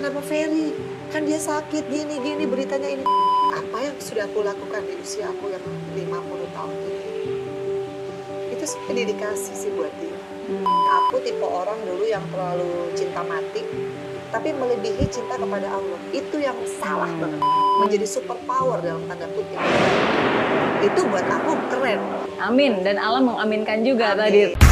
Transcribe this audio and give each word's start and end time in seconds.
kenapa 0.00 0.24
Ferry? 0.24 0.72
Kan 1.12 1.28
dia 1.28 1.36
sakit 1.36 1.92
gini 1.92 2.16
gini 2.24 2.48
beritanya 2.48 2.88
ini. 2.88 3.04
Apa 3.52 3.76
yang 3.84 3.96
sudah 4.00 4.24
aku 4.24 4.40
lakukan 4.40 4.80
di 4.88 4.96
usia 4.96 5.28
aku 5.28 5.52
yang 5.52 5.60
50 5.92 6.56
tahun 6.56 6.76
ini? 6.80 6.96
Itu 8.56 8.64
dedikasi 8.88 9.52
sih 9.52 9.70
buat 9.76 9.92
dia. 10.00 10.16
Aku 11.04 11.20
tipe 11.20 11.44
orang 11.44 11.76
dulu 11.84 12.08
yang 12.08 12.24
terlalu 12.32 12.88
cinta 12.96 13.20
mati, 13.20 13.60
tapi 14.32 14.56
melebihi 14.56 15.04
cinta 15.12 15.36
kepada 15.36 15.68
Allah. 15.68 16.00
Itu 16.16 16.40
yang 16.40 16.56
salah 16.80 17.12
banget. 17.20 17.44
Menjadi 17.84 18.06
super 18.08 18.40
power 18.48 18.80
dalam 18.80 19.04
tanda 19.04 19.28
kutip. 19.36 19.60
Itu 20.80 21.04
buat 21.12 21.28
aku 21.28 21.52
keren. 21.68 22.00
Amin 22.40 22.80
dan 22.80 22.96
Allah 22.96 23.20
mengaminkan 23.20 23.84
juga 23.84 24.16
Amin. 24.16 24.20
tadi. 24.24 24.69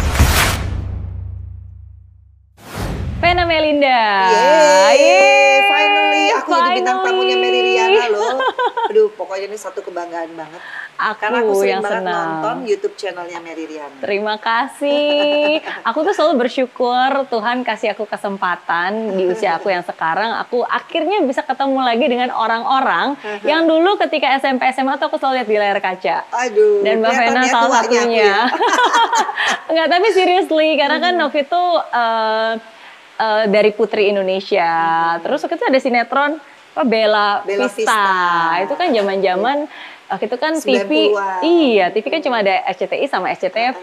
Melinda. 3.48 4.00
Yeay, 4.28 4.94
Yeay, 4.94 5.56
finally 5.64 6.24
aku 6.30 6.48
jadi 6.52 6.70
bintang 6.76 6.98
tamunya 7.00 7.34
finally. 7.34 7.42
Mary 7.42 7.60
Riana 7.66 8.04
loh. 8.08 8.36
Aduh, 8.88 9.08
pokoknya 9.10 9.46
ini 9.46 9.56
satu 9.56 9.80
kebanggaan 9.80 10.30
banget. 10.32 10.60
Aku, 10.98 11.14
Karena 11.16 11.38
aku 11.40 11.52
sering 11.54 11.70
yang 11.70 11.80
banget 11.80 12.02
senang. 12.02 12.26
nonton 12.34 12.56
YouTube 12.66 12.94
channelnya 12.94 13.38
Mary 13.38 13.64
Riana. 13.64 13.96
Terima 13.98 14.34
kasih. 14.36 15.62
Aku 15.84 16.02
tuh 16.02 16.10
selalu 16.10 16.34
bersyukur 16.40 17.08
Tuhan 17.24 17.62
kasih 17.62 17.94
aku 17.94 18.02
kesempatan 18.04 18.90
di 19.14 19.24
usia 19.26 19.56
aku 19.56 19.68
yang 19.68 19.82
sekarang. 19.82 20.34
Aku 20.42 20.60
akhirnya 20.62 21.22
bisa 21.22 21.40
ketemu 21.40 21.78
lagi 21.78 22.02
dengan 22.04 22.30
orang-orang 22.30 23.14
yang 23.42 23.64
dulu 23.64 23.94
ketika 23.98 24.36
SMP 24.36 24.66
SMA 24.68 24.98
tuh 24.98 25.06
aku 25.06 25.16
selalu 25.16 25.34
lihat 25.36 25.48
di 25.48 25.56
layar 25.56 25.78
kaca. 25.78 26.16
Aduh, 26.28 26.82
Dan 26.82 26.98
Mbak 26.98 27.12
Vena 27.14 27.40
ya 27.40 27.46
salah 27.48 27.70
satunya. 27.78 28.02
ya. 28.18 28.38
Enggak, 29.70 29.88
tapi 29.88 30.08
seriously 30.10 30.74
karena 30.74 30.98
kan 30.98 31.14
waktu 31.16 31.44
itu 31.44 31.62
eh, 31.94 32.52
eh, 33.18 33.44
dari 33.50 33.70
Putri 33.74 34.08
Indonesia. 34.14 34.70
Terus 35.20 35.42
waktu 35.42 35.58
itu 35.58 35.66
ada 35.66 35.78
sinetron 35.82 36.32
apa 36.78 36.82
Bella, 36.86 37.42
Bella 37.42 37.66
Vista. 37.66 37.82
Vista. 37.82 38.06
Itu 38.62 38.74
kan 38.78 38.88
zaman-zaman 38.94 39.56
waktu 40.08 40.24
itu 40.30 40.36
kan 40.38 40.52
TV 40.56 40.90
90-an. 41.12 41.40
iya, 41.42 41.86
TV 41.90 42.04
kan 42.06 42.22
cuma 42.22 42.40
ada 42.40 42.62
SCTI 42.70 43.06
sama 43.10 43.34
SCTV. 43.34 43.82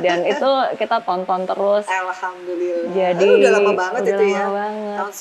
Dan 0.00 0.24
itu 0.28 0.50
kita 0.76 1.00
tonton 1.04 1.44
terus. 1.48 1.84
Alhamdulillah. 1.88 2.92
Jadi, 2.92 3.28
Aduh, 3.28 3.40
udah 3.40 3.50
lama 3.52 3.72
banget 3.72 4.00
udah 4.02 4.12
itu 4.16 4.24
ya. 4.28 4.44
lama 4.44 4.52
banget. 4.56 4.96
Tahun 4.96 5.12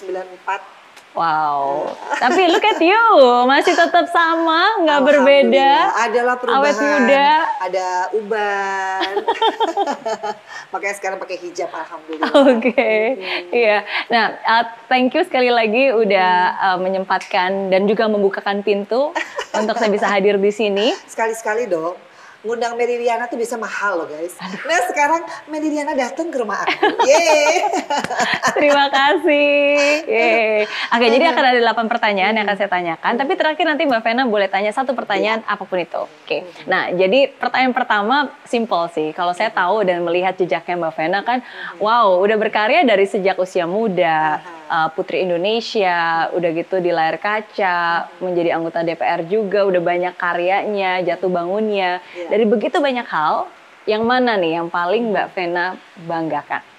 94. 0.52 0.75
Wow. 1.16 1.96
Tapi 2.20 2.52
look 2.52 2.68
at 2.68 2.76
you, 2.84 3.08
masih 3.48 3.72
tetap 3.72 4.12
sama, 4.12 4.84
nggak 4.84 5.00
berbeda. 5.00 5.72
Adalah 6.12 6.36
perubahan. 6.36 6.60
Awet 6.60 6.76
muda. 6.76 7.30
Ada 7.64 7.88
uban. 8.20 9.14
Makanya 10.76 10.96
sekarang 11.00 11.18
pakai 11.24 11.40
hijab 11.40 11.72
alhamdulillah. 11.72 12.32
Oke, 12.60 12.96
iya. 13.56 13.88
Nah, 14.12 14.36
uh, 14.44 14.64
thank 14.92 15.16
you 15.16 15.24
sekali 15.24 15.48
lagi 15.48 15.96
udah 15.96 16.32
uh, 16.60 16.78
menyempatkan 16.84 17.72
dan 17.72 17.88
juga 17.88 18.12
membukakan 18.12 18.60
pintu 18.60 19.16
untuk 19.60 19.80
saya 19.80 19.88
bisa 19.88 20.12
hadir 20.12 20.36
di 20.36 20.52
sini. 20.52 20.92
Sekali-sekali 21.08 21.72
dong. 21.72 21.96
Ngundang 22.46 22.78
Mary 22.78 23.02
Riana 23.02 23.26
tuh 23.26 23.42
bisa 23.42 23.58
mahal 23.58 24.06
loh 24.06 24.08
guys. 24.08 24.38
Nah 24.40 24.80
sekarang 24.86 25.26
Mary 25.50 25.74
Riana 25.74 25.98
datang 25.98 26.30
ke 26.30 26.38
rumah 26.38 26.62
aku. 26.62 26.78
Yeay. 27.10 27.66
Terima 28.54 28.86
kasih. 28.94 30.06
Yeay. 30.06 30.70
Oke, 30.70 31.06
jadi 31.10 31.26
akan 31.34 31.44
ada 31.44 31.60
8 31.74 31.90
pertanyaan 31.90 32.38
yang 32.38 32.46
akan 32.46 32.58
saya 32.62 32.70
tanyakan. 32.70 33.14
Tapi 33.18 33.34
terakhir 33.34 33.66
nanti 33.66 33.84
Mbak 33.90 34.02
Vena 34.06 34.24
boleh 34.30 34.46
tanya 34.46 34.70
satu 34.70 34.94
pertanyaan 34.94 35.42
apa 35.50 35.66
pun 35.66 35.82
itu. 35.82 36.06
Oke. 36.06 36.46
Nah, 36.70 36.94
jadi 36.94 37.34
pertanyaan 37.34 37.74
pertama 37.74 38.16
simple 38.46 38.86
sih. 38.94 39.10
Kalau 39.18 39.34
saya 39.34 39.50
tahu 39.50 39.82
dan 39.82 40.06
melihat 40.06 40.38
jejaknya 40.38 40.78
Mbak 40.78 40.94
Vena 40.94 41.20
kan, 41.26 41.42
wow, 41.82 42.22
udah 42.22 42.38
berkarya 42.38 42.86
dari 42.86 43.10
sejak 43.10 43.42
usia 43.42 43.66
muda. 43.66 44.40
Uh, 44.70 44.90
Putri 44.94 45.24
Indonesia, 45.24 46.30
udah 46.34 46.50
gitu 46.54 46.84
di 46.84 46.92
layar 46.92 47.18
kaca, 47.18 48.10
menjadi 48.20 48.58
anggota 48.58 48.84
DPR 48.84 49.26
juga, 49.26 49.66
udah 49.66 49.82
banyak 49.82 50.14
karyanya, 50.18 51.02
jatuh 51.06 51.32
bangunnya. 51.32 52.04
Iya. 52.14 52.30
Dari 52.34 52.46
begitu 52.46 52.78
banyak 52.82 53.08
hal, 53.08 53.48
yang 53.86 54.04
mana 54.04 54.36
nih 54.36 54.62
yang 54.62 54.68
paling 54.70 55.14
Mbak 55.14 55.28
Vena 55.38 55.78
banggakan? 56.06 56.75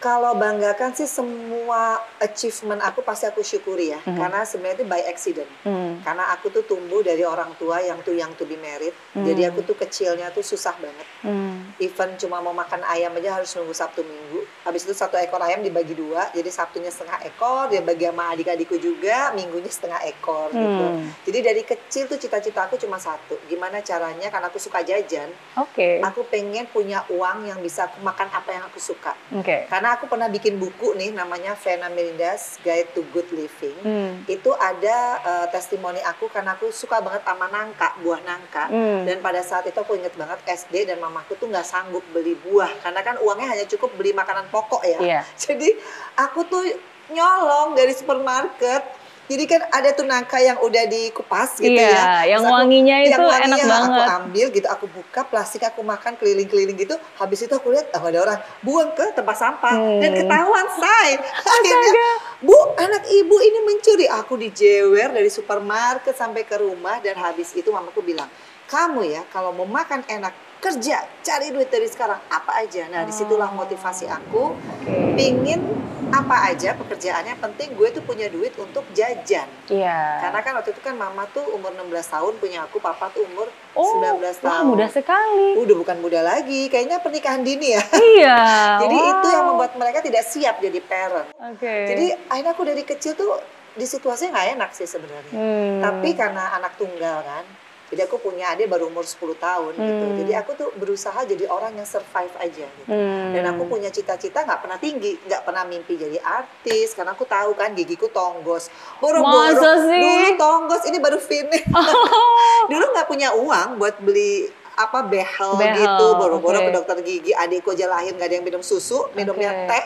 Kalau 0.00 0.32
banggakan 0.32 0.96
sih 0.96 1.04
semua 1.04 2.00
achievement 2.16 2.80
aku 2.80 3.04
pasti 3.04 3.28
aku 3.28 3.44
syukuri 3.44 3.92
ya. 3.92 4.00
Karena 4.00 4.48
sebenarnya 4.48 4.80
itu 4.80 4.86
by 4.88 5.02
accident. 5.04 5.50
Hmm. 5.60 6.00
Karena 6.00 6.32
aku 6.32 6.48
tuh 6.48 6.64
tumbuh 6.64 7.04
dari 7.04 7.20
orang 7.20 7.52
tua 7.60 7.84
yang 7.84 8.00
tuh 8.00 8.16
yang 8.16 8.32
to 8.40 8.48
be 8.48 8.56
married. 8.56 8.96
Jadi 9.12 9.44
aku 9.44 9.60
tuh 9.60 9.76
kecilnya 9.76 10.32
tuh 10.32 10.40
susah 10.40 10.72
banget. 10.80 11.04
Hmm. 11.20 11.76
Even 11.76 12.16
cuma 12.16 12.40
mau 12.40 12.56
makan 12.56 12.80
ayam 12.88 13.12
aja 13.20 13.36
harus 13.36 13.52
nunggu 13.52 13.76
Sabtu 13.76 14.00
Minggu. 14.00 14.48
Habis 14.64 14.88
itu 14.88 14.96
satu 14.96 15.20
ekor 15.20 15.44
ayam 15.44 15.60
dibagi 15.60 15.92
dua. 15.92 16.32
Jadi 16.32 16.48
Sabtunya 16.48 16.88
setengah 16.88 17.20
ekor, 17.28 17.68
dia 17.68 17.84
bagi 17.84 18.08
sama 18.08 18.32
adik-adikku 18.32 18.80
juga, 18.80 19.36
minggunya 19.36 19.68
setengah 19.68 20.00
ekor 20.08 20.48
gitu. 20.48 20.86
Hmm. 20.96 21.12
Jadi 21.28 21.38
dari 21.44 21.62
kecil 21.62 22.08
tuh 22.08 22.16
cita-cita 22.16 22.64
aku 22.64 22.80
cuma 22.80 22.96
satu. 22.96 23.36
Gimana 23.52 23.84
caranya 23.84 24.32
karena 24.32 24.48
aku 24.48 24.56
suka 24.56 24.80
jajan, 24.80 25.28
Oke. 25.60 26.00
aku 26.00 26.24
pengen 26.32 26.64
punya 26.72 27.04
uang 27.12 27.52
yang 27.52 27.60
bisa 27.60 27.84
aku 27.84 28.00
makan 28.00 28.32
apa 28.32 28.48
yang 28.48 28.64
aku 28.64 28.80
suka. 28.80 29.12
Oke. 29.36 29.68
Karena 29.68 29.89
aku 29.94 30.06
pernah 30.06 30.30
bikin 30.30 30.60
buku 30.60 30.94
nih 30.94 31.10
namanya 31.10 31.56
Vena 31.58 31.90
Melinda's 31.90 32.60
Guide 32.62 32.92
to 32.94 33.02
Good 33.10 33.30
Living. 33.34 33.76
Hmm. 33.82 34.12
Itu 34.28 34.54
ada 34.54 34.98
eh, 35.20 35.46
testimoni 35.50 35.98
aku 36.04 36.30
karena 36.30 36.54
aku 36.54 36.70
suka 36.70 37.02
banget 37.02 37.26
sama 37.26 37.46
nangka, 37.50 37.98
buah 38.02 38.20
nangka. 38.22 38.64
Hmm. 38.70 39.02
Dan 39.08 39.18
pada 39.24 39.40
saat 39.42 39.66
itu 39.66 39.78
aku 39.78 39.98
inget 39.98 40.14
banget 40.14 40.38
SD 40.46 40.86
dan 40.86 41.02
mamaku 41.02 41.34
tuh 41.36 41.50
nggak 41.50 41.66
sanggup 41.66 42.04
beli 42.14 42.36
buah 42.38 42.70
karena 42.82 43.00
kan 43.02 43.16
uangnya 43.18 43.48
hanya 43.56 43.66
cukup 43.66 43.90
beli 43.98 44.14
makanan 44.14 44.46
pokok 44.52 44.82
ya. 44.86 44.98
Iya. 44.98 45.20
Jadi 45.42 45.74
aku 46.18 46.46
tuh 46.46 46.62
nyolong 47.10 47.74
dari 47.74 47.92
supermarket. 47.92 48.99
Jadi 49.30 49.44
kan 49.46 49.62
ada 49.70 49.94
tuh 49.94 50.02
nangka 50.02 50.42
yang 50.42 50.58
udah 50.58 50.84
dikupas 50.84 51.54
gitu 51.56 51.70
Iya, 51.70 51.86
ya. 51.86 52.34
yang 52.34 52.42
aku- 52.42 52.50
wanginya 52.52 52.96
yang 52.98 53.14
itu 53.14 53.22
enak 53.22 53.30
wanginya 53.30 53.64
banget. 53.64 53.94
Aku 54.02 54.02
ambil 54.18 54.46
gitu, 54.50 54.66
aku 54.66 54.86
buka 54.90 55.20
plastik, 55.22 55.62
aku 55.62 55.80
makan 55.80 56.18
keliling-keliling 56.18 56.74
gitu. 56.74 56.98
Habis 57.14 57.46
itu 57.46 57.54
aku 57.54 57.70
lihat, 57.70 57.94
oh 57.94 58.02
ada 58.02 58.18
orang 58.20 58.38
buang 58.60 58.90
ke 58.90 59.14
tempat 59.14 59.38
sampah 59.38 59.70
Hmm. 59.70 60.02
dan 60.02 60.18
ketahuan 60.18 60.66
say. 60.74 61.14
Akhirnya, 61.46 62.10
bu, 62.40 62.58
anak 62.74 63.06
ibu 63.08 63.36
ini 63.38 63.58
mencuri. 63.64 64.06
Aku 64.10 64.34
dijewer 64.34 65.08
dari 65.08 65.30
supermarket 65.30 66.12
sampai 66.12 66.42
ke 66.42 66.58
rumah 66.58 66.98
dan 66.98 67.14
habis 67.16 67.54
itu 67.54 67.70
mamaku 67.70 68.02
bilang, 68.02 68.26
kamu 68.66 69.06
ya 69.08 69.22
kalau 69.28 69.50
mau 69.52 69.64
makan 69.64 70.02
enak 70.04 70.30
kerja, 70.58 71.06
cari 71.20 71.48
duit 71.48 71.66
dari 71.66 71.86
sekarang 71.86 72.20
apa 72.26 72.60
aja. 72.60 72.84
Nah 72.86 73.00
di 73.00 73.10
situlah 73.10 73.48
motivasi 73.48 74.04
aku, 74.04 74.52
Oke. 74.52 75.14
pingin 75.14 75.62
apa 76.10 76.36
aja 76.50 76.74
pekerjaannya 76.74 77.38
penting 77.38 77.78
gue 77.78 77.88
tuh 77.94 78.02
punya 78.02 78.26
duit 78.26 78.52
untuk 78.58 78.82
jajan. 78.92 79.46
Iya. 79.70 80.26
Karena 80.26 80.40
kan 80.42 80.52
waktu 80.58 80.70
itu 80.74 80.82
kan 80.82 80.98
mama 80.98 81.24
tuh 81.30 81.46
umur 81.54 81.70
16 81.72 81.86
tahun 82.10 82.32
punya 82.42 82.66
aku, 82.66 82.82
papa 82.82 83.08
tuh 83.14 83.22
umur 83.30 83.46
oh, 83.78 84.02
19 84.02 84.18
wah, 84.18 84.34
tahun. 84.34 84.64
mudah 84.66 84.90
sekali. 84.90 85.48
Udah 85.62 85.76
bukan 85.78 85.96
muda 86.02 86.20
lagi, 86.20 86.66
kayaknya 86.68 86.98
pernikahan 86.98 87.46
dini 87.46 87.78
ya. 87.78 87.82
Iya. 88.20 88.42
Jadi 88.82 88.96
itu 88.96 89.26
yang 89.30 89.44
wow. 89.46 89.50
membuat 89.54 89.72
mereka 89.78 90.02
tidak 90.02 90.26
siap 90.26 90.58
jadi 90.58 90.82
parent. 90.82 91.30
Oke. 91.38 91.76
Jadi 91.94 92.06
akhirnya 92.26 92.52
aku 92.52 92.62
dari 92.66 92.82
kecil 92.82 93.14
tuh 93.14 93.38
di 93.70 93.86
situasinya 93.86 94.34
nggak 94.34 94.48
enak 94.58 94.70
sih 94.74 94.88
sebenarnya. 94.88 95.32
Hmm. 95.32 95.78
Tapi 95.78 96.10
karena 96.18 96.58
anak 96.58 96.74
tunggal 96.74 97.22
kan, 97.22 97.44
jadi 97.90 98.06
aku 98.06 98.22
punya 98.22 98.54
adik 98.54 98.70
baru 98.70 98.86
umur 98.86 99.02
10 99.02 99.34
tahun 99.34 99.74
gitu. 99.74 100.04
Hmm. 100.06 100.18
Jadi 100.22 100.32
aku 100.38 100.50
tuh 100.54 100.70
berusaha 100.78 101.26
jadi 101.26 101.50
orang 101.50 101.74
yang 101.74 101.88
survive 101.90 102.30
aja 102.38 102.64
gitu. 102.70 102.86
Hmm. 102.86 103.34
Dan 103.34 103.42
aku 103.50 103.66
punya 103.66 103.90
cita-cita 103.90 104.46
nggak 104.46 104.62
pernah 104.62 104.78
tinggi, 104.78 105.18
nggak 105.26 105.42
pernah 105.42 105.66
mimpi 105.66 105.98
jadi 105.98 106.22
artis 106.22 106.94
karena 106.94 107.18
aku 107.18 107.26
tahu 107.26 107.58
kan 107.58 107.74
gigiku 107.74 108.06
tonggos. 108.14 108.70
Boro-boro 109.02 109.58
dulu 109.90 110.28
tonggos 110.38 110.86
ini 110.86 110.98
baru 111.02 111.18
finish. 111.18 111.66
Oh. 111.80 112.68
dulu 112.68 112.92
nggak 112.92 113.08
punya 113.08 113.32
uang 113.34 113.80
buat 113.80 113.96
beli 114.04 114.46
apa 114.78 115.04
behel, 115.04 115.56
Behel, 115.60 115.76
gitu, 115.76 116.06
boro-boro 116.16 116.58
oke. 116.62 116.66
ke 116.68 116.72
dokter 116.72 116.96
gigi. 117.02 117.32
Adikku 117.34 117.74
aja 117.74 117.90
lahir 117.90 118.14
nggak 118.14 118.28
ada 118.30 118.36
yang 118.38 118.46
minum 118.46 118.62
susu, 118.62 119.10
minumnya 119.12 119.50
Oke. 119.52 119.66
teh. 119.68 119.84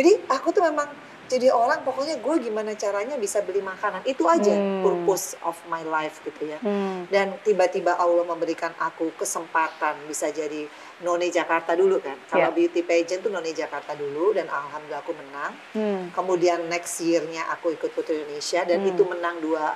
Jadi 0.00 0.12
aku 0.30 0.54
tuh 0.54 0.62
memang 0.64 0.88
jadi 1.32 1.48
orang 1.48 1.80
pokoknya 1.80 2.20
gue 2.20 2.34
gimana 2.42 2.76
caranya 2.76 3.16
bisa 3.16 3.40
beli 3.40 3.64
makanan 3.64 4.04
itu 4.04 4.20
aja 4.26 4.52
Hmm. 4.52 4.84
purpose 4.84 5.32
of 5.40 5.56
my 5.66 5.80
life 5.82 6.20
gitu 6.20 6.44
ya 6.44 6.60
Hmm. 6.60 7.08
dan 7.08 7.32
tiba-tiba 7.40 7.96
Allah 7.96 8.20
memberikan 8.22 8.76
aku 8.76 9.08
kesempatan 9.16 9.96
bisa 10.04 10.28
jadi 10.28 10.68
none 11.00 11.24
Jakarta 11.26 11.72
dulu 11.72 11.96
kan 11.98 12.20
kalau 12.28 12.52
Ya. 12.52 12.54
beauty 12.54 12.84
pageant 12.84 13.24
tuh 13.24 13.32
none 13.32 13.48
Jakarta 13.48 13.96
dulu 13.96 14.30
dan 14.30 14.44
alhamdulillah 14.46 15.00
aku 15.00 15.16
menang 15.16 15.52
Hmm. 15.72 16.12
kemudian 16.12 16.68
next 16.68 17.00
year-nya 17.00 17.48
aku 17.48 17.72
ikut 17.72 17.88
Putri 17.90 18.20
Indonesia 18.20 18.60
dan 18.62 18.84
Hmm. 18.84 18.90
itu 18.92 19.02
menang 19.02 19.40
dua 19.40 19.72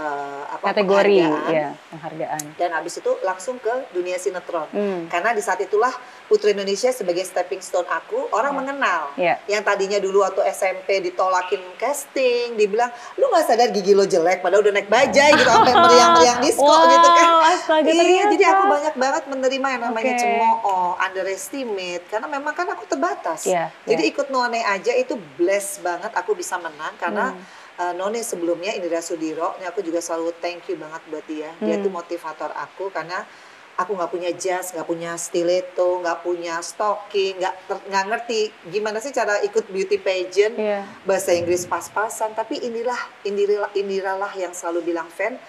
eh, 0.00 0.42
apa 0.48 0.64
Kategori, 0.66 1.20
penghargaan. 1.20 1.52
ya, 1.52 1.68
penghargaan. 1.86 2.42
dan 2.56 2.70
habis 2.72 2.96
itu 2.96 3.12
langsung 3.20 3.56
ke 3.56 3.68
dunia 3.90 4.16
sinetron 4.16 4.64
Hmm. 4.70 5.06
karena 5.06 5.30
di 5.30 5.40
saat 5.40 5.60
itulah 5.60 5.92
Putri 6.24 6.52
Indonesia 6.52 6.88
sebagai 6.90 7.20
stepping 7.22 7.60
stone 7.60 7.84
aku 7.84 8.16
orang 8.30 8.50
Ya. 8.50 8.56
mengenal 8.56 9.02
Ya. 9.14 9.34
yang 9.46 9.60
tadinya 9.60 9.98
dulu 9.98 10.22
waktu 10.22 10.40
SMP 10.48 11.02
ditolakin 11.02 11.60
casting 11.76 12.54
dibilang 12.54 12.88
lu 13.14 13.26
nggak 13.26 13.44
sadar 13.44 13.68
gigi 13.68 13.92
lo 13.92 14.04
jelek 14.04 14.40
padahal 14.40 14.62
udah 14.62 14.72
naik 14.72 14.88
bajai 14.88 15.30
gitu 15.32 15.44
sampai 15.44 15.74
meriang-meriang 15.84 16.40
disco 16.40 16.64
Wow, 16.64 16.88
gitu 16.88 17.08
kan 17.10 17.26
astaga, 17.50 17.84
iya 17.84 17.92
ternyata. 17.92 18.30
jadi 18.30 18.44
aku 18.48 18.62
banyak 18.66 18.94
banget 18.96 19.22
menerima 19.26 19.66
yang 19.68 19.82
namanya 19.84 20.12
Oke. 20.12 20.20
cemooh 20.20 20.90
underestimate 20.96 22.04
karena 22.06 22.26
memang 22.26 22.52
kan 22.52 22.66
aku 22.66 22.86
terbatas 22.86 23.44
Iya, 23.44 23.68
jadi 23.84 24.00
iya. 24.00 24.10
ikut 24.10 24.26
None 24.30 24.62
aja 24.62 24.92
itu 24.94 25.18
bless 25.34 25.76
banget 25.78 26.12
aku 26.12 26.32
bisa 26.32 26.56
menang 26.56 26.94
karena 26.96 27.32
Hmm. 27.32 27.58
Uh, 27.80 27.92
None 27.92 28.20
sebelumnya 28.20 28.70
Indira 28.70 29.00
Sudiro 29.00 29.56
ini 29.56 29.64
aku 29.64 29.80
juga 29.80 29.98
selalu 29.98 30.36
thank 30.36 30.68
you 30.68 30.76
banget 30.76 31.00
buat 31.06 31.24
dia 31.24 31.50
dia 31.58 31.74
Hmm. 31.74 31.82
tuh 31.82 31.90
motivator 31.90 32.52
aku 32.52 32.88
karena 32.88 33.24
aku 33.72 33.96
nggak 33.96 34.10
punya 34.10 34.30
jas 34.34 34.70
nggak 34.70 34.84
punya 34.84 35.16
stiletto 35.16 35.98
nggak 35.98 36.20
punya 36.20 36.60
stocking 36.60 37.40
nggak 37.40 37.54
nggak 37.88 38.04
ngerti 38.06 38.40
gimana 38.68 39.00
sih 39.00 39.08
cara 39.08 39.40
ikut 39.40 39.64
beauty 39.66 39.96
pageant 39.96 40.52
Iya. 40.54 40.84
bahasa 41.02 41.32
Inggris 41.32 41.64
pas-pasan 41.64 42.36
tapi 42.36 42.60
inilah 42.60 42.98
Indira 43.22 43.72
Indiralah 43.72 44.32
yang 44.34 44.52
selalu 44.52 44.84
bilang 44.86 45.08
fan 45.08 45.40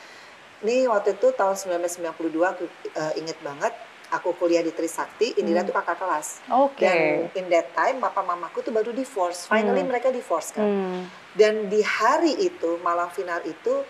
nih 0.62 0.88
waktu 0.88 1.14
itu 1.14 1.34
tahun 1.34 1.60
1992 1.60 2.08
aku 2.46 2.64
uh, 2.94 3.14
inget 3.16 3.36
banget 3.42 3.74
aku 4.08 4.32
kuliah 4.34 4.60
di 4.60 4.72
Trisakti 4.72 5.36
Indira 5.36 5.62
Hmm. 5.62 5.68
tuh 5.68 5.76
kakak 5.76 5.98
kelas 5.98 6.28
Oke. 6.48 6.80
dan 6.80 6.98
in 7.34 7.46
that 7.48 7.68
time 7.74 8.00
papa 8.00 8.22
mamaku 8.22 8.62
tuh 8.62 8.72
baru 8.72 8.92
divorce 8.92 9.44
finally 9.46 9.82
Hmm. 9.82 9.90
mereka 9.90 10.08
divorce 10.08 10.54
kan 10.54 10.64
Hmm. 10.64 11.04
Dan 11.34 11.68
di 11.68 11.80
hari 11.80 12.36
itu 12.42 12.80
malam 12.80 13.08
final 13.08 13.40
itu 13.42 13.84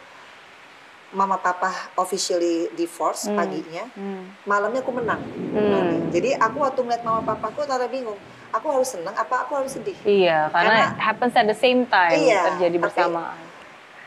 mama 1.12 1.36
papa 1.36 1.68
officially 1.96 2.72
divorce 2.72 3.28
Hmm. 3.28 3.36
paginya 3.36 3.84
Hmm. 3.92 4.32
malamnya 4.46 4.80
aku 4.80 4.94
menang 4.94 5.20
Hmm. 5.52 6.08
jadi 6.08 6.40
aku 6.40 6.58
waktu 6.58 6.80
ngeliat 6.80 7.04
mama 7.04 7.20
papaku 7.22 7.66
tara 7.66 7.84
bingung 7.86 8.16
aku 8.50 8.68
harus 8.70 8.90
seneng 8.90 9.12
apa 9.14 9.44
aku 9.44 9.58
harus 9.58 9.74
sedih 9.74 9.96
Iya, 10.02 10.48
karena, 10.50 10.72
Karena- 10.88 10.96
happens 10.98 11.34
at 11.34 11.46
the 11.46 11.58
same 11.58 11.84
time 11.86 12.16
Iya, 12.16 12.56
terjadi 12.56 12.78
bersamaan. 12.80 13.36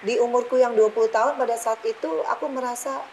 di 0.00 0.16
umurku 0.16 0.56
yang 0.56 0.72
20 0.72 1.08
tahun 1.08 1.36
pada 1.36 1.56
saat 1.56 1.80
itu 1.82 2.08
aku 2.24 2.48
merasa 2.48 3.04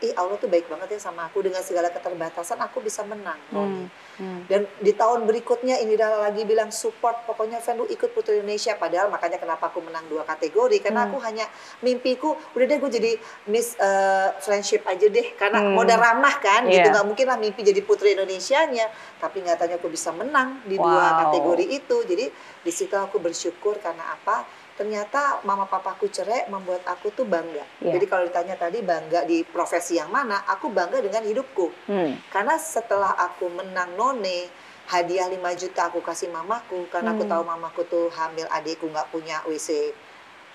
ih 0.00 0.12
Allah 0.14 0.34
tuh 0.34 0.46
baik 0.46 0.66
banget 0.66 0.94
ya 0.94 1.00
sama 1.00 1.26
aku 1.26 1.40
dengan 1.40 1.60
segala 1.60 1.88
keterbatasan 1.88 2.58
aku 2.58 2.78
bisa 2.78 3.02
menang. 3.02 3.38
Hmm. 3.50 3.86
Hmm. 4.18 4.42
Dan 4.46 4.66
di 4.78 4.90
tahun 4.90 5.24
berikutnya 5.24 5.78
Indira 5.78 6.10
lagi 6.20 6.42
bilang 6.42 6.68
support 6.68 7.22
pokoknya 7.22 7.58
Fan 7.58 7.76
lu 7.76 7.86
ikut 7.86 8.10
Putri 8.10 8.38
Indonesia 8.38 8.74
padahal 8.74 9.06
makanya 9.08 9.38
kenapa 9.38 9.68
aku 9.68 9.78
menang 9.78 10.06
dua 10.06 10.22
kategori 10.22 10.78
karena 10.80 11.06
Hmm. 11.06 11.08
aku 11.08 11.18
hanya 11.22 11.46
mimpiku 11.80 12.34
udah 12.52 12.66
deh 12.66 12.78
gue 12.78 12.90
jadi 12.92 13.12
Miss 13.46 13.74
eh, 13.74 14.28
Friendship 14.38 14.82
aja 14.84 15.06
deh 15.06 15.34
karena 15.34 15.62
Hmm. 15.62 15.74
modal 15.74 15.98
ramah 15.98 16.34
kan 16.36 16.66
gitu 16.66 16.82
Iya. 16.82 16.90
nggak 16.92 17.06
mungkin 17.06 17.26
lah 17.26 17.38
mimpi 17.38 17.62
jadi 17.62 17.80
Putri 17.80 18.12
Indonesianya 18.12 18.90
tapi 19.16 19.40
nyatanya 19.40 19.78
aku 19.78 19.86
bisa 19.86 20.10
menang 20.10 20.62
di 20.64 20.74
dua 20.74 20.86
Wow. 21.08 21.18
kategori 21.26 21.64
itu 21.68 21.96
jadi 22.04 22.26
di 22.58 22.72
situ 22.72 22.94
aku 22.94 23.18
bersyukur 23.18 23.78
karena 23.78 24.02
apa 24.12 24.42
ternyata 24.78 25.42
mama 25.42 25.66
papaku 25.66 26.06
cerai 26.06 26.46
membuat 26.46 26.86
aku 26.86 27.10
tuh 27.10 27.26
bangga 27.26 27.66
Iya. 27.82 27.98
jadi 27.98 28.04
kalau 28.06 28.24
ditanya 28.24 28.54
tadi 28.54 28.78
bangga 28.80 29.26
di 29.26 29.42
profesi 29.42 29.98
yang 29.98 30.06
mana 30.08 30.46
aku 30.46 30.70
bangga 30.70 31.02
dengan 31.02 31.20
hidupku 31.20 31.66
Hmm. 31.84 32.14
karena 32.30 32.54
setelah 32.54 33.10
aku 33.18 33.50
menang 33.50 33.92
none 33.92 34.46
hadiah 34.86 35.26
5 35.26 35.34
juta 35.52 35.90
aku 35.90 35.98
kasih 35.98 36.30
mamaku 36.30 36.86
karena 36.86 37.10
aku 37.10 37.26
Hmm. 37.26 37.32
tahu 37.34 37.42
mamaku 37.44 37.80
tuh 37.84 38.06
hamil 38.08 38.46
adikku 38.48 38.86
nggak 38.86 39.10
punya 39.10 39.42
WC 39.44 39.90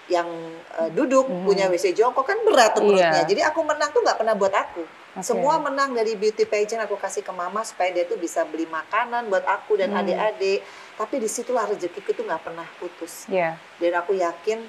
yang 0.07 0.27
eh, 0.79 0.89
duduk 0.89 1.23
Hmm. 1.23 1.43
punya 1.43 1.67
WC 1.67 1.91
jongkok 1.91 2.23
kan 2.25 2.39
berat 2.41 2.73
tuh 2.73 2.83
perutnya 2.85 3.19
Iya. 3.19 3.27
jadi 3.27 3.41
aku 3.51 3.59
menang 3.61 3.91
tuh 3.91 3.99
nggak 3.99 4.17
pernah 4.17 4.35
buat 4.35 4.51
aku 4.51 4.83
Oke. 5.13 5.21
semua 5.21 5.59
menang 5.59 5.91
dari 5.91 6.15
beauty 6.15 6.43
pageant 6.43 6.81
aku 6.81 6.95
kasih 6.97 7.21
ke 7.21 7.31
mama 7.31 7.61
supaya 7.61 7.91
dia 7.91 8.03
tuh 8.03 8.15
bisa 8.15 8.43
beli 8.43 8.65
makanan 8.65 9.27
buat 9.27 9.43
aku 9.43 9.77
dan 9.77 9.91
Hmm. 9.91 9.99
adik-adik 9.99 10.59
tapi 10.93 11.17
di 11.17 11.27
situlah 11.27 11.65
rezekiku 11.65 12.13
tuh 12.13 12.23
nggak 12.23 12.43
pernah 12.43 12.67
putus 12.77 13.25
Iya. 13.27 13.57
dan 13.77 13.91
aku 13.95 14.13
yakin 14.13 14.59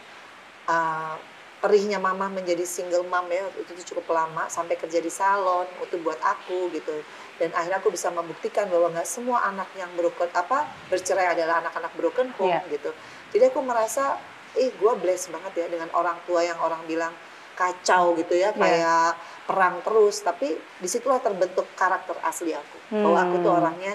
uh, 0.66 1.16
perihnya 1.58 1.96
mama 1.96 2.28
menjadi 2.28 2.60
single 2.62 3.02
mom 3.02 3.24
ya 3.26 3.40
itu 3.56 3.72
cukup 3.86 4.04
lama 4.10 4.44
sampai 4.46 4.76
kerja 4.76 5.00
di 5.00 5.08
salon 5.08 5.64
itu 5.80 5.96
buat 5.98 6.20
aku 6.20 6.68
gitu 6.70 6.92
dan 7.34 7.50
akhirnya 7.50 7.78
aku 7.78 7.88
bisa 7.88 8.08
membuktikan 8.08 8.68
bahwa 8.68 8.92
nggak 8.92 9.08
semua 9.08 9.40
anak 9.42 9.66
yang 9.74 9.88
broken 9.94 10.28
apa 10.30 10.68
bercerai 10.86 11.32
adalah 11.32 11.60
anak-anak 11.60 11.92
broken 11.94 12.28
home 12.36 12.52
Iya. 12.52 12.68
gitu 12.70 12.90
jadi 13.32 13.48
aku 13.48 13.60
merasa 13.60 14.20
ih 14.54 14.70
gue 14.70 14.92
blessed 14.94 15.32
banget 15.32 15.52
ya 15.56 15.66
dengan 15.66 15.88
orang 15.92 16.20
tua 16.22 16.40
yang 16.40 16.60
orang 16.60 16.84
bilang 16.84 17.16
kacau 17.54 18.12
gitu 18.14 18.34
ya 18.34 18.50
Iya. 18.50 18.60
kayak 18.60 19.10
perang 19.44 19.80
terus 19.80 20.20
tapi 20.20 20.52
di 20.54 20.86
situlah 20.86 21.18
terbentuk 21.18 21.64
karakter 21.72 22.16
asli 22.22 22.52
aku 22.52 22.76
bahwa 22.92 23.18
aku 23.22 23.36
tuh 23.40 23.50
Hmm. 23.50 23.60
orangnya 23.62 23.94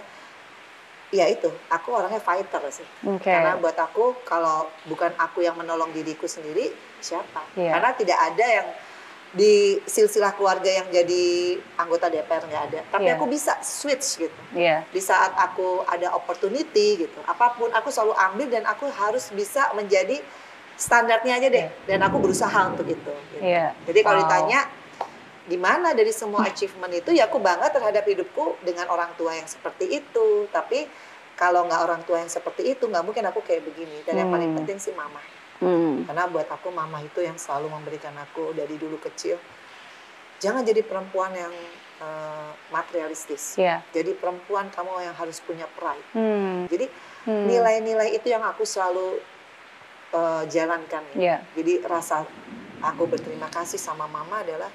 ya 1.10 1.26
itu 1.26 1.50
aku 1.68 1.90
orangnya 1.90 2.22
fighter 2.22 2.62
sih 2.70 2.86
Oke. 3.02 3.26
karena 3.26 3.58
buat 3.58 3.74
aku 3.74 4.22
kalau 4.22 4.70
bukan 4.86 5.10
aku 5.18 5.42
yang 5.42 5.58
menolong 5.58 5.90
diriku 5.90 6.26
sendiri 6.26 6.70
siapa? 7.00 7.42
Iya. 7.56 7.74
Karena 7.74 7.90
tidak 7.94 8.20
ada 8.20 8.46
yang 8.46 8.68
di 9.30 9.54
silsilah 9.86 10.34
keluarga 10.34 10.66
yang 10.68 10.90
jadi 10.90 11.26
anggota 11.78 12.10
DPR 12.10 12.44
nggak 12.44 12.64
ada. 12.70 12.80
Tapi 12.90 13.06
Iya. 13.06 13.16
aku 13.16 13.26
bisa 13.26 13.58
switch 13.62 14.20
gitu. 14.20 14.42
Iya. 14.54 14.82
Di 14.90 14.98
saat 14.98 15.34
aku 15.34 15.86
ada 15.86 16.14
opportunity 16.14 16.98
gitu, 17.00 17.20
apa 17.24 17.54
pun 17.54 17.70
aku 17.70 17.90
selalu 17.90 18.18
ambil 18.18 18.48
dan 18.50 18.66
aku 18.66 18.90
harus 18.90 19.30
bisa 19.30 19.70
menjadi 19.74 20.18
standarnya 20.76 21.38
aja 21.38 21.48
deh. 21.48 21.68
Dan 21.86 22.02
aku 22.02 22.18
berusaha 22.18 22.58
untuk 22.68 22.86
itu. 22.86 22.98
gitu. 23.06 23.38
Iya. 23.42 23.78
Jadi 23.86 24.00
kalau 24.02 24.18
Wow. 24.18 24.24
ditanya 24.26 24.60
di 25.50 25.58
mana 25.58 25.92
dari 25.92 26.14
semua 26.14 26.46
achievement 26.46 26.94
itu 26.94 27.10
ya 27.10 27.26
aku 27.26 27.42
bangga 27.42 27.74
terhadap 27.74 28.06
hidupku 28.06 28.62
dengan 28.62 28.86
orang 28.88 29.10
tua 29.18 29.34
yang 29.34 29.50
seperti 29.50 29.90
itu. 29.90 30.46
Tapi 30.48 30.86
kalau 31.34 31.66
nggak 31.66 31.82
orang 31.82 32.02
tua 32.06 32.22
yang 32.22 32.30
seperti 32.30 32.70
itu 32.70 32.86
nggak 32.86 33.02
mungkin 33.02 33.26
aku 33.26 33.42
kayak 33.42 33.66
begini. 33.66 34.06
Dan 34.06 34.22
yang 34.22 34.30
paling 34.30 34.54
Hmm. 34.54 34.58
penting 34.62 34.78
sih 34.78 34.94
mama. 34.94 35.18
Hmm. 35.58 36.06
Karena 36.06 36.30
buat 36.30 36.46
aku 36.46 36.70
mama 36.70 37.02
itu 37.02 37.20
yang 37.20 37.36
selalu 37.36 37.68
memberikan 37.68 38.14
aku 38.16 38.54
dari 38.54 38.78
dulu 38.78 39.02
kecil. 39.02 39.42
Jangan 40.38 40.62
jadi 40.62 40.86
perempuan 40.86 41.34
yang 41.34 41.52
eh, 42.00 42.52
materialistis. 42.72 43.60
Iya. 43.60 43.84
Jadi 43.92 44.16
perempuan 44.16 44.72
kamu 44.72 45.04
yang 45.04 45.12
harus 45.12 45.44
punya 45.44 45.68
pride. 45.68 46.06
Hmm. 46.16 46.64
Jadi 46.72 46.88
Hmm. 47.28 47.44
nilai-nilai 47.44 48.16
itu 48.16 48.30
yang 48.30 48.46
aku 48.46 48.64
selalu 48.64 49.20
eh, 50.10 50.44
jalankan. 50.48 51.04
ya. 51.12 51.20
Iya. 51.20 51.38
Jadi 51.54 51.74
rasa 51.84 52.24
aku 52.80 53.04
berterima 53.06 53.46
kasih 53.46 53.76
sama 53.76 54.08
mama 54.08 54.40
adalah 54.40 54.72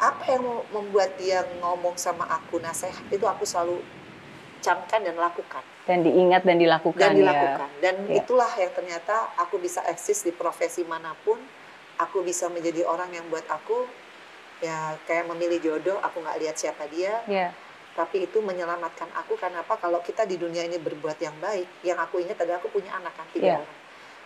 apa 0.00 0.24
yang 0.26 0.42
mem- 0.42 0.66
membuat 0.72 1.12
dia 1.14 1.44
ngomong 1.60 1.94
sama 1.94 2.24
aku 2.26 2.56
nasihat 2.58 3.04
itu 3.06 3.22
aku 3.22 3.44
selalu 3.44 3.84
camkan 4.58 5.00
dan 5.00 5.16
lakukan 5.16 5.64
Dan 5.84 6.00
diingat 6.00 6.42
dan 6.42 6.56
dilakukan 6.56 7.00
dan 7.02 7.12
ya. 7.12 7.18
dilakukan 7.18 7.68
dan 7.78 7.94
Iya. 8.04 8.16
itulah 8.18 8.50
yang 8.54 8.72
ternyata 8.72 9.14
aku 9.36 9.56
bisa 9.56 9.80
eksis 9.84 10.20
di 10.22 10.32
profesi 10.32 10.84
mana 10.84 11.12
pun 11.18 11.36
aku 11.96 12.20
bisa 12.20 12.48
menjadi 12.48 12.84
orang 12.84 13.08
yang 13.10 13.28
buat 13.28 13.44
aku 13.46 13.84
ya 14.60 14.78
kayak 15.02 15.24
memilih 15.26 15.58
jodoh 15.58 15.96
aku 15.98 16.20
nggak 16.20 16.38
lihat 16.38 16.56
siapa 16.56 16.84
dia 16.86 17.20
Iya. 17.26 17.52
tapi 17.90 18.24
itu 18.24 18.40
menyelamatkan 18.40 19.08
aku 19.14 19.36
karena 19.36 19.60
apa 19.60 19.76
kalau 19.76 20.00
kita 20.00 20.24
di 20.24 20.36
dunia 20.36 20.62
ini 20.62 20.76
berbuat 20.76 21.16
yang 21.18 21.36
baik 21.38 21.80
yang 21.82 21.96
aku 21.98 22.20
ingat 22.20 22.36
adalah 22.38 22.56
aku 22.56 22.68
punya 22.70 22.92
anak 22.94 23.12
kan 23.14 23.24
tiga 23.30 23.44
Iya. 23.46 23.56
orang 23.58 23.79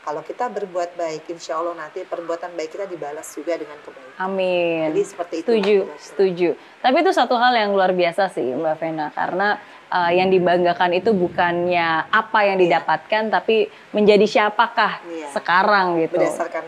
kalau 0.04 0.20
kita 0.20 0.46
berbuat 0.46 0.94
baik 0.94 1.24
insya 1.26 1.56
Allah 1.56 1.72
nanti 1.74 2.04
perbuatan 2.04 2.52
baik 2.52 2.70
kita 2.70 2.84
dibalas 2.84 3.24
juga 3.32 3.56
dengan 3.56 3.80
kebaikan 3.80 4.20
Amin. 4.20 4.92
jadi 4.92 5.02
seperti 5.02 5.34
itu 5.40 5.48
Setuju, 5.48 5.76
setuju. 5.96 6.48
Tapi 6.78 6.96
itu 7.00 7.10
satu 7.10 7.34
hal 7.34 7.56
yang 7.56 7.72
luar 7.72 7.90
biasa 7.90 8.28
sih 8.28 8.44
Mbak 8.44 8.74
Vena 8.76 9.08
karena 9.08 9.56
uh, 9.88 10.12
yang 10.12 10.28
dibanggakan 10.28 10.92
itu 10.92 11.10
bukannya 11.10 12.04
apa 12.06 12.38
yang 12.44 12.60
Iya. 12.60 12.64
didapatkan 12.84 13.22
tapi 13.32 13.56
menjadi 13.90 14.26
siapakah 14.28 15.00
Iya. 15.02 15.28
sekarang 15.32 16.04
gitu. 16.04 16.20
berdasarkan 16.20 16.64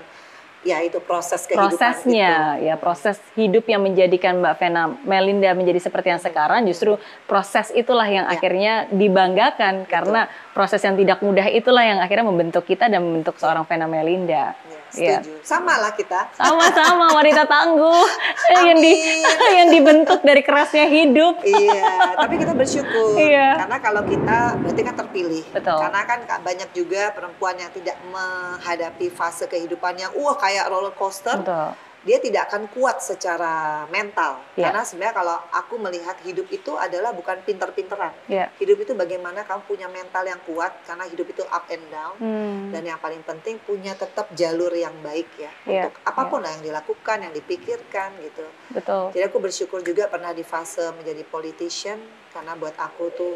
ya 0.64 0.82
itu 0.82 0.98
proses 0.98 1.46
kehidupan 1.46 1.70
Prosesnya 1.70 2.58
ya 2.58 2.74
proses 2.74 3.22
hidup 3.36 3.68
yang 3.70 3.86
menjadikan 3.86 4.42
Mbak 4.42 4.54
Vena 4.58 4.82
Melinda 5.04 5.54
menjadi 5.54 5.78
seperti 5.78 6.10
yang 6.10 6.18
sekarang 6.18 6.66
justru 6.66 6.98
proses 7.24 7.70
itulah 7.70 8.08
yang 8.08 8.26
Ya. 8.26 8.34
akhirnya 8.34 8.74
dibanggakan 8.90 9.86
karena 9.86 10.26
proses 10.56 10.80
yang 10.80 10.96
tidak 10.96 11.20
mudah 11.20 11.44
itulah 11.46 11.84
yang 11.84 12.00
akhirnya 12.00 12.24
membentuk 12.24 12.64
kita 12.64 12.88
dan 12.88 13.04
membentuk 13.04 13.36
seorang 13.36 13.68
Vena 13.68 13.84
Melinda. 13.84 14.56
Iya. 14.96 14.96
ya, 14.96 15.18
setuju 15.20 15.42
sama 15.44 15.74
lah 15.76 15.92
kita 15.92 16.30
Sama-sama 16.32 17.12
wanita 17.12 17.44
tangguh 17.44 18.06
yang 18.64 18.78
di 18.78 18.94
yang 19.52 19.68
dibentuk 19.68 20.22
dari 20.22 20.40
kerasnya 20.40 20.88
hidup. 20.88 21.42
iya 21.42 22.14
tapi 22.16 22.38
kita 22.38 22.54
bersyukur 22.54 23.18
Iya. 23.18 23.60
karena 23.60 23.76
kalau 23.76 24.06
kita 24.06 24.56
berarti 24.56 24.80
kan 24.80 24.94
terpilih 24.96 25.44
Betul. 25.52 25.78
karena 25.82 26.00
kan 26.06 26.18
banyak 26.40 26.70
juga 26.72 27.12
perempuan 27.12 27.58
yang 27.58 27.68
tidak 27.74 27.98
menghadapi 28.08 29.10
fase 29.10 29.44
kehidupan 29.44 29.98
yang 29.98 30.14
wah 30.14 30.38
kayak 30.38 30.70
roller 30.70 30.94
coaster 30.94 31.34
Betul. 31.34 31.76
Dia 32.06 32.22
tidak 32.22 32.46
akan 32.46 32.70
kuat 32.70 33.02
secara 33.02 33.82
mental 33.88 34.38
Ya. 34.54 34.70
karena 34.70 34.86
sebenarnya 34.86 35.14
kalau 35.16 35.36
aku 35.50 35.74
melihat 35.76 36.14
hidup 36.22 36.46
itu 36.48 36.72
adalah 36.72 37.10
bukan 37.10 37.42
pinter-pinteran 37.42 38.14
Ya. 38.24 38.46
hidup 38.56 38.78
itu 38.78 38.94
bagaimana 38.94 39.42
kamu 39.42 39.66
punya 39.66 39.90
mental 39.90 40.22
yang 40.22 40.38
kuat 40.46 40.70
karena 40.82 41.02
hidup 41.04 41.26
itu 41.26 41.42
up 41.44 41.66
and 41.66 41.82
down 41.88 42.14
Hmm. 42.16 42.70
dan 42.70 42.86
yang 42.86 42.96
paling 42.96 43.20
penting 43.20 43.58
punya 43.58 43.92
tetap 43.92 44.30
jalur 44.32 44.70
yang 44.70 44.94
baik 45.02 45.26
ya 45.36 45.50
Iya, 45.66 45.82
untuk 45.84 45.98
apa 46.00 46.22
pun 46.24 46.40
lah 46.40 46.54
yang 46.54 46.64
dilakukan 46.64 47.18
yang 47.20 47.34
dipikirkan 47.34 48.14
gitu 48.22 48.46
Betul. 48.70 49.10
jadi 49.10 49.26
aku 49.26 49.42
bersyukur 49.42 49.82
juga 49.82 50.06
pernah 50.06 50.30
di 50.30 50.40
fase 50.40 50.86
menjadi 50.92 51.26
politician 51.26 51.98
karena 52.30 52.54
buat 52.54 52.78
aku 52.78 53.04
tuh 53.10 53.34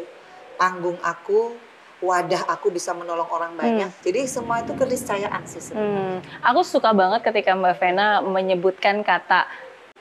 panggung 0.55 0.95
aku 1.01 1.59
wadah 2.01 2.49
aku 2.49 2.67
bisa 2.67 2.91
menolong 2.91 3.29
orang 3.29 3.53
banyak 3.53 3.89
jadi 4.01 4.25
semua 4.25 4.59
itu 4.59 4.73
keniscayaan 4.73 5.41
sih 5.45 5.61
sebenarnya 5.61 5.89
Hmm. 6.01 6.17
Aku 6.43 6.61
suka 6.61 6.91
banget 6.91 7.21
ketika 7.21 7.53
Mbak 7.53 7.75
Vena 7.77 8.07
menyebutkan 8.19 9.01
kata 9.01 9.45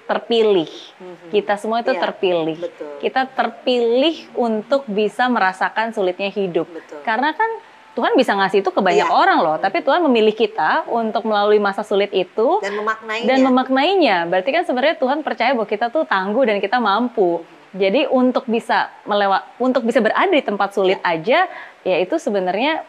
terpilih. 0.05 0.67
Mhm. 0.99 1.29
Kita 1.31 1.55
semua 1.55 1.81
itu 1.81 1.95
Iya, 1.95 2.03
terpilih. 2.03 2.59
betul 2.59 2.91
Kita 2.99 3.31
terpilih 3.31 4.17
untuk 4.35 4.83
bisa 4.89 5.31
merasakan 5.31 5.95
sulitnya 5.95 6.27
hidup. 6.29 6.67
betul 6.67 6.99
Karena 7.01 7.31
kan 7.31 7.47
Tuhan 7.91 8.15
bisa 8.15 8.35
ngasih 8.35 8.63
itu 8.63 8.71
ke 8.71 8.81
banyak 8.81 9.07
Iya. 9.07 9.13
orang 9.13 9.39
loh, 9.39 9.57
tapi 9.59 9.83
Tuhan 9.83 9.99
memilih 10.01 10.33
kita 10.33 10.87
untuk 10.87 11.27
melalui 11.27 11.59
masa 11.59 11.83
sulit 11.83 12.11
itu 12.11 12.59
dan 12.59 12.75
memaknainya 12.75 13.27
dan 13.27 13.39
memaknainya. 13.43 14.17
Berarti 14.27 14.51
kan 14.51 14.63
sebenarnya 14.63 14.97
Tuhan 14.97 15.23
percaya 15.23 15.55
bahwa 15.55 15.67
kita 15.67 15.91
tuh 15.91 16.07
tangguh 16.07 16.43
dan 16.43 16.59
kita 16.59 16.79
mampu. 16.79 17.43
Jadi 17.71 18.11
untuk 18.11 18.45
bisa 18.45 18.91
melewat, 19.05 19.47
untuk 19.57 19.87
bisa 19.87 20.03
berada 20.03 20.27
di 20.27 20.43
tempat 20.43 20.75
sulit 20.75 20.99
aja, 21.01 21.47
ya 21.81 21.97
itu 21.99 22.19
sebenarnya 22.19 22.83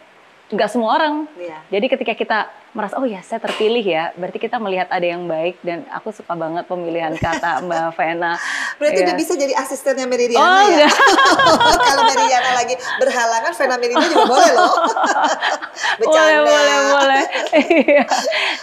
nggak 0.52 0.68
semua 0.68 1.00
orang. 1.00 1.32
Iya. 1.40 1.58
Jadi 1.70 1.86
ketika 1.88 2.12
kita 2.12 2.40
merasa 2.72 3.00
oh 3.00 3.08
ya 3.08 3.24
saya 3.24 3.40
terpilih 3.40 3.80
ya, 3.80 4.12
berarti 4.20 4.36
kita 4.36 4.60
melihat 4.60 4.92
ada 4.92 5.04
yang 5.04 5.24
baik 5.24 5.62
dan 5.64 5.88
aku 5.88 6.12
suka 6.12 6.36
banget 6.36 6.68
pemilihan 6.68 7.16
kata 7.16 7.60
Mbak 7.64 7.96
Vena. 7.96 8.36
Berarti 8.76 9.00
Iya. 9.00 9.06
udah 9.08 9.16
bisa 9.16 9.34
jadi 9.38 9.54
asistennya 9.56 10.10
Meridiana 10.10 10.44
Oh 10.44 10.64
ya? 10.68 10.90
Kalau 11.88 12.04
Meridiana 12.04 12.52
lagi 12.52 12.76
berhalangan, 13.00 13.52
Vena 13.54 13.76
Meridiana 13.78 14.08
juga 14.08 14.26
boleh 14.28 14.52
loh. 14.52 14.72
boleh 16.04 16.04
Bercanda. 16.04 16.42
boleh 16.44 16.78
boleh. 16.90 17.24
Iya. 17.56 18.04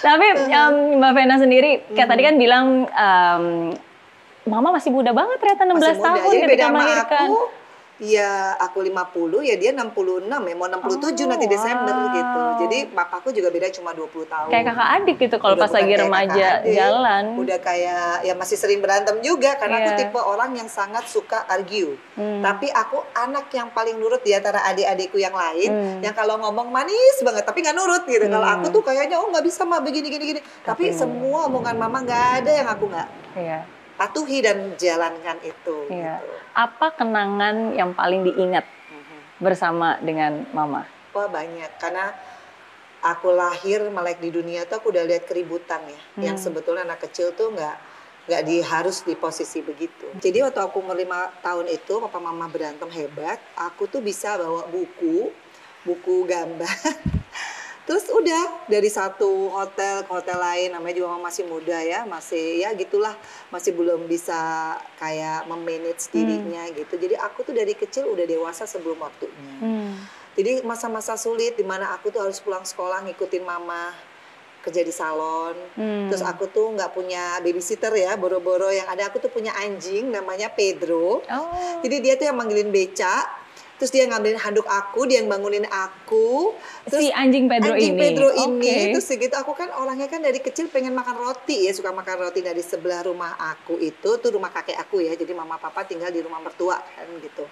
Tapi 0.02 0.26
em, 0.50 0.74
Mbak 0.98 1.12
Vena 1.14 1.36
sendiri, 1.38 1.70
kayak 1.94 2.08
tadi 2.10 2.22
kan 2.22 2.34
bilang 2.36 2.66
em, 2.84 3.44
Mama 4.48 4.68
masih 4.72 4.88
muda 4.88 5.12
banget 5.12 5.36
ternyata 5.38 5.62
16 5.62 5.76
Masih 5.76 5.92
muda. 5.94 6.06
tahun 6.08 6.18
Jadi 6.24 6.38
ketika 6.38 6.48
beda 6.50 6.64
sama 6.64 6.78
melahirkan. 6.78 7.26
aku, 7.26 7.38
ya 7.98 8.30
aku 8.56 8.78
50, 8.80 8.94
ya 9.42 9.54
dia 9.54 9.70
66 9.74 10.22
ya, 10.40 10.54
mau 10.54 10.66
67 10.66 11.26
nanti 11.26 11.44
Oh, 11.44 11.50
Desember 11.50 11.90
wow. 11.92 12.14
gitu. 12.14 12.40
Jadi 12.58 12.78
papaku 12.88 13.28
juga 13.30 13.50
beda 13.50 13.66
cuma 13.70 13.90
20 13.90 14.22
tahun. 14.24 14.48
Kayak 14.48 14.64
kakak 14.68 14.88
adik 14.96 15.16
gitu 15.18 15.36
kalau 15.36 15.56
pas 15.56 15.66
lagi 15.68 15.92
remaja 15.92 16.46
adik, 16.62 16.72
jalan. 16.72 17.24
Udah 17.34 17.58
kayak, 17.58 18.22
ya 18.22 18.34
masih 18.34 18.54
sering 18.54 18.78
berantem 18.78 19.18
juga, 19.20 19.58
karena 19.58 19.76
aku 19.80 19.90
Iya. 19.92 19.98
tipe 20.00 20.14
orang 20.16 20.50
yang 20.54 20.68
sangat 20.68 21.04
suka 21.06 21.42
argue. 21.44 21.98
Hmm. 22.14 22.38
Tapi 22.38 22.70
aku 22.70 23.02
anak 23.16 23.50
yang 23.50 23.68
paling 23.68 23.94
nurut 23.94 24.22
di 24.22 24.30
antara 24.30 24.62
adik-adikku 24.64 25.18
yang 25.18 25.34
lain, 25.34 25.66
Hmm. 25.68 25.98
yang 26.00 26.14
kalau 26.14 26.38
ngomong 26.38 26.70
manis 26.70 27.18
banget, 27.20 27.42
tapi 27.42 27.60
nggak 27.60 27.74
nurut 27.74 28.06
gitu. 28.06 28.24
Kalau 28.24 28.46
Hmm. 28.46 28.56
aku 28.56 28.66
tuh 28.70 28.82
kayaknya, 28.84 29.18
oh 29.18 29.26
nggak 29.26 29.42
bisa 29.42 29.62
mah 29.62 29.82
begini 29.82 30.06
gini 30.08 30.24
gini. 30.28 30.40
Tapi 30.62 30.86
Tapi- 30.86 30.94
semua 30.94 31.44
omongan 31.44 31.74
mama 31.74 31.98
nggak 32.00 32.24
ada 32.38 32.50
yang 32.54 32.68
aku 32.68 32.86
nggak 32.86 33.08
Iya. 33.34 33.60
Patuhi 33.98 34.38
dan 34.40 34.78
jalankan 34.78 35.42
itu. 35.42 35.90
Iya. 35.90 36.22
Gitu. 36.22 36.32
Apa 36.54 36.94
kenangan 36.94 37.74
yang 37.74 37.92
paling 37.92 38.22
diingat 38.24 38.64
Mhm. 38.64 39.18
bersama 39.42 39.98
dengan 40.00 40.46
Mama? 40.54 40.86
Wah 41.12 41.26
banyak, 41.26 41.82
karena 41.82 42.14
aku 43.02 43.34
lahir 43.34 43.90
melek 43.90 44.22
di 44.22 44.30
dunia 44.30 44.66
tuh 44.66 44.78
aku 44.78 44.94
udah 44.94 45.02
lihat 45.02 45.26
keributan 45.26 45.82
ya, 45.86 46.00
yang 46.30 46.36
Hmm. 46.38 46.44
sebetulnya 46.50 46.86
anak 46.86 47.10
kecil 47.10 47.34
tuh 47.34 47.50
nggak 47.50 47.76
nggak 48.28 48.42
di 48.44 48.60
harus 48.60 49.08
di 49.08 49.16
posisi 49.16 49.64
begitu. 49.64 50.04
Jadi 50.20 50.44
waktu 50.44 50.60
aku 50.60 50.84
umur 50.84 50.92
lima 50.92 51.32
tahun 51.40 51.64
itu, 51.72 51.96
papa 51.96 52.20
mama 52.20 52.44
berantem 52.44 52.84
hebat, 52.92 53.40
aku 53.56 53.88
tuh 53.88 54.04
bisa 54.04 54.36
bawa 54.36 54.68
buku, 54.68 55.32
buku 55.82 56.28
gambar. 56.28 56.68
Terus 57.88 58.04
udah 58.12 58.68
dari 58.68 58.92
satu 58.92 59.48
hotel 59.48 60.04
ke 60.04 60.12
hotel 60.12 60.36
lain, 60.36 60.76
namanya 60.76 61.00
juga 61.00 61.16
masih 61.16 61.48
muda 61.48 61.80
ya, 61.80 62.04
masih 62.04 62.60
ya 62.60 62.76
gitulah, 62.76 63.16
masih 63.48 63.72
belum 63.72 64.04
bisa 64.04 64.76
kayak 65.00 65.48
memanage 65.48 66.12
dirinya 66.12 66.68
gitu. 66.76 67.00
Jadi 67.00 67.16
aku 67.16 67.48
tuh 67.48 67.56
dari 67.56 67.72
kecil 67.72 68.12
udah 68.12 68.28
dewasa 68.28 68.68
sebelum 68.68 69.00
waktunya. 69.00 69.54
Hmm. 69.64 69.96
Jadi 70.36 70.60
masa-masa 70.68 71.16
sulit 71.16 71.56
di 71.56 71.64
mana 71.64 71.96
aku 71.96 72.12
tuh 72.12 72.28
harus 72.28 72.44
pulang 72.44 72.60
sekolah 72.60 73.08
ngikutin 73.08 73.40
mama 73.40 73.96
kerja 74.60 74.84
di 74.84 74.92
salon. 74.92 75.56
Hmm. 75.72 76.12
Terus 76.12 76.20
aku 76.20 76.44
tuh 76.52 76.76
nggak 76.76 76.92
punya 76.92 77.40
babysitter 77.40 77.96
ya, 77.96 78.20
boro-boro 78.20 78.68
yang 78.68 78.84
ada 78.84 79.08
aku 79.08 79.16
tuh 79.16 79.32
punya 79.32 79.56
anjing 79.56 80.12
namanya 80.12 80.52
Pedro. 80.52 81.24
Oh. 81.24 81.80
Jadi 81.80 81.96
dia 82.04 82.20
tuh 82.20 82.28
yang 82.28 82.36
manggilin 82.36 82.68
beca. 82.68 83.47
Terus 83.78 83.90
dia 83.94 84.04
ngambilin 84.10 84.42
handuk 84.42 84.66
aku, 84.66 85.06
dia 85.06 85.22
yang 85.22 85.30
bangunin 85.30 85.64
aku. 85.70 86.52
Terus 86.90 87.00
si 87.00 87.08
anjing 87.14 87.46
Pedro 87.46 87.72
anjing 87.78 87.94
ini. 87.94 88.00
Pedro 88.02 88.28
ini 88.34 88.58
Oke. 88.58 88.76
terus 88.94 89.06
segitu 89.06 89.34
aku 89.38 89.54
kan 89.54 89.70
orangnya 89.78 90.10
kan 90.10 90.20
dari 90.20 90.42
kecil 90.42 90.66
pengen 90.68 90.92
makan 90.92 91.16
roti 91.18 91.66
ya 91.66 91.72
suka 91.72 91.94
makan 91.94 92.28
roti 92.28 92.42
dari 92.42 92.60
sebelah 92.60 93.06
rumah 93.06 93.38
aku 93.38 93.78
itu 93.78 94.18
tuh 94.18 94.30
rumah 94.34 94.50
kakek 94.50 94.76
aku 94.76 95.00
ya 95.00 95.14
jadi 95.14 95.32
mama 95.32 95.56
papa 95.56 95.86
tinggal 95.86 96.10
di 96.10 96.20
rumah 96.20 96.42
mertua 96.42 96.76
kan 96.82 97.06
gitu 97.22 97.46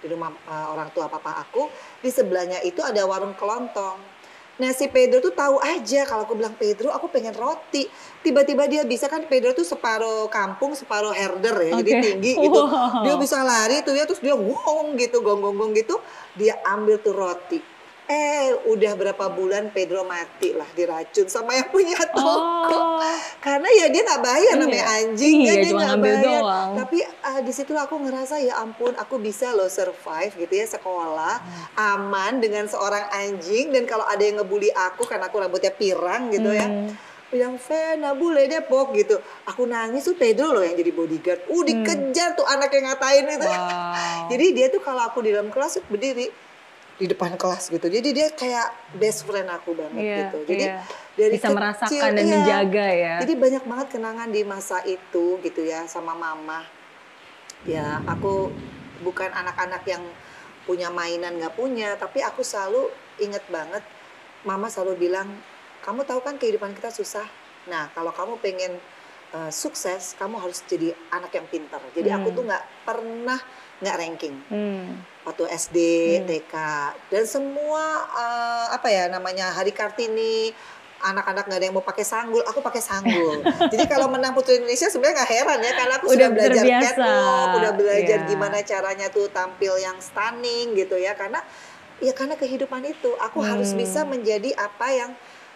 di 0.00 0.06
rumah 0.08 0.32
uh, 0.48 0.72
orang 0.72 0.90
tua 0.96 1.06
papa 1.06 1.44
aku 1.44 1.68
di 2.00 2.08
sebelahnya 2.08 2.64
itu 2.64 2.80
ada 2.80 3.04
warung 3.04 3.36
kelontong 3.36 4.19
nah 4.60 4.76
si 4.76 4.86
Pedro 4.86 5.24
tuh 5.24 5.32
tahu 5.32 5.56
aja 5.56 6.04
kalau 6.04 6.28
aku 6.28 6.36
bilang 6.36 6.52
Pedro 6.52 6.92
aku 6.92 7.08
pengen 7.08 7.32
roti 7.32 7.88
tiba-tiba 8.20 8.68
dia 8.68 8.84
bisa 8.84 9.08
kan 9.08 9.24
Pedro 9.24 9.56
tuh 9.56 9.64
separuh 9.64 10.28
kampung 10.28 10.76
separuh 10.76 11.16
herder 11.16 11.56
ya 11.64 11.80
jadi 11.80 11.92
Oke. 11.96 12.02
tinggi 12.04 12.32
gitu 12.44 12.60
Wow. 12.60 13.00
dia 13.00 13.16
bisa 13.16 13.40
lari 13.40 13.80
tuh 13.80 13.96
ya 13.96 14.04
terus 14.04 14.20
dia 14.20 14.36
ngong 14.36 15.00
gitu 15.00 15.24
gong-gong-gong 15.24 15.72
gitu 15.72 15.96
dia 16.36 16.60
ambil 16.68 17.00
tuh 17.00 17.16
roti 17.16 17.58
eh 18.10 18.50
udah 18.66 18.92
berapa 18.92 19.24
bulan 19.30 19.70
Pedro 19.70 20.02
mati 20.02 20.50
lah 20.50 20.66
diracun 20.68 21.26
sama 21.26 21.54
yang 21.54 21.70
punya 21.70 21.94
toko 22.10 22.58
Oh. 22.60 22.98
karena 23.38 23.70
ya 23.72 23.86
dia 23.86 24.02
nggak 24.02 24.18
bayar 24.20 24.52
Iya. 24.52 24.60
namanya 24.60 24.86
anjing 24.92 25.36
Iya, 25.40 25.46
ya 25.46 25.54
dia 25.56 25.70
nggak 25.72 25.98
bayar 26.00 26.22
doang. 26.42 26.70
tapi 26.76 26.98
ah, 27.22 27.38
di 27.38 27.50
situ 27.50 27.70
aku 27.72 27.94
ngerasa 27.96 28.36
ya 28.38 28.58
ampun 28.58 28.92
aku 28.92 29.16
bisa 29.16 29.50
loh 29.50 29.66
survive 29.68 30.34
gitu 30.36 30.52
ya 30.52 30.66
sekolah 30.68 31.38
aman 31.76 32.38
dengan 32.38 32.66
seorang 32.66 33.06
anjing 33.10 33.70
dan 33.70 33.84
kalau 33.84 34.04
ada 34.04 34.20
yang 34.20 34.38
ngebully 34.38 34.68
aku 34.68 35.02
karena 35.04 35.24
aku 35.24 35.38
rambutnya 35.38 35.70
pirang 35.70 36.28
gitu 36.28 36.50
ya 36.50 36.66
Hmm. 36.66 36.90
bilang 37.28 37.54
Vena 37.56 38.10
boleh 38.12 38.44
Depok 38.44 38.90
gitu 38.92 39.16
aku 39.44 39.62
nangis 39.64 40.02
tuh 40.02 40.14
Pedro 40.14 40.50
loh 40.50 40.60
yang 40.60 40.74
jadi 40.74 40.90
bodyguard 40.90 41.46
uh 41.46 41.62
dikejar 41.62 42.34
tuh 42.34 42.42
anak 42.44 42.70
yang 42.70 42.84
ngatain 42.84 43.24
itu 43.28 43.46
Wow. 43.46 44.26
jadi 44.34 44.46
dia 44.50 44.66
tuh 44.68 44.80
kalau 44.80 45.02
aku 45.04 45.22
di 45.22 45.30
dalam 45.30 45.46
kelas 45.48 45.78
berdiri 45.86 46.26
di 47.00 47.08
depan 47.08 47.32
kelas 47.40 47.72
gitu 47.72 47.88
jadi 47.88 48.08
dia 48.12 48.28
kayak 48.28 48.68
best 49.00 49.24
friend 49.24 49.48
aku 49.48 49.72
banget 49.72 49.96
Iya, 50.04 50.16
gitu 50.28 50.38
jadi 50.44 50.64
iya. 50.68 50.78
dari 51.16 51.32
bisa 51.32 51.48
kecil, 51.48 51.56
merasakan 51.56 52.10
dan 52.12 52.20
iya. 52.20 52.32
menjaga 52.36 52.86
ya. 52.92 53.14
jadi 53.24 53.34
banyak 53.40 53.64
banget 53.64 53.86
kenangan 53.88 54.28
di 54.28 54.42
masa 54.44 54.84
itu 54.84 55.40
gitu 55.40 55.60
ya 55.64 55.88
sama 55.88 56.12
mama 56.12 56.68
ya 57.64 58.04
aku 58.04 58.52
bukan 59.00 59.32
anak-anak 59.32 59.80
yang 59.88 60.04
punya 60.64 60.92
mainan 60.92 61.40
nggak 61.40 61.56
punya 61.56 61.96
tapi 61.96 62.20
aku 62.20 62.44
selalu 62.44 62.92
inget 63.16 63.42
banget 63.48 63.80
mama 64.44 64.68
selalu 64.68 65.08
bilang 65.08 65.28
kamu 65.80 66.04
tahu 66.04 66.20
kan 66.20 66.36
kehidupan 66.36 66.76
kita 66.76 66.92
susah 66.92 67.24
nah 67.64 67.88
kalau 67.92 68.12
kamu 68.12 68.36
pengen 68.40 68.72
uh, 69.32 69.48
sukses 69.48 70.12
kamu 70.16 70.36
harus 70.36 70.60
jadi 70.64 70.92
anak 71.10 71.32
yang 71.32 71.48
pintar 71.48 71.80
jadi 71.92 72.16
aku 72.16 72.28
Hmm. 72.28 72.36
tuh 72.36 72.44
nggak 72.44 72.64
pernah 72.84 73.40
nggak 73.80 73.96
ranking 73.96 74.36
Hmm. 74.46 75.00
waktu 75.22 75.44
SD, 75.50 75.76
Hmm. 76.16 76.26
TK 76.26 76.54
dan 77.08 77.24
semua 77.24 77.84
uh, 78.08 78.66
apa 78.70 78.86
ya 78.86 79.08
namanya 79.08 79.50
Hari 79.50 79.70
Kartini 79.70 80.52
anak-anak 81.00 81.48
nggak 81.48 81.56
ada 81.56 81.64
yang 81.64 81.72
mau 81.74 81.80
pakai 81.82 82.04
sanggul, 82.04 82.44
aku 82.44 82.60
pakai 82.60 82.78
sanggul. 82.78 83.40
Jadi 83.72 83.84
kalau 83.86 84.04
menang 84.06 84.30
Putri 84.30 84.60
Indonesia 84.60 84.84
sebenarnya 84.84 85.16
nggak 85.18 85.32
heran 85.32 85.58
ya 85.58 85.72
karena 85.74 85.94
aku 85.96 86.06
Udah 86.06 86.12
sudah 86.12 86.28
belajar 86.30 86.60
terbiasa. 86.60 86.84
catwalk, 86.92 87.48
udah 87.56 87.72
belajar 87.72 88.18
Iya. 88.18 88.28
gimana 88.28 88.56
caranya 88.62 89.06
tuh 89.08 89.26
tampil 89.28 89.74
yang 89.76 89.96
stunning 89.98 90.76
gitu 90.76 90.94
ya 90.94 91.12
karena 91.14 91.40
ya 91.98 92.12
karena 92.12 92.36
kehidupan 92.36 92.84
itu 92.84 93.16
aku 93.16 93.40
harus 93.40 93.72
Hmm. 93.72 93.80
bisa 93.80 94.04
menjadi 94.04 94.52
apa 94.54 94.86
yang 94.90 95.10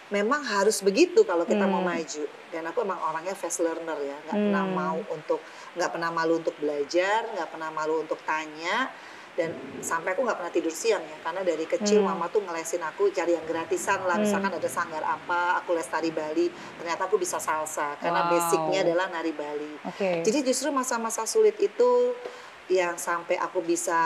memang 0.07 0.41
harus 0.41 0.79
begitu 0.79 1.25
kalau 1.25 1.43
kita 1.43 1.65
mau 1.65 1.81
Hmm. 1.81 1.89
maju 1.91 2.23
dan 2.49 2.63
aku 2.63 2.77
emang 2.79 2.99
orangnya 3.01 3.33
fast 3.33 3.59
learner 3.59 3.97
ya 3.99 4.17
nggak 4.23 4.37
pernah 4.39 4.63
Hmm. 4.63 4.75
mau 4.75 4.97
untuk 5.09 5.41
nggak 5.73 5.89
pernah 5.89 6.09
malu 6.09 6.33
untuk 6.37 6.55
belajar 6.55 7.25
nggak 7.27 7.49
pernah 7.49 7.69
malu 7.69 7.99
untuk 7.99 8.21
tanya 8.21 8.93
dan 9.35 9.51
sampai 9.81 10.15
aku 10.15 10.23
nggak 10.23 10.37
pernah 10.37 10.53
tidur 10.53 10.71
siang 10.71 11.01
ya 11.01 11.17
karena 11.19 11.41
dari 11.41 11.65
kecil 11.65 11.99
Hmm. 11.99 12.07
mama 12.07 12.29
tuh 12.29 12.39
ngelesin 12.39 12.79
aku 12.81 13.09
cari 13.09 13.33
yang 13.33 13.43
gratisan 13.43 13.99
lah 14.01 14.15
Hmm. 14.15 14.23
misalkan 14.23 14.53
ada 14.53 14.69
sanggar 14.69 15.01
apa 15.01 15.57
aku 15.57 15.73
les 15.73 15.83
tari 15.85 16.07
Bali 16.07 16.47
ternyata 16.77 17.03
aku 17.03 17.17
bisa 17.17 17.35
salsa 17.37 17.97
karena 17.97 18.23
Wow. 18.23 18.31
basicnya 18.31 18.79
adalah 18.83 19.09
nari 19.09 19.33
Bali 19.33 19.73
Oke. 19.83 20.21
jadi 20.21 20.39
justru 20.39 20.69
masa-masa 20.69 21.25
sulit 21.25 21.57
itu 21.57 22.13
yang 22.67 22.95
sampai 22.95 23.37
aku 23.37 23.59
bisa 23.59 23.97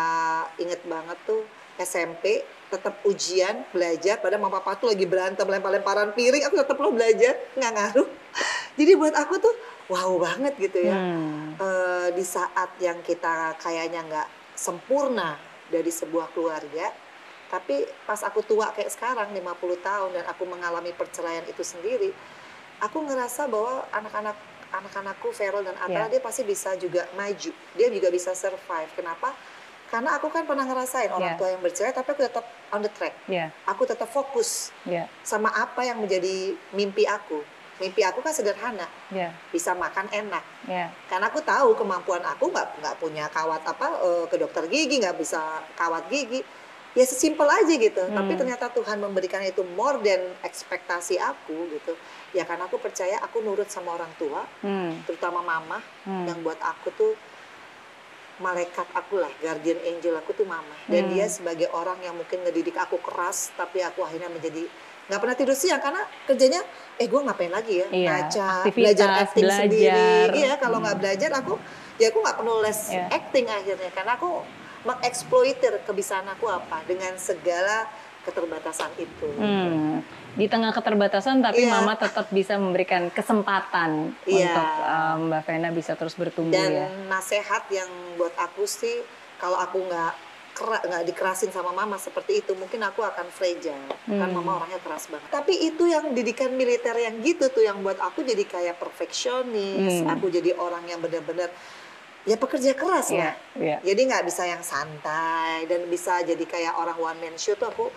inget 0.56 0.80
banget 0.84 1.20
tuh 1.24 1.44
SMP 1.78 2.44
tetap 2.70 3.02
ujian 3.04 3.66
belajar 3.74 4.22
pada 4.22 4.38
mama 4.38 4.62
papa 4.62 4.78
tuh 4.78 4.94
lagi 4.94 5.10
berantem 5.10 5.44
lempar-lemparan 5.44 6.14
piring 6.14 6.46
aku 6.46 6.56
tetap 6.62 6.78
lo 6.78 6.94
belajar 6.94 7.34
nggak 7.58 7.74
ngaruh 7.74 8.10
Jadi 8.80 8.96
buat 8.96 9.12
aku 9.12 9.36
tuh 9.44 9.52
wow 9.92 10.16
banget 10.22 10.56
gitu 10.56 10.88
ya. 10.88 10.96
Hmm. 10.96 11.60
Eh, 11.60 12.08
di 12.16 12.24
saat 12.24 12.80
yang 12.80 13.04
kita 13.04 13.60
kayaknya 13.60 14.08
nggak 14.08 14.28
sempurna 14.56 15.36
dari 15.68 15.92
sebuah 15.92 16.32
keluarga, 16.32 16.88
tapi 17.52 17.84
pas 18.08 18.24
aku 18.24 18.40
tua 18.48 18.72
kayak 18.72 18.88
sekarang 18.88 19.36
50 19.36 19.84
tahun 19.84 20.10
dan 20.16 20.26
aku 20.32 20.44
mengalami 20.48 20.96
perceraian 20.96 21.44
itu 21.52 21.60
sendiri, 21.60 22.16
aku 22.80 23.04
ngerasa 23.04 23.52
bahwa 23.52 23.84
anak-anak 23.92 24.38
anak-anakku 24.70 25.34
Feral 25.34 25.66
dan 25.66 25.74
Atala 25.82 26.06
Ya. 26.08 26.18
dia 26.18 26.22
pasti 26.22 26.46
bisa 26.46 26.78
juga 26.78 27.10
maju, 27.18 27.52
dia 27.74 27.88
juga 27.90 28.08
bisa 28.14 28.38
survive. 28.38 28.94
Kenapa? 28.94 29.34
Karena 29.90 30.16
aku 30.16 30.30
kan 30.30 30.46
pernah 30.46 30.64
ngerasain 30.64 31.10
orang 31.10 31.34
Ya. 31.34 31.38
tua 31.38 31.50
yang 31.50 31.60
bercerai, 31.60 31.90
tapi 31.92 32.14
aku 32.14 32.22
tetap 32.22 32.46
on 32.70 32.80
the 32.80 32.92
track. 32.92 33.14
Ya, 33.26 33.50
Aku 33.66 33.84
tetap 33.84 34.06
fokus 34.08 34.70
ya, 34.84 35.10
sama 35.22 35.50
apa 35.50 35.82
yang 35.82 35.98
menjadi 35.98 36.54
mimpi 36.72 37.04
aku. 37.04 37.42
Mimpi 37.80 38.04
aku 38.04 38.20
kan 38.20 38.30
sederhana, 38.30 38.86
ya, 39.10 39.32
bisa 39.50 39.72
makan 39.74 40.06
enak. 40.10 40.44
ya. 40.68 40.92
Karena 41.08 41.26
aku 41.26 41.40
tahu 41.42 41.74
kemampuan 41.74 42.22
aku 42.22 42.48
nggak 42.48 42.68
nggak 42.78 42.96
punya 42.98 43.26
kawat 43.28 43.64
apa 43.64 43.88
eh, 44.00 44.26
ke 44.26 44.36
dokter 44.36 44.68
gigi, 44.68 45.00
nggak 45.00 45.16
bisa 45.16 45.42
kawat 45.74 46.06
gigi. 46.08 46.44
Ya 46.92 47.06
sesimpel 47.06 47.46
aja 47.46 47.70
gitu. 47.72 48.02
Tapi 48.04 48.32
Hmm. 48.34 48.40
ternyata 48.40 48.66
Tuhan 48.68 48.98
memberikan 48.98 49.40
itu 49.42 49.62
more 49.64 49.98
than 50.00 50.20
ekspektasi 50.44 51.18
aku 51.18 51.70
gitu. 51.72 51.94
Ya 52.32 52.44
karena 52.44 52.66
aku 52.66 52.78
percaya 52.78 53.18
aku 53.20 53.40
nurut 53.40 53.70
sama 53.70 53.94
orang 53.94 54.10
tua, 54.16 54.42
Hmm. 54.60 55.00
terutama 55.06 55.40
mama 55.40 55.80
Hmm. 56.04 56.26
yang 56.26 56.42
buat 56.42 56.58
aku 56.60 56.90
tuh 56.92 57.14
malaikat 58.40 58.88
aku 58.92 59.20
lah, 59.20 59.32
guardian 59.38 59.78
angel 59.84 60.16
aku 60.16 60.32
tuh 60.34 60.44
mama. 60.44 60.76
Dan 60.88 61.08
Hmm. 61.08 61.12
dia 61.14 61.28
sebagai 61.28 61.68
orang 61.72 62.00
yang 62.00 62.16
mungkin 62.16 62.42
ngedidik 62.42 62.76
aku 62.76 62.98
keras, 63.00 63.52
tapi 63.54 63.80
aku 63.80 64.02
akhirnya 64.02 64.28
menjadi 64.28 64.64
nggak 65.10 65.20
pernah 65.20 65.36
tidur 65.36 65.58
siang 65.58 65.82
karena 65.82 66.06
kerjanya, 66.24 66.62
eh 66.96 67.10
gue 67.10 67.18
ngapain 67.18 67.50
lagi 67.50 67.82
ya, 67.82 67.88
Iya, 67.90 68.08
baca, 68.08 68.48
aktivitas, 68.62 68.78
belajar 68.78 69.08
acting 69.20 69.44
belajar. 69.44 69.62
sendiri. 69.66 70.12
Iya, 70.38 70.52
kalau 70.56 70.78
nggak 70.80 70.96
Hmm. 70.96 71.04
belajar 71.04 71.32
aku, 71.34 71.54
ya 71.98 72.06
aku 72.08 72.18
nggak 72.22 72.38
perlu 72.38 72.56
les 72.62 72.80
Iya. 72.88 73.06
acting 73.10 73.46
akhirnya 73.50 73.90
karena 73.90 74.12
aku 74.16 74.30
mengeksploitir 74.80 75.74
kebisaan 75.84 76.30
aku 76.30 76.48
apa 76.48 76.80
dengan 76.86 77.12
segala 77.20 77.90
keterbatasan 78.30 78.94
itu. 78.96 79.28
Hmm. 79.36 80.06
Di 80.32 80.46
tengah 80.46 80.70
keterbatasan 80.70 81.42
tapi 81.42 81.66
Iya. 81.66 81.74
mama 81.74 81.98
tetap 81.98 82.30
bisa 82.30 82.56
memberikan 82.56 83.10
kesempatan 83.10 84.14
Iya. 84.24 84.54
untuk 84.54 84.70
um, 84.80 85.18
Mbak 85.28 85.42
Vena 85.44 85.70
bisa 85.70 85.94
terus 85.94 86.14
bertumbuh 86.14 86.54
Dan 86.54 86.70
ya. 86.70 86.88
nasehat 87.10 87.66
yang 87.70 87.90
buat 88.16 88.32
aku 88.38 88.64
sih, 88.64 89.02
kalau 89.36 89.58
aku 89.58 89.82
nggak 89.82 90.14
nggak 90.60 91.08
dikerasin 91.08 91.50
sama 91.50 91.72
mama 91.72 91.96
seperti 91.96 92.44
itu, 92.44 92.52
mungkin 92.54 92.84
aku 92.84 93.00
akan 93.00 93.32
fragile. 93.32 93.80
Kan 94.06 94.28
Hmm. 94.28 94.36
mama 94.36 94.60
orangnya 94.60 94.78
keras 94.78 95.08
banget. 95.08 95.32
Tapi 95.32 95.56
itu 95.66 95.88
yang 95.88 96.12
didikan 96.12 96.52
militer 96.52 96.92
yang 96.94 97.16
gitu 97.20 97.48
tuh 97.48 97.64
yang 97.64 97.80
buat 97.80 97.96
aku 97.98 98.22
jadi 98.22 98.44
kayak 98.44 98.76
perfeksionis. 98.76 100.04
Hmm. 100.04 100.14
Aku 100.14 100.28
jadi 100.28 100.52
orang 100.54 100.84
yang 100.84 101.00
benar-benar 101.00 101.48
ya 102.22 102.36
pekerja 102.36 102.76
keras 102.76 103.08
Iya, 103.10 103.24
lah. 103.24 103.34
iya. 103.56 103.78
Jadi 103.82 104.02
nggak 104.04 104.24
bisa 104.28 104.44
yang 104.46 104.60
santai 104.60 105.64
dan 105.66 105.88
bisa 105.88 106.20
jadi 106.22 106.44
kayak 106.44 106.76
orang 106.76 107.00
one 107.00 107.20
man 107.20 107.36
show 107.36 107.56
tuh 107.56 107.72
aku 107.72 107.88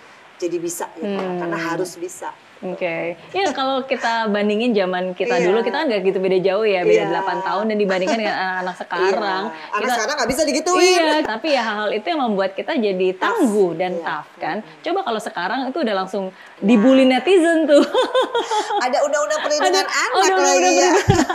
jadi 0.42 0.58
bisa 0.58 0.90
gitu. 0.94 1.06
Hmm. 1.08 1.38
Karena 1.38 1.58
harus 1.62 1.94
bisa. 1.94 2.34
Oke, 2.62 3.18
ya 3.34 3.50
kalau 3.50 3.82
kita 3.82 4.30
bandingin 4.30 4.70
zaman 4.70 5.18
kita 5.18 5.34
Iya. 5.34 5.50
dulu, 5.50 5.66
kita 5.66 5.82
kan 5.82 5.86
nggak 5.90 6.02
gitu 6.04 6.18
beda 6.18 6.38
jauh 6.38 6.62
ya, 6.62 6.86
beda 6.86 7.04
Iya. 7.04 7.18
8 7.20 7.42
tahun 7.42 7.64
dan 7.66 7.76
dibandingkan 7.76 8.14
dengan 8.16 8.36
anak-anak 8.38 8.76
sekarang. 8.78 9.42
Iya. 9.44 9.58
Anak 9.68 9.82
kita- 9.82 9.94
sekarang 9.98 10.14
nggak 10.14 10.30
bisa 10.30 10.42
digituin. 10.44 10.86
Iya, 11.02 11.14
tapi 11.24 11.48
ya 11.50 11.62
hal-hal 11.64 11.90
itu 11.90 12.06
yang 12.06 12.22
membuat 12.22 12.54
kita 12.54 12.72
jadi 12.76 13.08
tangguh 13.16 13.70
dan 13.74 13.92
Iya. 13.92 14.04
tough 14.04 14.30
kan. 14.38 14.56
Coba 14.78 15.00
kalau 15.02 15.18
sekarang 15.18 15.60
itu 15.66 15.78
udah 15.80 15.94
langsung 15.96 16.24
dibully 16.60 17.02
netizen 17.04 17.66
tuh. 17.66 17.82
ada 18.86 18.98
undang-undang 19.02 19.40
perlindungan 19.42 19.82
Ada- 19.82 19.90
anak 19.90 20.14
ada 20.14 20.34
lagi 20.38 20.38
undang-undang 20.54 20.76
ya. 20.78 20.90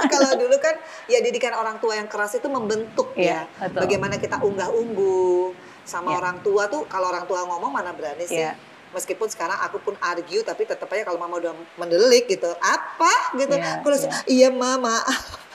Kalau 0.08 0.32
dulu 0.34 0.56
kan 0.58 0.76
ya 1.06 1.20
didikan 1.20 1.54
orang 1.54 1.76
tua 1.78 1.94
yang 1.94 2.08
keras 2.08 2.40
itu 2.40 2.48
membentuk 2.48 3.12
Iya, 3.14 3.44
ya. 3.44 3.68
betul. 3.68 3.84
Bagaimana 3.84 4.16
kita 4.16 4.40
unggah-ungguh 4.40 5.52
sama 5.84 6.08
Iya. 6.10 6.18
orang 6.18 6.38
tua 6.40 6.68
tuh 6.68 6.84
kalau 6.86 7.08
orang 7.08 7.24
tua 7.26 7.44
ngomong 7.44 7.72
mana 7.74 7.92
berani 7.92 8.24
sih. 8.24 8.40
Iya. 8.40 8.56
Meskipun 8.98 9.30
sekarang 9.30 9.62
aku 9.62 9.78
pun 9.80 9.94
argue 10.00 10.42
tapi 10.42 10.66
tetap 10.66 10.90
aja 10.90 11.06
kalau 11.06 11.16
mama 11.16 11.38
udah 11.38 11.54
mendelik 11.78 12.26
gitu. 12.28 12.50
Apa 12.58 13.14
gitu. 13.36 13.54
Iya, 13.54 13.78
Aku 13.78 13.88
langsung 13.88 14.10
iya 14.26 14.50
mama. 14.50 14.98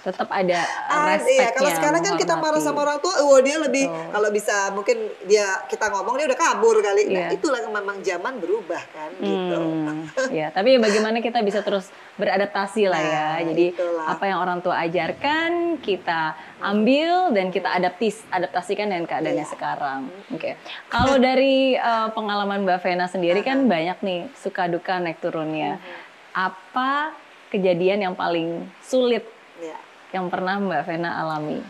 Tetap 0.02 0.26
ada 0.28 0.66
Ah, 0.88 1.14
respect 1.14 1.30
iya, 1.30 1.54
kalau 1.54 1.70
sekarang 1.72 2.02
kan 2.02 2.14
kita 2.16 2.34
marah 2.34 2.58
sama 2.58 2.82
orang 2.82 2.98
tua, 2.98 3.22
wah 3.22 3.38
dia 3.38 3.54
lebih 3.56 3.86
Betul. 3.86 4.10
kalau 4.10 4.28
bisa 4.30 4.56
mungkin 4.70 4.96
dia 5.24 5.46
kita 5.66 5.86
ngomong 5.88 6.18
dia 6.18 6.26
udah 6.26 6.38
kabur 6.40 6.74
kali. 6.76 7.06
Nah, 7.06 7.30
Iya. 7.30 7.38
itulah 7.38 7.62
memang 7.64 8.02
zaman 8.02 8.34
berubah 8.36 8.82
kan 8.84 9.10
gitu. 9.16 9.58
Hmm, 9.62 10.02
ya, 10.34 10.50
tapi 10.50 10.74
bagaimana 10.76 11.22
kita 11.22 11.38
bisa 11.40 11.62
terus 11.62 11.86
beradaptasi 12.18 12.82
lah 12.84 12.98
ya. 12.98 13.26
Nah, 13.38 13.46
Jadi 13.46 13.66
itulah. 13.70 14.06
apa 14.10 14.24
yang 14.26 14.38
orang 14.38 14.58
tua 14.58 14.74
ajarkan 14.82 15.50
kita 15.78 16.34
ambil 16.64 17.30
dan 17.30 17.48
kita 17.48 17.68
adaptis 17.68 18.22
adaptasikan 18.28 18.86
dengan 18.86 19.04
keadaannya 19.04 19.42
Iya. 19.42 19.50
sekarang. 19.50 20.00
Oke. 20.30 20.54
Kalau 20.86 21.18
dari 21.18 21.74
uh, 21.74 22.08
pengalaman 22.08 22.62
Mbak 22.62 22.78
Vena 22.80 23.04
sendiri 23.04 23.40
kan 23.40 23.66
banyak 23.66 23.98
nih 23.98 24.20
suka 24.34 24.66
duka 24.66 24.96
naik 24.96 25.18
turunnya. 25.18 25.82
Apa 26.30 27.12
kejadian 27.48 28.00
yang 28.02 28.14
paling 28.14 28.62
sulit 28.80 29.26
Ya. 29.58 29.76
yang 30.12 30.26
pernah 30.26 30.56
Mbak 30.56 30.82
Vena 30.84 31.10
alami? 31.16 31.60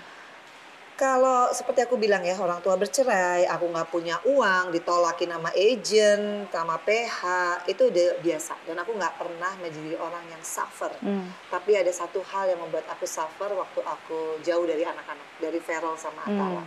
Kalau 0.92 1.50
seperti 1.50 1.82
aku 1.82 1.96
bilang 1.96 2.20
ya, 2.20 2.36
orang 2.36 2.60
tua 2.60 2.76
bercerai, 2.76 3.48
aku 3.48 3.64
nggak 3.66 3.88
punya 3.88 4.20
uang, 4.22 4.70
ditolakin 4.70 5.32
sama 5.32 5.50
agent, 5.50 6.24
sama 6.46 6.76
PH, 6.78 7.18
itu 7.66 7.88
udah 7.88 8.20
biasa. 8.20 8.54
Dan 8.62 8.76
aku 8.76 8.92
nggak 8.92 9.14
pernah 9.16 9.52
menjadi 9.58 9.96
orang 9.96 10.22
yang 10.28 10.42
suffer. 10.44 10.92
Hmm. 11.00 11.32
Tapi 11.48 11.74
ada 11.74 11.90
satu 11.90 12.20
hal 12.22 12.52
yang 12.52 12.60
membuat 12.60 12.84
aku 12.86 13.02
suffer 13.02 13.50
waktu 13.50 13.80
aku 13.80 14.18
jauh 14.40 14.62
dari 14.62 14.84
anak-anak, 14.84 15.26
dari 15.40 15.58
Feral 15.58 15.96
sama 15.96 16.22
Hmm. 16.22 16.38
Atala. 16.38 16.64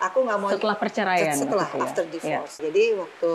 Aku 0.00 0.18
nggak 0.22 0.38
mau 0.38 0.50
Setelah 0.52 0.76
perceraian. 0.76 1.34
setelah 1.34 1.68
ya? 1.70 1.80
after 1.80 2.04
divorce. 2.04 2.54
Jadi 2.60 2.84
waktu 2.92 3.30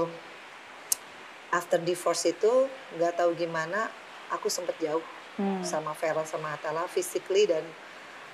after 1.52 1.80
divorce 1.80 2.24
itu 2.26 2.68
nggak 2.94 3.16
tahu 3.16 3.32
gimana, 3.34 3.88
aku 4.30 4.48
sempet 4.48 4.76
jauh 4.78 5.02
Hmm. 5.34 5.66
sama 5.66 5.92
Feral 5.92 6.24
sama 6.24 6.54
Atala 6.54 6.86
physically 6.86 7.50
dan 7.50 7.66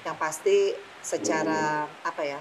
yang 0.03 0.15
pasti 0.15 0.75
secara 0.99 1.85
apa 2.03 2.21
ya 2.21 2.39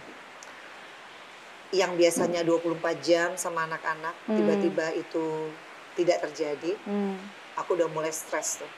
yang 1.68 1.94
biasanya 1.94 2.40
24 2.42 2.81
jam 3.05 3.29
sama 3.37 3.68
anak-anak 3.68 4.16
Hmm. 4.25 4.37
tiba-tiba 4.40 4.87
itu 4.97 5.53
tidak 5.94 6.25
terjadi 6.25 6.73
Hmm. 6.83 7.18
aku 7.55 7.77
udah 7.77 7.88
mulai 7.92 8.11
stres 8.11 8.61
tuh 8.61 8.71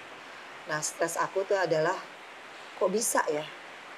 nah 0.66 0.82
stres 0.82 1.14
aku 1.16 1.46
tuh 1.46 1.56
adalah 1.56 1.94
kok 2.76 2.90
bisa 2.90 3.22
ya 3.30 3.46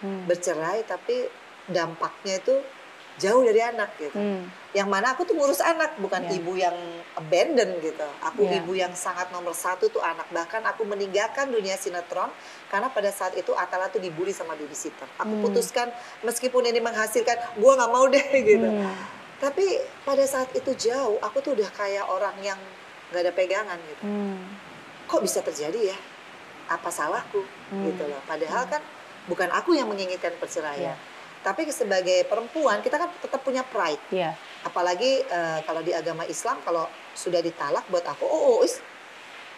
Hmm. 0.00 0.28
bercerai 0.28 0.84
tapi 0.84 1.26
dampaknya 1.64 2.36
itu 2.36 2.56
jauh 3.16 3.42
dari 3.42 3.60
anak 3.60 3.92
gitu 3.96 4.16
Hmm. 4.16 4.48
yang 4.72 4.88
mana 4.88 5.12
aku 5.12 5.22
tuh 5.22 5.36
ngurus 5.36 5.60
anak 5.60 5.96
bukan 5.96 6.24
Ya. 6.24 6.32
ibu 6.32 6.52
yang 6.54 6.72
abandon 7.12 7.76
gitu 7.78 8.08
aku 8.20 8.44
Ya. 8.44 8.56
ibu 8.56 8.72
yang 8.72 8.92
sangat 8.92 9.28
nomor 9.28 9.52
satu 9.52 9.88
tuh 9.88 10.00
anak 10.00 10.24
bahkan 10.28 10.60
aku 10.62 10.82
meninggalkan 10.82 11.48
dunia 11.48 11.76
sinetron 11.76 12.32
karena 12.66 12.88
pada 12.88 13.08
saat 13.08 13.34
itu 13.34 13.52
Atala 13.52 13.88
tuh 13.88 14.00
dibully 14.00 14.32
sama 14.32 14.54
babysitter 14.54 15.04
aku 15.16 15.28
Hmm. 15.28 15.44
putuskan 15.44 15.92
meskipun 16.20 16.64
ini 16.64 16.78
menghasilkan 16.78 17.36
gua 17.56 17.76
nggak 17.76 17.90
mau 17.90 18.06
deh 18.06 18.24
gitu 18.48 18.64
Hmm. 18.64 18.96
tapi 19.38 19.64
pada 20.02 20.24
saat 20.24 20.48
itu 20.52 20.72
jauh 20.72 21.20
aku 21.20 21.40
tuh 21.40 21.52
udah 21.52 21.68
kayak 21.70 22.06
orang 22.06 22.34
yang 22.40 22.56
nggak 23.12 23.22
ada 23.22 23.32
pegangan 23.32 23.76
gitu 23.86 24.02
Hmm. 24.02 24.40
kok 25.04 25.20
bisa 25.20 25.44
terjadi 25.44 25.92
ya 25.92 25.98
apa 26.66 26.88
salahku 26.88 27.44
Hmm. 27.68 27.84
gitu 27.86 28.08
loh 28.08 28.24
padahal 28.24 28.64
kan 28.66 28.80
bukan 29.22 29.52
aku 29.52 29.76
yang 29.76 29.86
menginginkan 29.86 30.32
perceraian 30.36 30.96
Ya. 30.96 31.11
Tapi 31.42 31.66
sebagai 31.68 32.24
perempuan 32.24 32.78
kita 32.78 32.96
kan 32.96 33.10
tetap 33.18 33.42
punya 33.42 33.62
pride 33.62 33.98
Iya. 34.08 34.32
apalagi 34.62 35.20
eh, 35.20 35.58
kalau 35.62 35.80
di 35.80 35.90
agama 35.90 36.22
Islam 36.24 36.62
kalau 36.62 36.86
sudah 37.12 37.38
ditalak 37.38 37.82
buat 37.86 38.02
aku 38.04 38.22
oh, 38.22 38.42
oh 38.52 38.60
is, 38.62 38.78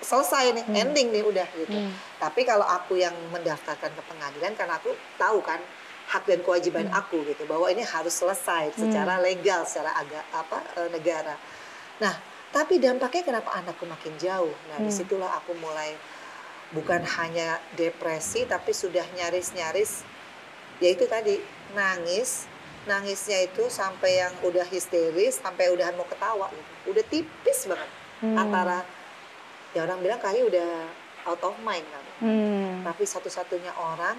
selesai 0.00 0.52
nih 0.52 0.64
Hmm. 0.64 0.82
ending 0.82 1.08
nih 1.10 1.22
udah 1.22 1.46
gitu 1.54 1.76
Hmm. 1.76 1.92
tapi 2.18 2.42
kalau 2.42 2.64
aku 2.64 2.96
yang 2.96 3.12
mendaftarkan 3.30 3.88
ke 3.90 4.02
pengadilan 4.02 4.52
karena 4.52 4.74
aku 4.74 4.90
tahu 5.16 5.40
kan 5.40 5.60
hak 6.06 6.24
dan 6.24 6.40
kewajiban 6.40 6.84
Hmm. 6.86 6.98
aku 6.98 7.24
gitu 7.24 7.44
bahwa 7.44 7.68
ini 7.68 7.80
harus 7.80 8.12
selesai 8.12 8.74
secara 8.74 9.16
legal 9.18 9.64
secara 9.64 9.92
aga, 9.94 10.20
apa 10.30 10.58
eh, 10.76 10.88
negara 10.88 11.36
nah 11.96 12.12
tapi 12.48 12.78
dampaknya 12.78 13.24
kenapa 13.24 13.50
anakku 13.52 13.84
makin 13.84 14.12
jauh 14.16 14.52
nah 14.68 14.76
Hmm. 14.76 14.84
di 14.84 14.92
situlah 14.92 15.36
aku 15.36 15.52
mulai 15.54 15.96
bukan 16.72 17.04
hanya 17.18 17.60
depresi 17.72 18.44
tapi 18.44 18.72
sudah 18.72 19.04
nyaris-nyaris 19.14 20.02
ya 20.78 20.90
itu 20.90 21.06
tadi 21.06 21.38
nangis 21.74 22.46
nangisnya 22.84 23.44
itu 23.44 23.66
sampai 23.66 24.20
yang 24.20 24.34
udah 24.40 24.64
histeris 24.64 25.40
sampai 25.40 25.72
udah 25.72 25.88
mau 25.94 26.04
ketawa 26.04 26.48
gitu. 26.48 26.72
udah 26.92 27.04
tipis 27.06 27.64
banget 27.64 27.90
Hmm. 28.14 28.38
antara 28.38 28.86
ya 29.74 29.82
orang 29.82 29.98
bilang 30.00 30.16
kali 30.16 30.40
udah 30.40 30.86
out 31.26 31.42
of 31.42 31.56
mind 31.60 31.84
kan 31.84 32.04
Hmm. 32.20 32.80
tapi 32.82 33.04
satu-satunya 33.04 33.74
orang 33.74 34.16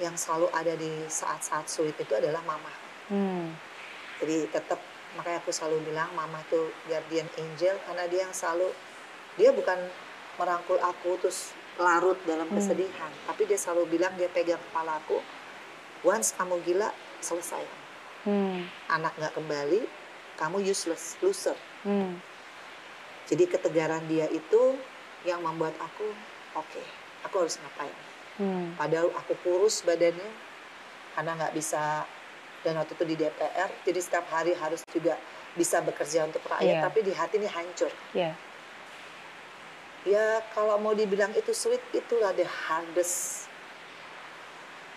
yang 0.00 0.16
selalu 0.16 0.48
ada 0.50 0.72
di 0.72 1.04
saat-saat 1.06 1.68
sulit 1.68 1.94
itu 1.94 2.10
adalah 2.10 2.40
mama 2.42 2.72
Hmm. 3.06 3.52
jadi 4.18 4.48
tetap 4.48 4.80
makanya 5.10 5.38
aku 5.38 5.50
selalu 5.50 5.82
bilang 5.84 6.08
mama 6.10 6.40
itu 6.40 6.58
guardian 6.86 7.26
angel 7.36 7.74
karena 7.82 8.04
dia 8.06 8.20
yang 8.24 8.32
selalu 8.32 8.70
dia 9.34 9.50
bukan 9.50 9.78
merangkul 10.38 10.78
aku 10.78 11.18
terus 11.18 11.52
larut 11.76 12.16
dalam 12.24 12.44
Hmm. 12.46 12.56
kesedihan. 12.56 13.08
Tapi 13.24 13.44
dia 13.44 13.56
selalu 13.56 13.88
bilang 13.90 14.12
dia 14.14 14.28
pegang 14.28 14.60
kepala 14.60 14.96
aku, 14.96 15.16
once 16.02 16.32
kamu 16.36 16.60
gila 16.64 16.88
selesai. 17.20 17.64
Hmm. 18.24 18.68
Anak 18.88 19.16
nggak 19.16 19.32
kembali, 19.32 19.80
kamu 20.36 20.60
useless, 20.64 21.16
loser. 21.20 21.56
Hmm. 21.84 22.20
Jadi 23.28 23.46
ketegaran 23.46 24.04
dia 24.10 24.26
itu 24.28 24.76
yang 25.24 25.40
membuat 25.44 25.76
aku 25.78 26.04
oke, 26.56 26.82
aku 27.24 27.34
harus 27.46 27.56
ngapain. 27.60 27.96
Hmm. 28.40 28.72
Padahal 28.76 29.12
aku 29.16 29.36
kurus 29.44 29.84
badannya 29.84 30.28
karena 31.12 31.30
nggak 31.36 31.54
bisa 31.56 32.04
dan 32.60 32.76
waktu 32.76 32.92
itu 32.92 33.04
di 33.08 33.16
DPR, 33.16 33.72
jadi 33.88 34.00
setiap 34.00 34.26
hari 34.28 34.52
harus 34.52 34.84
juga 34.92 35.16
bisa 35.56 35.80
bekerja 35.80 36.28
untuk 36.28 36.44
rakyat, 36.44 36.76
Iya. 36.76 36.80
tapi 36.84 37.00
di 37.00 37.12
hati 37.16 37.40
ini 37.40 37.48
hancur. 37.48 37.88
Ya. 38.12 38.36
Ya 40.04 40.40
kalau 40.56 40.80
mau 40.80 40.96
dibilang 40.96 41.32
itu 41.36 41.52
sulit, 41.52 41.80
itulah 41.92 42.32
the 42.32 42.44
hardest, 42.44 43.48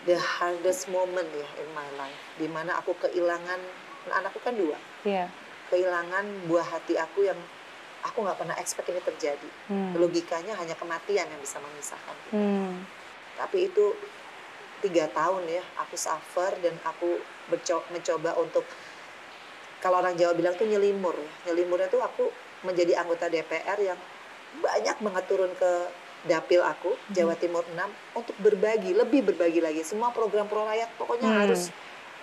the 0.03 0.19
hardest 0.19 0.91
moment 0.91 1.27
ya 1.31 1.47
in 1.59 1.69
my 1.71 1.87
life, 1.95 2.21
di 2.35 2.47
mana 2.51 2.75
aku 2.79 2.91
kehilangan, 2.99 3.59
nah, 4.09 4.19
anakku 4.19 4.39
kan 4.43 4.55
dua, 4.55 4.75
Ya. 5.07 5.31
kehilangan 5.71 6.47
buah 6.51 6.67
hati 6.67 6.99
aku 6.99 7.23
yang 7.27 7.39
aku 8.03 8.19
nggak 8.19 8.35
pernah 8.35 8.55
expect 8.59 8.91
ini 8.91 8.99
terjadi. 8.99 9.49
Hmm. 9.71 9.95
Logikanya 9.95 10.59
hanya 10.59 10.75
kematian 10.75 11.23
yang 11.23 11.39
bisa 11.39 11.57
memisahkan. 11.63 12.15
kita. 12.27 12.35
Hmm. 12.35 12.83
Tapi 13.39 13.71
itu 13.71 13.95
tiga 14.83 15.07
tahun 15.15 15.47
ya, 15.47 15.63
aku 15.79 15.95
suffer 15.95 16.51
dan 16.59 16.75
aku 16.83 17.15
mencoba 17.87 18.35
untuk 18.35 18.67
kalau 19.79 19.99
orang 20.03 20.15
Jawa 20.19 20.35
bilang 20.35 20.55
tuh 20.59 20.67
nyelimur 20.67 21.15
ya. 21.15 21.31
Nyelimurnya 21.51 21.87
tuh 21.87 22.03
aku 22.03 22.27
menjadi 22.67 22.99
anggota 22.99 23.31
DPR 23.31 23.79
yang 23.79 23.99
banyak 24.59 24.95
banget 24.99 25.23
turun 25.27 25.51
ke 25.55 25.71
dapil 26.23 26.63
aku 26.63 26.95
Jawa 27.11 27.35
Timur 27.35 27.63
6 27.67 27.83
untuk 28.15 28.35
berbagi, 28.39 28.95
lebih 28.95 29.23
berbagi 29.23 29.59
lagi. 29.59 29.83
Semua 29.83 30.09
program 30.09 30.47
pro 30.47 30.63
rakyat 30.63 30.89
pokoknya 30.95 31.27
Hmm. 31.27 31.39
harus 31.43 31.69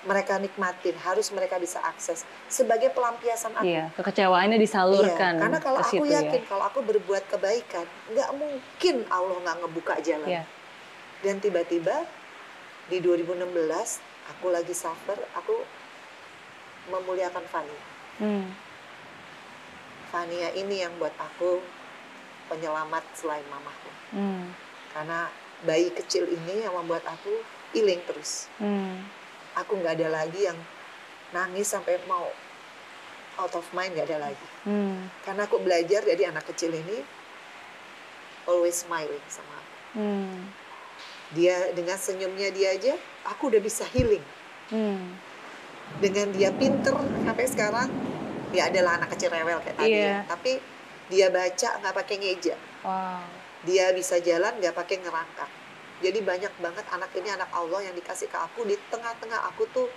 mereka 0.01 0.41
nikmatin, 0.41 0.97
harus 0.97 1.29
mereka 1.29 1.61
bisa 1.61 1.77
akses 1.85 2.25
sebagai 2.49 2.89
pelampiasan 2.89 3.53
aku. 3.53 3.69
Iya, 3.69 3.93
kekecewaannya 4.01 4.57
disalurkan 4.57 5.37
Iya, 5.37 5.41
karena 5.45 5.59
kalau 5.61 5.79
aku 5.85 5.93
situ 5.93 6.05
ya. 6.09 6.25
yakin 6.25 6.43
kalau 6.49 6.65
aku 6.65 6.81
berbuat 6.81 7.29
kebaikan, 7.29 7.85
nggak 8.09 8.31
mungkin 8.33 9.05
Allah 9.13 9.37
nggak 9.45 9.57
ngebuka 9.61 9.95
jalan. 10.01 10.25
Iya. 10.25 10.43
Dan 11.21 11.37
tiba-tiba 11.37 12.09
di 12.89 12.97
2016 12.97 14.01
aku 14.33 14.49
lagi 14.49 14.73
suffer, 14.73 15.21
aku 15.37 15.53
memuliakan 16.89 17.45
Fania. 17.45 17.83
Hmm. 18.17 18.49
Fania 20.09 20.49
ini 20.57 20.81
yang 20.81 20.97
buat 20.97 21.13
aku 21.15 21.61
penyelamat 22.51 23.05
selain 23.15 23.47
mamaku. 23.47 23.91
Hmm. 24.11 24.51
Karena 24.91 25.31
bayi 25.63 25.95
kecil 25.95 26.27
ini 26.27 26.67
yang 26.67 26.75
membuat 26.75 27.07
aku 27.07 27.31
iling 27.79 28.03
terus. 28.11 28.51
Hmm. 28.59 29.07
Aku 29.55 29.79
nggak 29.79 30.03
ada 30.03 30.11
lagi 30.11 30.51
yang 30.51 30.59
nangis 31.31 31.71
sampai 31.71 32.03
mau 32.11 32.27
out 33.39 33.55
of 33.55 33.67
mind 33.71 33.95
nggak 33.95 34.11
ada 34.11 34.31
lagi. 34.31 34.47
Hmm. 34.67 35.07
Karena 35.23 35.47
aku 35.47 35.63
belajar 35.63 36.03
dari 36.03 36.27
anak 36.27 36.45
kecil 36.51 36.75
ini 36.75 37.01
always 38.51 38.83
smiling 38.83 39.25
sama 39.31 39.55
aku. 39.55 39.77
Hmm. 40.01 40.51
Dia 41.31 41.71
dengan 41.73 41.95
senyumnya 41.95 42.51
dia 42.51 42.75
aja, 42.75 42.99
aku 43.23 43.55
udah 43.55 43.63
bisa 43.63 43.87
healing. 43.95 44.23
Hmm. 44.75 45.15
Dengan 46.03 46.35
dia 46.35 46.51
pinter 46.55 46.95
sampai 46.99 47.47
sekarang, 47.47 47.89
ya 48.51 48.67
adalah 48.71 48.99
anak 48.99 49.15
kecil 49.15 49.31
rewel 49.31 49.63
kayak 49.63 49.79
tadi 49.79 49.95
ya. 49.95 50.27
Tapi 50.27 50.80
dia 51.11 51.27
baca 51.29 51.69
nggak 51.83 51.95
pakai 51.95 52.17
ngeja. 52.23 52.55
Wow. 52.87 53.27
Dia 53.67 53.93
bisa 53.93 54.17
jalan 54.23 54.57
nggak 54.63 54.73
pakai 54.73 55.03
ngerangkak. 55.03 55.51
Jadi 56.01 56.19
banyak 56.25 56.55
banget 56.65 56.87
anak 56.89 57.13
ini 57.13 57.29
anak 57.29 57.51
Allah 57.53 57.85
yang 57.85 57.93
dikasih 57.93 58.33
ke 58.33 58.39
aku 58.39 58.65
di 58.65 58.79
tengah-tengah 58.89 59.53
aku 59.53 59.69
tuh 59.69 59.89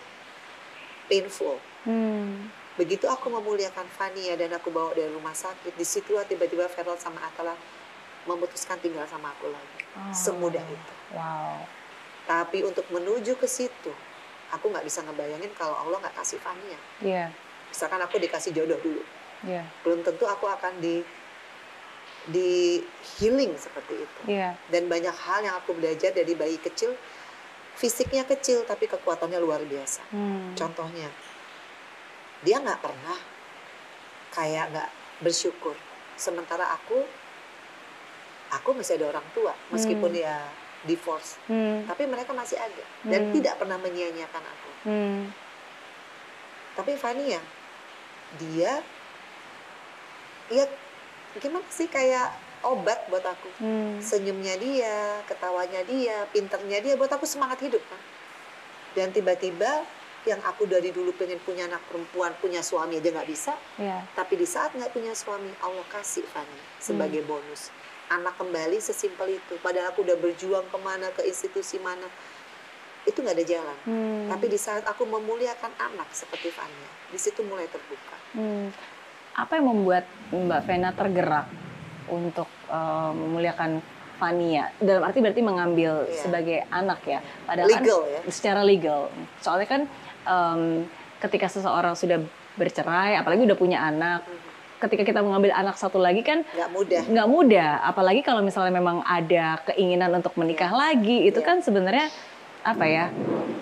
painful. 1.07 1.55
Hmm. 1.87 2.51
Begitu 2.75 3.05
aku 3.07 3.29
memuliakan 3.29 3.87
Fania 3.93 4.33
dan 4.35 4.51
aku 4.57 4.73
bawa 4.73 4.91
dari 4.97 5.07
rumah 5.13 5.31
sakit, 5.31 5.77
di 5.77 5.85
situ 5.85 6.17
tiba-tiba 6.25 6.65
Feral 6.67 6.97
sama 6.97 7.21
Atala 7.21 7.53
memutuskan 8.25 8.81
tinggal 8.81 9.05
sama 9.07 9.31
aku 9.31 9.47
lagi. 9.53 9.79
Oh. 9.95 10.11
Semudah 10.11 10.63
itu. 10.65 10.93
Wow. 11.13 11.63
Tapi 12.25 12.65
untuk 12.65 12.87
menuju 12.89 13.37
ke 13.37 13.47
situ, 13.47 13.91
aku 14.51 14.65
nggak 14.73 14.83
bisa 14.83 15.05
ngebayangin 15.05 15.51
kalau 15.53 15.75
Allah 15.75 16.01
nggak 16.03 16.17
kasih 16.17 16.39
Fania. 16.41 16.79
Iya. 17.03 17.25
Misalkan 17.69 18.01
aku 18.01 18.17
dikasih 18.17 18.51
jodoh 18.51 18.79
dulu, 18.79 19.03
Iya. 19.43 19.63
belum 19.83 20.07
tentu 20.07 20.23
aku 20.23 20.47
akan 20.47 20.79
di 20.79 21.03
di 22.23 22.79
healing 23.19 23.51
seperti 23.59 23.99
itu. 23.99 24.19
Iya. 24.31 24.55
Dan 24.71 24.87
banyak 24.87 25.11
hal 25.11 25.43
yang 25.43 25.59
aku 25.59 25.75
belajar 25.75 26.15
dari 26.15 26.31
bayi 26.31 26.55
kecil, 26.55 26.95
fisiknya 27.75 28.23
kecil 28.23 28.63
tapi 28.63 28.87
kekuatannya 28.87 29.43
luar 29.43 29.59
biasa. 29.67 29.99
Hmm. 30.15 30.55
Contohnya, 30.55 31.11
dia 32.39 32.63
nggak 32.63 32.79
pernah 32.79 33.19
kayak 34.31 34.71
nggak 34.71 34.89
bersyukur. 35.19 35.75
Sementara 36.15 36.71
aku, 36.71 37.03
aku 38.55 38.69
masih 38.71 38.95
ada 38.95 39.19
orang 39.19 39.27
tua, 39.35 39.51
meskipun 39.67 40.07
Hmm. 40.07 40.17
dia 40.23 40.35
divorce, 40.83 41.35
Hmm. 41.51 41.83
tapi 41.83 42.07
mereka 42.07 42.31
masih 42.31 42.55
ada 42.55 42.83
dan 43.03 43.27
Hmm. 43.27 43.33
tidak 43.35 43.59
pernah 43.59 43.75
menyia-nyiakan 43.79 44.43
aku. 44.47 44.69
Hmm. 44.87 45.21
Tapi 46.73 46.95
Fania, 46.95 47.39
dia, 48.39 48.79
ya 50.51 50.65
gimana 51.39 51.65
sih 51.71 51.87
kayak 51.87 52.33
obat 52.63 52.99
buat 53.11 53.23
aku. 53.23 53.49
Hmm. 53.59 53.99
Senyumnya 53.99 54.55
dia, 54.57 55.21
ketawanya 55.27 55.83
dia, 55.83 56.25
pinternya 56.31 56.79
dia 56.79 56.95
buat 56.95 57.11
aku 57.11 57.27
semangat 57.27 57.59
hidup 57.61 57.83
kan. 57.85 58.01
Dan 58.95 59.11
tiba-tiba 59.11 59.83
yang 60.23 60.39
aku 60.47 60.63
dari 60.63 60.95
dulu 60.95 61.11
pengen 61.19 61.35
punya 61.43 61.67
anak 61.67 61.83
perempuan, 61.91 62.31
punya 62.39 62.63
suami 62.63 63.03
aja 63.03 63.11
nggak 63.11 63.27
bisa. 63.27 63.53
Iya. 63.75 64.07
Tapi 64.15 64.39
di 64.39 64.47
saat 64.47 64.71
nggak 64.71 64.95
punya 64.95 65.11
suami, 65.11 65.51
Allah 65.59 65.83
kasih 65.91 66.23
Fani 66.31 66.59
sebagai 66.79 67.21
bonus. 67.27 67.69
Anak 68.07 68.39
kembali 68.39 68.79
sesimpel 68.79 69.35
itu. 69.35 69.59
Padahal 69.59 69.91
aku 69.91 70.07
udah 70.07 70.15
berjuang 70.15 70.63
ke 70.71 70.77
mana, 70.79 71.11
ke 71.11 71.27
institusi 71.27 71.75
mana. 71.83 72.07
Itu 73.03 73.19
nggak 73.19 73.35
ada 73.35 73.45
jalan. 73.45 73.77
Hmm. 73.83 74.25
Tapi 74.31 74.45
di 74.47 74.55
saat 74.55 74.87
aku 74.87 75.03
memuliakan 75.03 75.75
anak 75.75 76.07
seperti 76.15 76.55
Fania, 76.55 76.91
di 77.11 77.19
situ 77.19 77.43
mulai 77.43 77.67
terbuka. 77.67 78.15
Hmm. 78.39 78.71
Apa 79.33 79.57
yang 79.57 79.65
membuat 79.67 80.05
Mbak 80.29 80.61
Vena 80.63 80.89
tergerak 80.91 81.49
untuk 82.05 82.45
eh, 82.67 83.11
memuliakan 83.11 83.81
Fania? 84.15 84.69
Dalam 84.77 85.01
arti 85.01 85.19
berarti 85.19 85.41
mengambil 85.41 86.05
Iya. 86.05 86.15
sebagai 86.19 86.59
anak 86.69 87.01
ya. 87.03 87.19
Padahal 87.43 87.67
Legal 87.67 87.99
kan, 87.99 88.13
ya. 88.13 88.19
Secara 88.29 88.61
legal. 88.61 89.09
Soalnya 89.39 89.67
kan 89.67 89.81
em, 90.23 90.61
ketika 91.19 91.47
seseorang 91.47 91.93
sudah 91.93 92.21
bercerai, 92.53 93.17
apalagi 93.17 93.41
udah 93.43 93.57
punya 93.57 93.81
anak, 93.81 94.21
ketika 94.77 95.01
kita 95.03 95.19
mengambil 95.19 95.49
anak 95.51 95.73
satu 95.73 95.97
lagi 95.97 96.21
kan 96.21 96.45
Nggak 96.45 96.69
mudah. 96.69 97.01
nggak 97.07 97.27
mudah. 97.27 97.69
Apalagi 97.81 98.21
kalau 98.21 98.39
misalnya 98.39 98.69
memang 98.71 99.01
ada 99.01 99.57
keinginan 99.65 100.13
untuk 100.13 100.35
menikah 100.35 100.69
lagi, 100.69 101.25
itu 101.25 101.39
Iya. 101.39 101.47
kan 101.47 101.57
sebenarnya 101.59 102.07
apa 102.61 102.85
ya 102.85 103.09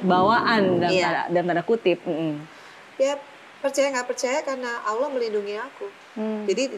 bawaan 0.03 0.77
dalam 0.77 0.91
Iya. 0.91 1.05
tanda, 1.05 1.21
dalam 1.31 1.45
tanda 1.47 1.63
kutip. 1.63 2.03
Mm-mm. 2.03 2.41
Ya 2.97 3.15
percaya 3.61 3.93
nggak 3.93 4.09
percaya 4.09 4.39
karena 4.41 4.81
Allah 4.83 5.07
melindungi 5.13 5.55
aku. 5.55 5.87
Hmm. 6.17 6.43
Jadi 6.49 6.75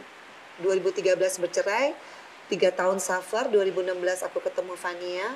2013 0.62 1.18
bercerai, 1.42 1.96
tiga 2.52 2.70
tahun 2.70 3.02
suffer, 3.02 3.50
2016 3.50 4.28
aku 4.28 4.44
ketemu 4.44 4.78
Fania, 4.78 5.28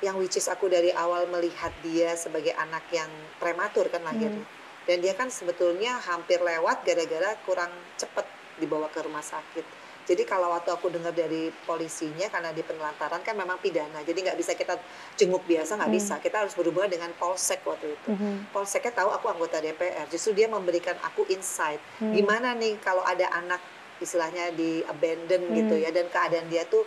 yang 0.00 0.16
which 0.16 0.40
is 0.40 0.46
aku 0.48 0.70
dari 0.70 0.94
awal 0.94 1.28
melihat 1.28 1.74
dia 1.84 2.14
sebagai 2.16 2.54
anak 2.56 2.86
yang 2.94 3.10
prematur 3.36 3.90
kan 3.92 4.00
lahirnya. 4.06 4.46
Dan 4.84 5.00
dia 5.00 5.16
kan 5.16 5.32
sebetulnya 5.32 5.96
hampir 6.04 6.40
lewat 6.44 6.84
gara-gara 6.84 7.36
kurang 7.48 7.72
cepat 7.96 8.28
dibawa 8.60 8.88
ke 8.92 9.00
rumah 9.00 9.24
sakit. 9.24 9.83
Jadi 10.04 10.22
kalau 10.22 10.52
waktu 10.52 10.68
aku 10.68 10.88
dengar 10.88 11.10
dari 11.10 11.48
polisinya 11.64 12.28
karena 12.28 12.52
di 12.52 12.60
penelantaran 12.60 13.20
kan 13.20 13.32
memang 13.32 13.56
pidana, 13.56 14.00
jadi 14.00 14.20
nggak 14.20 14.36
bisa 14.36 14.52
kita 14.52 14.76
jenguk 15.14 15.40
biasa 15.42 15.74
nggak 15.74 15.88
Hmm. 15.88 15.96
bisa. 15.96 16.14
Kita 16.18 16.36
harus 16.40 16.52
berhubungan 16.52 16.88
dengan 16.88 17.08
polsek 17.14 17.64
waktu 17.64 17.92
itu. 17.92 18.08
Mhm. 18.10 18.52
Polseknya 18.52 18.92
tahu 18.94 19.08
aku 19.10 19.26
anggota 19.26 19.58
DPR, 19.58 20.04
justru 20.06 20.32
dia 20.32 20.44
memberikan 20.46 20.92
aku 21.00 21.24
insight 21.26 21.80
Hmm. 21.96 22.12
gimana 22.12 22.52
nih 22.52 22.76
kalau 22.78 23.00
ada 23.00 23.32
anak 23.32 23.64
istilahnya 23.96 24.52
di 24.52 24.84
abandon 24.84 25.40
gitu 25.52 25.72
Hmm. 25.72 25.80
ya 25.80 25.90
dan 25.90 26.06
keadaan 26.06 26.46
dia 26.46 26.64
tuh 26.64 26.84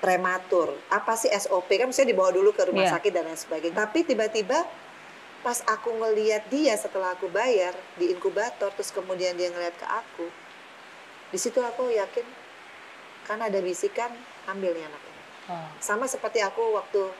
prematur 0.00 0.68
apa 0.90 1.14
sih 1.14 1.30
SOP 1.30 1.70
kan 1.70 1.88
mesti 1.88 2.04
dibawa 2.04 2.28
dulu 2.28 2.50
ke 2.50 2.66
rumah 2.66 2.84
Iya. 2.84 2.98
sakit 2.98 3.10
dan 3.10 3.24
lain 3.24 3.38
sebagainya 3.38 3.76
tapi 3.78 4.04
tiba-tiba 4.04 4.68
pas 5.40 5.60
aku 5.66 5.92
ngeliat 5.92 6.48
dia 6.48 6.72
setelah 6.74 7.12
aku 7.12 7.28
bayar 7.28 7.72
di 7.94 8.08
inkubator 8.08 8.68
terus 8.70 8.88
kemudian 8.88 9.32
dia 9.32 9.48
ngeliat 9.48 9.72
ke 9.72 9.86
aku 9.86 10.26
di 11.34 11.38
situ 11.40 11.58
aku 11.58 11.90
yakin 11.90 12.22
karena 13.26 13.50
ada 13.50 13.58
bisikan 13.58 14.14
ambil 14.46 14.70
nih 14.70 14.86
anak 14.86 15.02
ini 15.02 15.12
Oh. 15.44 15.66
sama 15.76 16.06
seperti 16.06 16.38
aku 16.40 16.72
waktu 16.72 17.10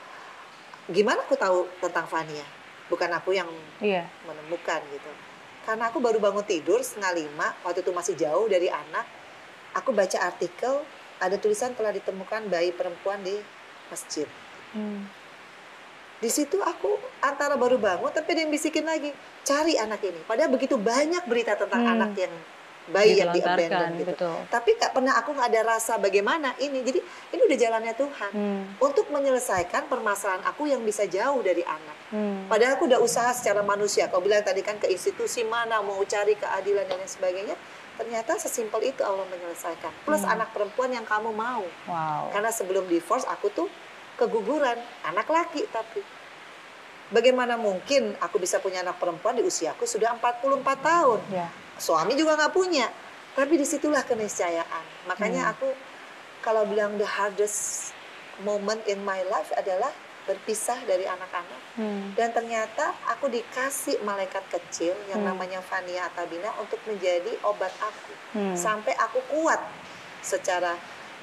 gimana 0.89 1.21
aku 1.21 1.35
tahu 1.35 1.67
tentang 1.77 2.07
Fania 2.07 2.47
bukan 2.87 3.09
aku 3.11 3.33
yang 3.33 3.49
Iya. 3.77 4.05
menemukan 4.23 4.81
gitu. 4.87 5.11
Karena 5.65 5.89
aku 5.89 5.97
baru 5.97 6.21
bangun 6.21 6.45
tidur 6.45 6.77
setengah 6.77 7.17
lima, 7.17 7.57
waktu 7.61 7.81
itu 7.81 7.89
masih 7.89 8.13
jauh 8.13 8.45
dari 8.45 8.69
anak, 8.69 9.01
aku 9.73 9.89
baca 9.89 10.21
artikel 10.21 10.85
ada 11.17 11.35
tulisan 11.37 11.73
telah 11.73 11.89
ditemukan 11.89 12.45
bayi 12.45 12.69
perempuan 12.69 13.25
di 13.25 13.33
masjid. 13.89 14.29
Hmm. 14.73 15.09
Di 16.21 16.29
situ 16.29 16.61
aku 16.61 16.93
antara 17.19 17.57
baru 17.57 17.81
bangun 17.81 18.13
tapi 18.13 18.37
ada 18.37 18.45
yang 18.45 18.53
bisikin 18.53 18.85
lagi, 18.85 19.09
cari 19.41 19.73
anak 19.75 20.05
ini. 20.05 20.21
Padahal 20.23 20.53
begitu 20.53 20.77
banyak 20.77 21.25
berita 21.25 21.57
tentang 21.57 21.81
Hmm. 21.81 21.93
anak 21.97 22.13
yang 22.15 22.33
bayi 22.87 23.17
yang 23.17 23.33
diabandon 23.33 23.97
gitu. 23.97 24.07
betul. 24.07 24.37
Tapi 24.47 24.69
nggak 24.73 24.91
pernah 24.91 25.13
aku 25.15 25.29
nggak 25.31 25.49
ada 25.49 25.61
rasa 25.67 25.97
bagaimana 25.97 26.53
ini. 26.57 26.79
Jadi 26.79 26.99
ini 27.31 27.41
udah 27.41 27.57
jalannya 27.57 27.93
Tuhan 27.93 28.31
Hmm. 28.31 28.63
untuk 28.77 29.09
menyelesaikan 29.09 29.85
permasalahan 29.85 30.45
aku 30.45 30.65
yang 30.65 30.81
bisa 30.81 31.03
jauh 31.05 31.41
dari 31.41 31.61
anak. 31.61 31.97
Hmm. 32.09 32.45
Padahal 32.45 32.77
aku 32.77 32.85
udah 32.85 32.99
usaha 32.99 33.29
secara 33.31 33.59
manusia. 33.59 34.05
Kau 34.05 34.21
bilang 34.21 34.41
tadi 34.41 34.61
kan 34.61 34.75
ke 34.75 34.85
institusi 34.85 35.41
mana 35.41 35.81
mau 35.81 35.97
cari 36.03 36.33
keadilan 36.33 36.85
dan 36.85 36.97
lain 36.97 37.09
sebagainya. 37.09 37.57
Ternyata 37.95 38.35
sesimpel 38.35 38.85
itu 38.85 39.01
Allah 39.01 39.25
menyelesaikan. 39.25 39.91
Plus 40.03 40.21
Hmm. 40.21 40.35
anak 40.35 40.51
perempuan 40.51 40.89
yang 40.89 41.03
kamu 41.03 41.31
mau. 41.31 41.65
Wow. 41.85 42.29
Karena 42.29 42.49
sebelum 42.49 42.85
divorce 42.85 43.25
aku 43.25 43.49
tuh 43.49 43.67
keguguran, 44.15 44.77
anak 45.03 45.25
laki 45.25 45.65
tapi. 45.67 46.05
Bagaimana 47.05 47.53
mungkin 47.55 48.17
aku 48.17 48.37
bisa 48.37 48.57
punya 48.57 48.81
anak 48.81 48.97
perempuan 48.97 49.33
di 49.33 49.41
usiaku 49.41 49.85
sudah 49.85 50.13
44 50.13 50.81
tahun. 50.81 51.21
Ya. 51.29 51.47
Suami 51.77 52.15
juga 52.15 52.39
nggak 52.39 52.53
punya. 52.55 52.87
Tapi 53.35 53.59
di 53.59 53.67
situlah 53.67 54.03
keniscayaan. 54.07 55.11
Makanya 55.11 55.49
Hmm. 55.49 55.53
aku 55.55 55.67
kalau 56.39 56.63
bilang 56.63 56.95
the 56.95 57.07
hardest 57.07 57.91
moment 58.43 58.79
in 58.87 59.03
my 59.03 59.23
life 59.27 59.51
adalah 59.55 59.91
berpisah 60.25 60.81
dari 60.89 61.05
anak-anak. 61.05 61.61
Hmm. 61.77 62.15
Dan 62.17 62.33
ternyata 62.33 62.95
aku 63.05 63.29
dikasih 63.29 64.01
malaikat 64.01 64.41
kecil 64.49 64.95
yang 65.11 65.21
Hmm. 65.21 65.35
namanya 65.35 65.61
Fania 65.61 66.09
Atabina 66.09 66.49
untuk 66.57 66.79
menjadi 66.89 67.35
obat 67.45 67.71
aku. 67.77 68.13
Hmm. 68.33 68.55
Sampai 68.57 68.95
aku 68.97 69.21
kuat 69.29 69.61
secara 70.25 70.73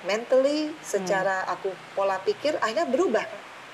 mentally, 0.06 0.70
secara 0.84 1.42
Hmm. 1.42 1.54
aku 1.58 1.68
pola 1.96 2.22
pikir 2.22 2.54
akhirnya 2.62 2.86
berubah. 2.86 3.26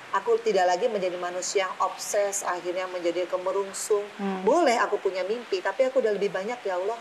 Aku 0.09 0.41
tidak 0.41 0.65
lagi 0.65 0.89
menjadi 0.89 1.21
manusia 1.21 1.69
yang 1.69 1.75
obses, 1.85 2.41
akhirnya 2.41 2.89
menjadi 2.89 3.29
kemerungsung. 3.29 4.09
Hmm. 4.17 4.41
Boleh 4.41 4.81
aku 4.81 4.97
punya 4.97 5.21
mimpi, 5.21 5.61
tapi 5.61 5.85
aku 5.85 6.01
udah 6.01 6.17
lebih 6.17 6.33
banyak 6.33 6.57
ya 6.65 6.81
Allah. 6.81 6.97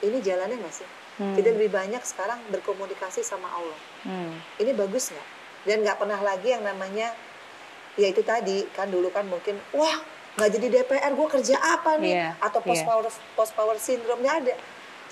Ini 0.00 0.16
jalannya 0.24 0.56
nggak 0.56 0.74
sih? 0.74 0.88
Hmm. 1.20 1.36
Kita 1.36 1.52
lebih 1.52 1.68
banyak 1.68 2.00
sekarang 2.00 2.40
berkomunikasi 2.48 3.20
sama 3.20 3.52
Allah. 3.52 3.78
Hmm. 4.08 4.32
Ini 4.56 4.72
bagus 4.72 5.12
nggak? 5.12 5.28
Dan 5.68 5.76
nggak 5.84 6.00
pernah 6.00 6.20
lagi 6.24 6.56
yang 6.56 6.64
namanya, 6.64 7.12
ya 8.00 8.08
itu 8.08 8.24
tadi 8.24 8.64
kan 8.72 8.88
dulu 8.88 9.12
kan 9.12 9.28
mungkin, 9.28 9.60
wah 9.76 10.00
nggak 10.40 10.50
jadi 10.56 10.66
DPR, 10.80 11.12
gue 11.12 11.28
kerja 11.28 11.60
apa 11.60 12.00
nih? 12.00 12.16
Iya, 12.16 12.28
Atau 12.40 12.64
post 12.64 12.80
iya. 12.80 12.88
power 12.88 13.04
post 13.36 13.52
power 13.52 13.76
syndrome 13.76 14.24
nggak 14.24 14.36
ada. 14.48 14.54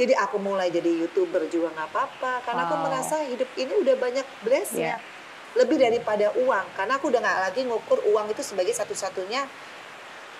Jadi 0.00 0.16
aku 0.16 0.40
mulai 0.40 0.72
jadi 0.72 0.88
youtuber 1.04 1.44
juga 1.52 1.68
nggak 1.76 1.88
apa-apa, 1.92 2.40
karena 2.48 2.64
aku 2.64 2.76
Wow. 2.80 2.84
merasa 2.88 3.20
hidup 3.28 3.50
ini 3.60 3.84
udah 3.84 3.94
banyak 4.00 4.24
blessnya. 4.40 4.96
Iya. 4.96 5.09
Lebih 5.50 5.76
daripada 5.76 6.30
uang, 6.36 6.66
karena 6.72 6.94
aku 6.94 7.10
udah 7.10 7.18
nggak 7.18 7.38
lagi 7.44 7.60
ngukur 7.64 7.98
uang 8.06 8.30
itu 8.30 8.38
sebagai 8.40 8.70
satu-satunya 8.70 9.42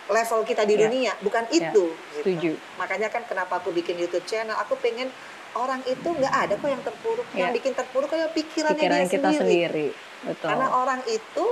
level 0.07 0.43
kita 0.43 0.63
di 0.63 0.75
Iya. 0.75 0.83
dunia, 0.87 1.13
bukan 1.19 1.45
Iya, 1.49 1.71
itu. 1.71 1.85
gitu. 1.91 2.17
setuju. 2.17 2.53
Makanya 2.77 3.09
kan 3.09 3.23
kenapa 3.27 3.59
aku 3.59 3.71
bikin 3.71 3.95
YouTube 3.95 4.23
channel, 4.25 4.55
aku 4.55 4.75
pengen 4.77 5.11
orang 5.53 5.83
itu 5.85 6.03
nggak 6.05 6.35
ada 6.37 6.55
kok 6.55 6.67
yang 6.69 6.83
terpuruk. 6.83 7.27
Yang 7.33 7.51
Iya. 7.51 7.57
bikin 7.59 7.73
terpuruk 7.75 8.09
kayak 8.09 8.31
pikirannya 8.31 8.79
Pikiran 8.79 8.99
dia 9.01 9.11
kita 9.11 9.29
sendiri. 9.29 9.39
sendiri. 9.39 9.89
Betul. 10.25 10.47
Karena 10.47 10.67
orang 10.77 11.01
itu 11.07 11.47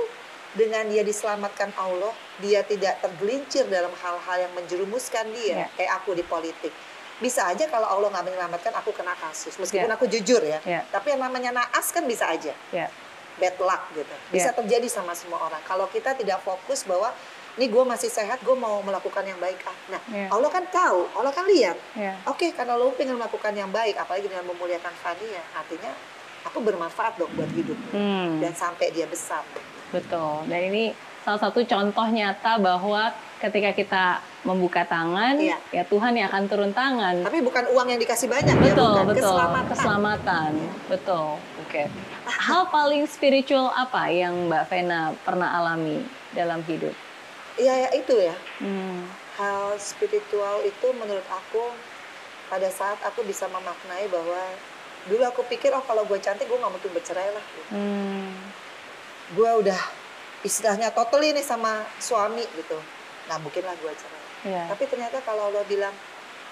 dengan 0.54 0.84
dia 0.86 1.02
diselamatkan 1.02 1.70
Allah, 1.76 2.10
dia 2.38 2.62
tidak 2.62 2.98
tergelincir 2.98 3.66
dalam 3.66 3.90
hal-hal 3.92 4.36
yang 4.40 4.52
menjerumuskan 4.54 5.26
dia. 5.30 5.54
Iya. 5.54 5.66
Kayak 5.74 5.92
aku 5.96 6.10
di 6.14 6.24
politik. 6.24 6.72
Bisa 7.18 7.50
aja 7.50 7.66
kalau 7.66 7.86
Allah 7.86 8.10
nggak 8.10 8.26
menyelamatkan 8.26 8.70
aku 8.72 8.90
kena 8.90 9.14
kasus, 9.14 9.54
meskipun 9.54 9.86
Iya. 9.86 9.94
aku 9.94 10.06
jujur 10.06 10.38
ya. 10.40 10.58
Iya. 10.62 10.82
Tapi 10.88 11.14
yang 11.14 11.22
namanya 11.22 11.50
naas 11.52 11.90
kan 11.90 12.06
bisa 12.06 12.26
aja 12.26 12.54
Ya. 12.70 12.86
Bad 13.38 13.56
luck 13.58 13.82
gitu. 13.92 14.14
Bisa 14.28 14.50
Iya. 14.50 14.56
terjadi 14.56 14.88
sama 14.88 15.14
semua 15.14 15.38
orang. 15.40 15.62
Kalau 15.62 15.86
kita 15.86 16.12
tidak 16.12 16.38
fokus 16.40 16.82
bahwa 16.82 17.14
ini 17.54 17.66
gue 17.66 17.84
masih 17.84 18.06
sehat, 18.08 18.38
gue 18.40 18.54
mau 18.54 18.78
melakukan 18.80 19.22
yang 19.22 19.38
baik. 19.38 19.58
ah. 19.64 19.74
Nah, 19.88 20.00
Iya. 20.08 20.26
Allah 20.28 20.46
kan 20.48 20.64
tahu, 20.64 21.10
Allah 21.12 21.32
kan 21.32 21.42
lihat. 21.44 21.74
Ya. 21.92 22.14
Oke, 22.24 22.50
karena 22.50 22.74
lo 22.74 22.90
pengen 22.92 23.14
melakukan 23.14 23.50
yang 23.52 23.66
baik, 23.68 23.94
apalagi 23.96 24.26
dengan 24.26 24.46
memuliakan 24.46 24.94
Fania, 24.96 25.42
artinya 25.52 25.90
aku 26.44 26.58
bermanfaat 26.60 27.16
dong 27.16 27.30
buat 27.32 27.50
hidup 27.50 27.74
Hmm. 27.90 28.38
dan 28.38 28.54
sampai 28.54 28.90
dia 28.90 29.06
besar. 29.06 29.42
Betul. 29.88 30.46
Dan 30.46 30.70
ini 30.70 30.94
salah 31.20 31.40
satu 31.40 31.58
contoh 31.60 32.06
nyata 32.06 32.56
bahwa 32.56 33.10
ketika 33.38 33.70
kita 33.70 34.04
membuka 34.42 34.82
tangan, 34.82 35.34
Iya. 35.34 35.58
ya 35.72 35.82
Tuhan 35.82 36.14
yang 36.14 36.26
akan 36.28 36.44
turun 36.46 36.70
tangan. 36.70 37.22
Tapi 37.22 37.38
bukan 37.40 37.64
uang 37.68 37.86
yang 37.88 37.98
dikasih 37.98 38.26
banyak 38.26 38.54
ya, 38.54 38.64
Betul, 38.70 38.86
bukan 38.92 39.06
betul. 39.08 39.22
keselamatan. 39.24 39.66
Keselamatan. 39.68 40.50
Betul. 40.86 41.26
Oke. 41.60 41.82
Hal 42.28 42.68
paling 42.68 43.08
spiritual 43.08 43.72
apa 43.72 44.12
yang 44.12 44.52
Mbak 44.52 44.64
Vena 44.68 45.16
pernah 45.24 45.48
alami 45.56 46.04
dalam 46.36 46.60
hidup? 46.68 46.92
Iya 47.56 47.88
ya 47.88 47.90
itu 47.96 48.14
ya. 48.20 48.36
Hmm. 48.60 49.08
Hal 49.40 49.80
spiritual 49.80 50.60
itu 50.68 50.86
menurut 50.92 51.24
aku 51.32 51.72
pada 52.52 52.68
saat 52.68 53.00
aku 53.04 53.24
bisa 53.24 53.48
memaknai 53.48 54.12
bahwa 54.12 54.40
dulu 55.08 55.24
aku 55.24 55.40
pikir 55.48 55.72
oh 55.72 55.80
kalau 55.88 56.04
gue 56.04 56.20
cantik 56.20 56.44
gue 56.44 56.58
nggak 56.60 56.72
mungkin 56.72 56.92
bercerai 56.92 57.32
lah. 57.32 57.44
Hmm. 57.72 58.36
Gue 59.32 59.50
udah 59.64 59.80
istilahnya 60.44 60.92
totally 60.92 61.32
nih 61.32 61.44
sama 61.44 61.80
suami 61.96 62.44
gitu. 62.54 62.76
Nah 63.32 63.40
mungkinlah 63.40 63.72
gue 63.80 63.92
cerai. 63.96 64.24
Ya. 64.52 64.64
Tapi 64.70 64.84
ternyata 64.86 65.18
kalau 65.26 65.50
Allah 65.50 65.64
bilang, 65.66 65.92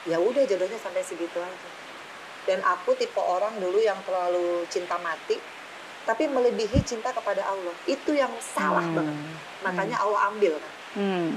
ya 0.09 0.19
udah 0.19 0.43
jodohnya 0.43 0.81
sampai 0.81 1.07
segitu 1.07 1.39
aja. 1.39 1.71
Dan 2.47 2.63
aku 2.63 2.95
tipe 2.95 3.19
orang 3.19 3.59
dulu 3.59 3.79
yang 3.83 3.99
terlalu 4.07 4.67
cinta 4.71 4.99
mati, 5.03 5.39
tapi 6.07 6.25
melebihi 6.25 6.79
cinta 6.81 7.11
kepada 7.11 7.43
Allah. 7.43 7.75
Itu 7.85 8.15
yang 8.15 8.31
salah 8.39 8.81
Hmm. 8.81 8.95
banget. 8.95 9.17
Makanya 9.61 9.97
Allah 9.99 10.31
ambil 10.31 10.55
kan. 10.55 10.73
Hmm. 10.95 11.29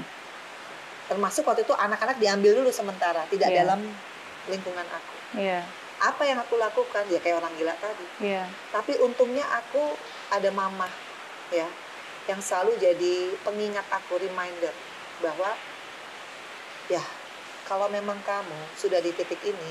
Termasuk 1.06 1.42
waktu 1.42 1.66
itu 1.66 1.74
anak-anak 1.74 2.16
diambil 2.16 2.54
dulu 2.56 2.70
sementara, 2.70 3.26
tidak 3.26 3.50
Iya. 3.50 3.66
dalam 3.66 3.82
lingkungan 4.46 4.86
aku. 4.86 5.14
Iya. 5.36 5.66
Apa 6.00 6.22
yang 6.22 6.38
aku 6.38 6.54
lakukan? 6.56 7.04
Ya 7.10 7.18
kayak 7.18 7.36
orang 7.36 7.52
gila 7.54 7.74
tadi. 7.76 8.06
Iya. 8.22 8.46
Tapi 8.70 8.94
untungnya 8.96 9.44
aku 9.52 9.98
ada 10.30 10.48
mama 10.48 10.86
ya 11.50 11.66
yang 12.24 12.38
selalu 12.38 12.78
jadi 12.78 13.14
pengingat 13.42 13.82
aku 13.90 14.16
reminder 14.16 14.70
bahwa 15.18 15.50
ya 16.86 17.02
kalau 17.66 17.86
memang 17.86 18.22
kamu 18.22 18.54
sudah 18.72 18.98
di 18.98 19.10
titik 19.10 19.42
ini 19.42 19.70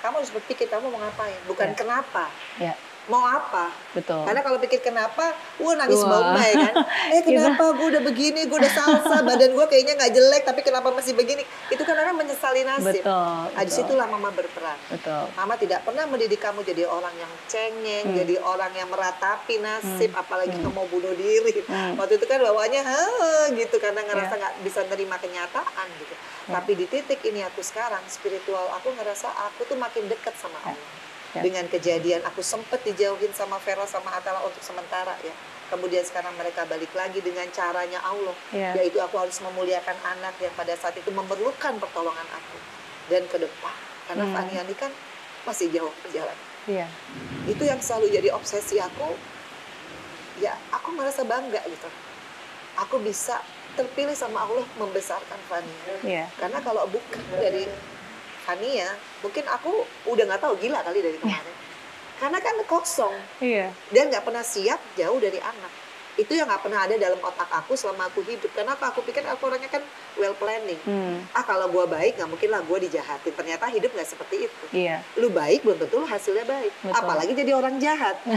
kamu 0.00 0.16
harus 0.16 0.32
berpikir 0.32 0.64
kamu 0.64 0.88
mau 0.88 0.96
ngapain 0.98 1.36
bukan 1.44 1.70
Ya. 1.70 1.76
kenapa 1.76 2.24
Ya. 2.56 2.72
Mau 3.06 3.22
apa 3.22 3.72
Betul. 3.90 4.22
karena 4.22 4.40
kalau 4.40 4.58
pikir 4.58 4.80
kenapa 4.80 5.32
wah 5.56 5.74
nangis 5.74 5.98
Wah. 6.00 6.10
bombay 6.30 6.52
kan 6.52 6.74
eh 7.14 7.22
kenapa 7.22 7.72
gue 7.72 7.86
udah 7.88 8.02
begini 8.02 8.44
gue 8.44 8.54
udah 8.56 8.70
salsa 8.70 9.16
badan 9.26 9.50
gue 9.50 9.66
kayaknya 9.66 9.96
nggak 9.96 10.12
jelek 10.12 10.42
tapi 10.44 10.60
kenapa 10.60 10.90
masih 10.90 11.12
begini 11.12 11.42
itu 11.68 11.80
kan 11.80 11.96
orang 11.96 12.14
menyesali 12.14 12.62
nasib 12.62 13.00
Betul. 13.00 13.40
nah, 13.50 13.62
di 13.62 13.72
situlah 13.72 14.06
mama 14.06 14.28
berperan 14.28 14.78
Betul. 14.86 15.24
Mama 15.32 15.54
tidak 15.54 15.80
pernah 15.82 16.04
mendidik 16.04 16.38
kamu 16.38 16.60
jadi 16.62 16.84
orang 16.84 17.12
yang 17.14 17.30
cengeng, 17.46 18.02
Hmm. 18.02 18.16
jadi 18.16 18.34
orang 18.40 18.72
yang 18.72 18.88
meratapi 18.88 19.58
nasib, 19.58 20.10
Hmm. 20.10 20.18
apalagi 20.18 20.52
Hmm. 20.52 20.64
kamu 20.64 20.72
mau 20.72 20.86
bunuh 20.86 21.12
diri. 21.12 21.62
Hmm. 21.62 21.94
Waktu 21.94 22.16
itu 22.16 22.24
kan 22.24 22.40
bawaannya 22.40 22.82
"Hah," 22.82 23.44
gitu 23.52 23.76
karena 23.76 24.00
ngerasa 24.02 24.34
Ya. 24.34 24.40
nggak 24.40 24.54
bisa 24.62 24.80
nerima 24.86 25.16
kenyataan 25.16 25.86
gitu. 25.96 26.14
Ya. 26.46 26.52
Tapi 26.54 26.72
di 26.74 26.86
titik 26.86 27.20
ini 27.22 27.40
aku 27.42 27.60
sekarang 27.60 28.00
spiritual 28.06 28.72
aku 28.72 28.90
ngerasa 28.92 29.28
aku 29.46 29.64
tuh 29.64 29.76
makin 29.76 30.06
dekat 30.06 30.32
sama 30.34 30.56
Ya. 30.60 30.72
Allah. 30.72 30.88
Ya. 31.30 31.40
Dengan 31.40 31.62
kejadian 31.66 32.26
aku 32.26 32.42
sempet 32.42 32.82
dijauhin 32.82 33.30
sama 33.30 33.62
Vera 33.62 33.86
sama 33.86 34.10
Atala 34.10 34.42
untuk 34.42 34.58
sementara 34.60 35.14
ya. 35.22 35.30
Kemudian 35.70 36.02
sekarang 36.02 36.34
mereka 36.34 36.66
balik 36.66 36.90
lagi 36.90 37.22
dengan 37.22 37.46
caranya 37.54 38.02
Allah, 38.02 38.34
Iya. 38.50 38.74
yaitu 38.74 38.98
aku 38.98 39.14
harus 39.14 39.38
memuliakan 39.38 39.94
anak 40.02 40.34
yang 40.38 40.50
pada 40.52 40.74
saat 40.74 40.98
itu 40.98 41.06
memerlukan 41.08 41.78
pertolongan 41.78 42.26
aku 42.26 42.58
dan 43.06 43.22
ke 43.24 43.38
depan. 43.38 43.74
Karena 44.10 44.26
Hmm. 44.26 44.34
Fania 44.34 44.66
ini 44.66 44.74
kan 44.74 44.90
masih 45.40 45.70
jauh 45.70 45.94
perjalanan 46.02 46.36
Iya. 46.68 46.84
itu 47.46 47.62
yang 47.62 47.80
selalu 47.80 48.12
jadi 48.12 48.28
obsesi 48.30 48.76
aku 48.76 49.16
ya 50.36 50.52
aku 50.70 50.92
merasa 50.92 51.24
bangga 51.24 51.64
gitu 51.64 51.88
aku 52.76 53.00
bisa 53.00 53.40
terpilih 53.72 54.12
sama 54.12 54.44
Allah 54.44 54.68
membesarkan 54.76 55.40
Fania 55.48 55.80
Iya. 56.04 56.24
karena 56.36 56.60
kalau 56.60 56.84
bukan 56.86 57.22
dari 57.32 57.64
Fania 58.44 58.88
mungkin 59.20 59.44
aku 59.46 59.84
udah 60.08 60.24
nggak 60.26 60.42
tahu 60.42 60.54
gila 60.58 60.80
kali 60.82 61.00
dari 61.04 61.18
kemarin. 61.20 61.54
Karena 62.20 62.38
kan 62.40 62.54
kosong. 62.68 63.14
Iya. 63.40 63.72
dan 63.92 64.12
nggak 64.12 64.24
pernah 64.24 64.44
siap 64.44 64.80
jauh 64.96 65.16
dari 65.16 65.40
anak. 65.40 65.72
Itu 66.20 66.36
yang 66.36 66.52
nggak 66.52 66.60
pernah 66.60 66.84
ada 66.84 66.94
dalam 67.00 67.16
otak 67.24 67.48
aku 67.48 67.72
selama 67.78 68.12
aku 68.12 68.20
hidup. 68.28 68.52
Karena 68.52 68.76
apa 68.76 68.92
aku 68.92 69.00
pikir 69.00 69.24
aku 69.24 69.48
orangnya 69.48 69.72
kan 69.72 69.80
well 70.20 70.36
planning. 70.36 70.76
Hmm. 70.84 71.24
ah 71.32 71.40
kalau 71.40 71.72
gua 71.72 71.88
baik 71.88 72.20
nggak 72.20 72.28
mungkin 72.28 72.48
lah 72.52 72.60
gua 72.68 72.76
dijahatin. 72.76 73.32
Ternyata 73.32 73.72
hidup 73.72 73.90
nggak 73.96 74.08
seperti 74.08 74.50
itu. 74.50 74.64
Iya. 74.76 75.00
lu 75.16 75.32
baik 75.32 75.64
belum 75.64 75.80
tentu 75.80 75.96
lu 75.96 76.08
hasilnya 76.08 76.44
baik. 76.44 76.72
Betul. 76.84 76.92
apalagi 76.92 77.32
jadi 77.32 77.52
orang 77.56 77.80
jahat. 77.80 78.20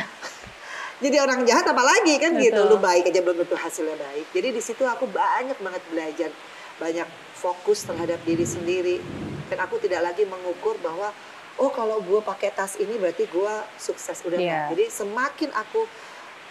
Jadi 1.04 1.20
orang 1.20 1.44
jahat 1.44 1.68
apalagi 1.68 2.16
kan 2.16 2.32
gitu. 2.40 2.56
Betul. 2.56 2.72
lu 2.72 2.78
baik 2.80 3.12
aja 3.12 3.20
belum 3.20 3.44
tentu 3.44 3.60
hasilnya 3.60 4.00
baik. 4.00 4.26
Jadi 4.32 4.48
di 4.56 4.62
situ 4.64 4.88
aku 4.88 5.04
banyak 5.12 5.60
banget 5.60 5.84
belajar. 5.92 6.32
Banyak 6.80 7.08
fokus 7.44 7.84
terhadap 7.84 8.24
diri 8.24 8.48
sendiri 8.48 9.04
dan 9.52 9.60
aku 9.60 9.76
tidak 9.78 10.00
lagi 10.02 10.24
mengukur 10.24 10.80
bahwa 10.80 11.12
oh 11.56 11.68
kalau 11.70 12.00
gue 12.00 12.24
pakai 12.24 12.50
tas 12.50 12.80
ini 12.80 12.96
berarti 12.96 13.28
gue 13.28 13.54
sukses 13.78 14.24
udah 14.24 14.40
nggak. 14.40 14.66
jadi 14.72 14.84
semakin 14.90 15.52
aku 15.54 15.84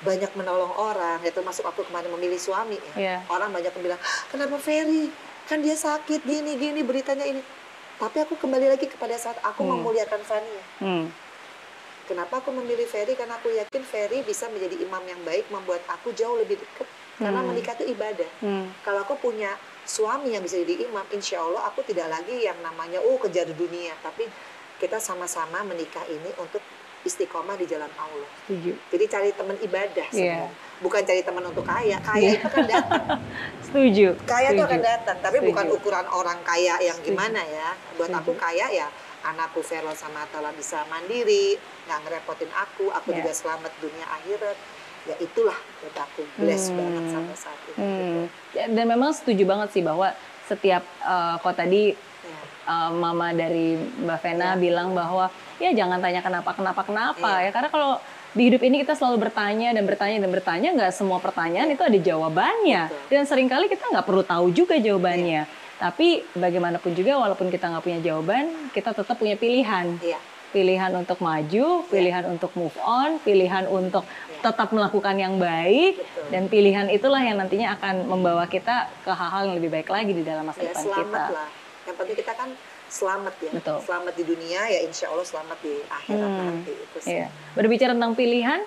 banyak 0.03 0.29
menolong 0.35 0.69
orang 0.77 1.19
ya 1.21 1.33
termasuk 1.33 1.65
aku 1.65 1.83
kemarin 1.83 2.13
memilih 2.13 2.37
suami 2.37 2.77
ya 2.77 2.95
Iya. 2.95 3.17
orang 3.27 3.49
banyak 3.51 3.73
yang 3.73 3.85
bilang 3.85 3.99
"Hah, 3.99 4.21
kenapa 4.29 4.59
Ferry 4.59 5.09
kan 5.43 5.59
dia 5.59 5.73
sakit 5.73 6.23
gini 6.23 6.55
gini 6.55 6.85
beritanya 6.85 7.25
ini 7.25 7.41
tapi 7.97 8.19
aku 8.19 8.35
kembali 8.37 8.67
lagi 8.69 8.87
kepada 8.87 9.17
saat 9.17 9.39
aku 9.41 9.63
Hmm. 9.63 9.81
memuliakan 9.81 10.21
Fania 10.21 10.63
Hmm. 10.77 11.07
kenapa 12.05 12.39
aku 12.39 12.51
memilih 12.53 12.85
Ferry 12.85 13.15
karena 13.15 13.39
aku 13.39 13.49
yakin 13.49 13.83
Ferry 13.83 14.21
bisa 14.21 14.47
menjadi 14.47 14.77
imam 14.77 15.03
yang 15.03 15.23
baik 15.23 15.47
membuat 15.49 15.81
aku 15.89 16.13
jauh 16.13 16.37
lebih 16.37 16.59
dekat 16.59 16.87
karena 17.17 17.39
Hmm. 17.39 17.49
menikah 17.49 17.73
itu 17.73 17.87
ibadah 17.89 18.31
Hmm. 18.39 18.67
kalau 18.83 19.01
aku 19.01 19.15
punya 19.17 19.55
suami 19.83 20.31
yang 20.31 20.43
bisa 20.43 20.59
jadi 20.59 20.85
imam, 20.85 21.05
insya 21.11 21.41
Allah 21.41 21.67
aku 21.67 21.83
tidak 21.83 22.09
lagi 22.09 22.39
yang 22.41 22.57
namanya 22.61 22.99
oh 22.99 23.19
kejar 23.19 23.47
dunia, 23.49 23.93
tapi 23.99 24.27
kita 24.79 24.99
sama-sama 24.99 25.63
menikah 25.63 26.03
ini 26.07 26.31
untuk 26.37 26.63
istiqomah 27.03 27.59
di 27.59 27.67
jalan 27.67 27.91
Allah. 27.99 28.31
Setuju. 28.47 28.73
Jadi 28.89 29.05
cari 29.07 29.31
teman 29.33 29.59
ibadah 29.59 30.07
sebenarnya. 30.09 30.51
Bukan 30.79 31.03
cari 31.03 31.23
teman 31.23 31.45
untuk 31.45 31.67
kaya. 31.67 31.99
Kaya 31.99 32.23
Iya. 32.23 32.39
itu 32.39 32.47
kan 32.49 32.65
datang. 32.65 33.05
Setuju. 33.67 34.07
Kaya 34.23 34.49
itu 34.51 34.63
akan 34.63 34.81
datang, 34.81 35.17
tapi 35.19 35.37
Setuju. 35.39 35.49
bukan 35.51 35.67
ukuran 35.75 36.07
orang 36.09 36.39
kaya 36.43 36.79
yang 36.79 36.95
Setuju. 36.97 37.11
gimana 37.11 37.43
ya. 37.43 37.75
Buat 37.99 38.11
Setuju. 38.11 38.23
aku 38.23 38.33
kaya 38.39 38.67
ya 38.71 38.87
anakku 39.23 39.63
Vero 39.63 39.95
sama 39.95 40.27
Atala 40.27 40.51
bisa 40.51 40.83
mandiri, 40.87 41.55
nggak 41.87 41.99
ngerepotin 42.03 42.51
aku, 42.51 42.91
aku 42.91 43.11
Iya. 43.11 43.19
juga 43.23 43.31
selamat 43.33 43.73
dunia 43.79 44.07
akhirat. 44.09 44.57
Ya 45.03 45.17
itulah 45.19 45.59
buat 45.81 45.97
aku 45.97 46.23
bless 46.37 46.69
Hmm. 46.69 46.79
banget 46.79 47.05
sampai 47.09 47.37
saat 47.37 47.59
ini. 47.59 47.69
gitu. 47.69 47.79
Hmm. 47.79 48.21
Ya, 48.53 48.65
Dan 48.69 48.85
memang 48.87 49.11
setuju 49.11 49.43
banget 49.43 49.69
sih 49.71 49.83
bahwa 49.83 50.15
setiap 50.45 50.83
eh, 51.01 51.35
kok 51.37 51.55
tadi 51.55 51.91
Ya. 52.23 52.39
eh, 52.69 52.91
mama 52.93 53.31
dari 53.33 53.75
Mbak 53.75 54.19
Vena 54.21 54.49
Iya. 54.49 54.61
bilang 54.61 54.89
bahwa 54.93 55.27
ya 55.59 55.71
jangan 55.73 55.99
tanya 55.99 56.21
kenapa 56.21 56.51
kenapa 56.53 56.81
kenapa 56.83 57.31
Iya. 57.37 57.45
ya 57.45 57.51
karena 57.51 57.69
kalau 57.69 57.93
di 58.33 58.43
hidup 58.45 58.61
ini 58.61 58.81
kita 58.81 58.95
selalu 58.95 59.19
bertanya 59.21 59.71
dan 59.71 59.85
bertanya 59.85 60.17
dan 60.19 60.31
bertanya 60.31 60.69
nggak 60.73 60.91
semua 60.91 61.19
pertanyaan 61.19 61.69
itu 61.69 61.83
ada 61.83 61.99
jawabannya 61.99 62.89
Betul. 62.89 63.11
dan 63.13 63.23
sering 63.25 63.45
kali 63.47 63.67
kita 63.67 63.85
nggak 63.85 64.03
perlu 64.03 64.23
tahu 64.23 64.49
juga 64.51 64.75
jawabannya 64.77 65.45
tapi 65.77 66.23
bagaimanapun 66.33 66.95
juga 66.95 67.19
walaupun 67.19 67.51
kita 67.51 67.69
nggak 67.69 67.83
punya 67.83 68.01
jawaban 68.01 68.45
kita 68.71 68.91
tetap 68.91 69.15
punya 69.15 69.35
pilihan 69.35 69.99
Iya. 69.99 70.17
Pilihan 70.53 70.93
untuk 70.93 71.19
maju, 71.19 71.67
pilihan 71.89 72.25
untuk 72.29 72.53
move 72.53 72.77
on, 72.79 73.17
pilihan 73.19 73.65
untuk 73.67 74.05
tetap 74.39 74.69
melakukan 74.71 75.17
yang 75.17 75.41
baik, 75.41 75.99
Betul. 75.99 76.29
dan 76.29 76.43
pilihan 76.47 76.87
itulah 76.89 77.19
yang 77.19 77.41
nantinya 77.41 77.75
akan 77.75 78.05
membawa 78.05 78.45
kita 78.45 78.93
ke 79.01 79.11
hal-hal 79.11 79.49
yang 79.49 79.57
lebih 79.57 79.73
baik 79.73 79.89
lagi 79.89 80.13
di 80.13 80.23
dalam 80.23 80.45
masa 80.45 80.61
ya 80.61 80.71
depan 80.71 80.83
selamat 80.85 81.01
kita. 81.01 81.25
lah 81.33 81.49
yang 81.83 81.97
penting 81.97 82.17
kita 82.17 82.33
kan 82.33 82.49
selamat 82.87 83.35
ya 83.41 83.51
Betul. 83.51 83.79
selamat 83.81 84.15
di 84.15 84.25
dunia 84.25 84.61
ya 84.69 84.81
insya 84.85 85.09
Allah 85.09 85.25
selamat 85.25 85.59
di 85.59 85.75
akhirat 85.83 86.29
Hmm, 86.29 86.47
nanti 86.47 86.73
itu 86.77 86.99
sih 87.01 87.11
Iya. 87.11 87.27
Berbicara 87.53 87.93
tentang 87.97 88.13
pilihan, 88.13 88.61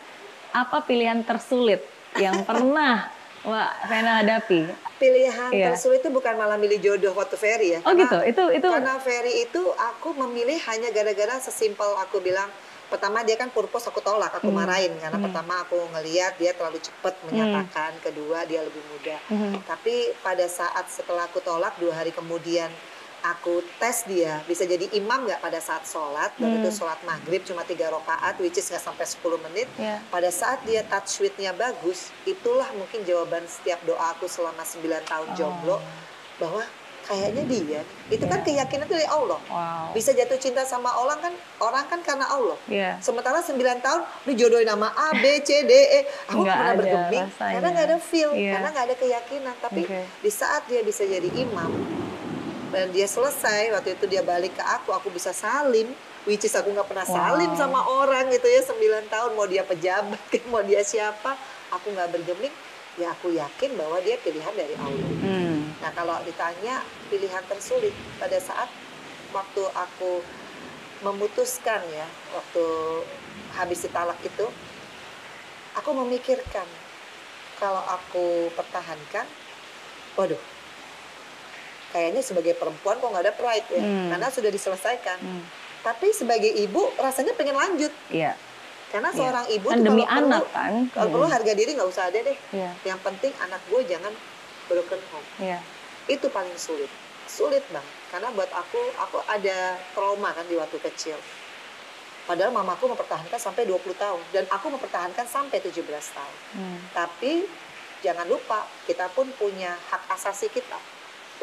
apa 0.52 0.78
pilihan 0.82 1.21
tersulit 1.21 1.86
yang 2.15 2.41
pernah 2.43 3.08
Wak 3.45 3.71
Vena 3.86 4.26
hadapi? 4.26 4.65
Pilihan 4.95 5.51
Iya. 5.51 5.65
tersulit 5.69 5.99
itu 5.99 6.10
bukan 6.10 6.34
malah 6.34 6.55
milih 6.55 6.79
jodoh 6.79 7.12
waktu 7.13 7.36
Ferry 7.36 7.67
ya 7.71 7.79
Oh 7.79 7.91
Karena- 7.91 8.01
gitu, 8.01 8.17
itu 8.23 8.43
itu 8.55 8.67
karena 8.69 8.95
Ferry 8.97 9.34
itu 9.43 9.62
aku 9.73 10.15
memilih 10.17 10.55
hanya 10.65 10.89
gara-gara 10.89 11.36
sesimpel 11.38 11.95
aku 11.97 12.19
bilang 12.19 12.47
pertama 12.86 13.19
dia 13.19 13.34
kan 13.34 13.49
purpose 13.49 13.86
aku 13.86 13.97
tolak 13.99 14.29
aku 14.31 14.47
Hmm. 14.47 14.58
marahin 14.58 14.93
karena 14.95 15.17
Hmm. 15.17 15.25
pertama 15.25 15.60
aku 15.60 15.75
ngeliat 15.89 16.38
dia 16.38 16.53
terlalu 16.53 16.77
cepat 16.79 17.17
menyatakan 17.25 17.97
kedua 17.99 18.45
dia 18.45 18.62
lebih 18.62 18.79
muda 18.88 19.17
Mhm. 19.27 19.65
tapi 19.65 19.95
pada 20.21 20.45
saat 20.45 20.86
setelah 20.88 21.25
aku 21.25 21.41
tolak 21.41 21.73
dua 21.75 21.91
hari 21.93 22.10
kemudian 22.10 22.69
aku 23.27 23.59
tes 23.75 24.05
dia 24.05 24.45
bisa 24.45 24.63
jadi 24.63 24.85
imam 24.93 25.25
nggak 25.25 25.39
pada 25.39 25.57
saat 25.57 25.83
sholat 25.83 26.29
Hmm. 26.35 26.57
itu 26.57 26.69
sholat 26.71 27.01
maghrib 27.03 27.41
cuma 27.41 27.61
tiga 27.61 27.89
rakaat 27.89 28.38
which 28.38 28.55
is 28.55 28.65
nggak 28.65 28.83
sampai 28.83 29.03
10 29.03 29.17
menit 29.41 29.65
ya. 29.75 29.97
pada 30.07 30.29
saat 30.29 30.61
dia 30.61 30.83
touch 30.83 31.17
with-nya 31.19 31.49
bagus 31.51 32.13
itulah 32.23 32.69
mungkin 32.71 33.01
jawaban 33.01 33.41
setiap 33.45 33.81
doa 33.83 34.11
aku 34.11 34.27
selama 34.27 34.61
9 34.61 34.77
tahun 35.03 35.27
jomblo 35.33 35.75
Oh. 35.75 35.81
bahwa 36.38 36.61
kayaknya 37.01 37.43
dia 37.45 37.81
itu 38.07 38.21
kan 38.23 38.39
Ya. 38.39 38.45
keyakinan 38.59 38.88
dari 38.88 39.05
Allah 39.05 39.38
Wow. 39.45 39.93
bisa 39.93 40.09
jatuh 40.11 40.35
cinta 40.35 40.61
sama 40.63 40.89
orang 40.91 41.17
kan 41.19 41.33
orang 41.59 41.85
kan 41.85 42.01
karena 42.01 42.25
Allah 42.25 42.57
Iya. 42.65 42.97
sementara 42.99 43.39
9 43.39 43.55
tahun 43.79 44.01
dijodohin 44.25 44.65
nama 44.65 44.89
A 44.89 45.13
B 45.13 45.23
C 45.39 45.61
D 45.61 45.71
E 45.71 45.99
aku 46.27 46.41
nggak 46.41 46.57
pernah 46.57 46.75
bergeming 46.75 47.25
rasanya. 47.27 47.53
karena 47.53 47.67
nggak 47.71 47.85
ada 47.85 47.97
feel 47.99 48.29
Iya. 48.31 48.51
karena 48.51 48.67
nggak 48.69 48.85
ada 48.85 48.95
keyakinan 48.97 49.55
tapi 49.59 49.81
Oke. 49.83 50.01
di 50.19 50.31
saat 50.31 50.65
dia 50.65 50.81
bisa 50.81 51.01
jadi 51.03 51.29
imam 51.31 51.71
dan 52.75 52.91
dia 52.91 53.07
selesai 53.07 53.71
waktu 53.71 53.95
itu 53.95 54.03
dia 54.11 54.19
balik 54.19 54.51
ke 54.51 54.63
aku 54.67 54.91
aku 54.91 55.07
bisa 55.07 55.31
salim 55.31 55.95
which 56.27 56.43
is 56.43 56.51
aku 56.51 56.75
nggak 56.75 56.91
pernah 56.91 57.07
salim 57.07 57.55
Wow. 57.55 57.59
sama 57.63 57.79
orang 57.88 58.27
gitu 58.27 58.51
ya 58.51 58.59
9 58.59 59.07
tahun 59.07 59.31
mau 59.31 59.47
dia 59.47 59.63
pejabat 59.63 60.19
mau 60.51 60.59
dia 60.59 60.83
siapa 60.83 61.39
aku 61.71 61.95
nggak 61.95 62.11
bergeming 62.11 62.51
ya 62.99 63.15
aku 63.15 63.31
yakin 63.31 63.79
bahwa 63.79 64.03
dia 64.03 64.19
pilihan 64.19 64.51
dari 64.51 64.75
Allah 64.75 65.11
Hmm. 65.25 65.73
Nah 65.81 65.91
kalau 65.95 66.19
ditanya 66.21 66.83
pilihan 67.09 67.41
tersulit 67.49 67.91
pada 68.21 68.38
saat 68.38 68.69
waktu 69.33 69.63
aku 69.73 70.21
memutuskan 71.01 71.81
ya 71.91 72.07
waktu 72.31 72.63
habis 73.57 73.83
ditalak 73.83 74.15
itu 74.23 74.47
aku 75.75 75.89
memikirkan 75.91 76.67
kalau 77.59 77.83
aku 77.88 78.51
pertahankan, 78.51 79.23
waduh 80.15 80.39
kayaknya 81.89 82.21
sebagai 82.21 82.54
perempuan 82.54 82.95
kok 82.95 83.08
nggak 83.08 83.24
ada 83.24 83.34
pride 83.34 83.67
ya 83.69 83.80
Hmm. 83.80 84.10
karena 84.10 84.28
sudah 84.28 84.50
diselesaikan. 84.50 85.17
Hmm. 85.17 85.43
Tapi 85.82 86.10
sebagai 86.12 86.50
ibu 86.50 86.82
rasanya 86.95 87.34
pengen 87.34 87.54
lanjut 87.54 87.93
Iya. 88.10 88.34
karena 88.88 89.10
Iya. 89.10 89.17
seorang 89.17 89.45
ibu 89.50 89.67
Kan 89.67 89.82
demi 89.82 90.02
kalau 90.02 90.17
anak 90.19 90.41
perlu, 90.41 90.56
kan. 90.56 90.74
kalau 90.89 91.10
perlu 91.12 91.28
harga 91.28 91.54
diri 91.54 91.71
nggak 91.71 91.88
usah 91.88 92.04
ada 92.06 92.19
deh. 92.19 92.38
Iya. 92.52 92.71
Yang 92.84 93.00
penting 93.02 93.32
anak 93.39 93.62
gue 93.65 93.82
jangan 93.86 94.13
broken 94.65 95.02
home. 95.10 95.30
Iya. 95.39 95.60
itu 96.06 96.30
paling 96.30 96.54
sulit 96.56 96.89
sulit 97.26 97.65
bang 97.67 97.82
karena 98.08 98.30
buat 98.30 98.45
aku 98.48 98.78
aku 98.95 99.17
ada 99.26 99.74
trauma 99.91 100.30
kan 100.30 100.45
di 100.45 100.54
waktu 100.54 100.78
kecil 100.80 101.17
padahal 102.24 102.50
mamaku 102.52 102.86
mempertahankan 102.88 103.34
sampai 103.36 103.63
20 103.63 103.93
tahun 103.95 104.21
dan 104.30 104.45
aku 104.48 104.69
mempertahankan 104.69 105.26
sampai 105.26 105.58
17 105.60 105.82
tahun 106.08 106.38
Hmm. 106.54 106.78
tapi 106.91 107.50
jangan 108.00 108.26
lupa 108.26 108.69
kita 108.86 109.10
pun 109.10 109.26
punya 109.34 109.74
hak 109.84 110.06
asasi 110.12 110.45
kita 110.48 110.78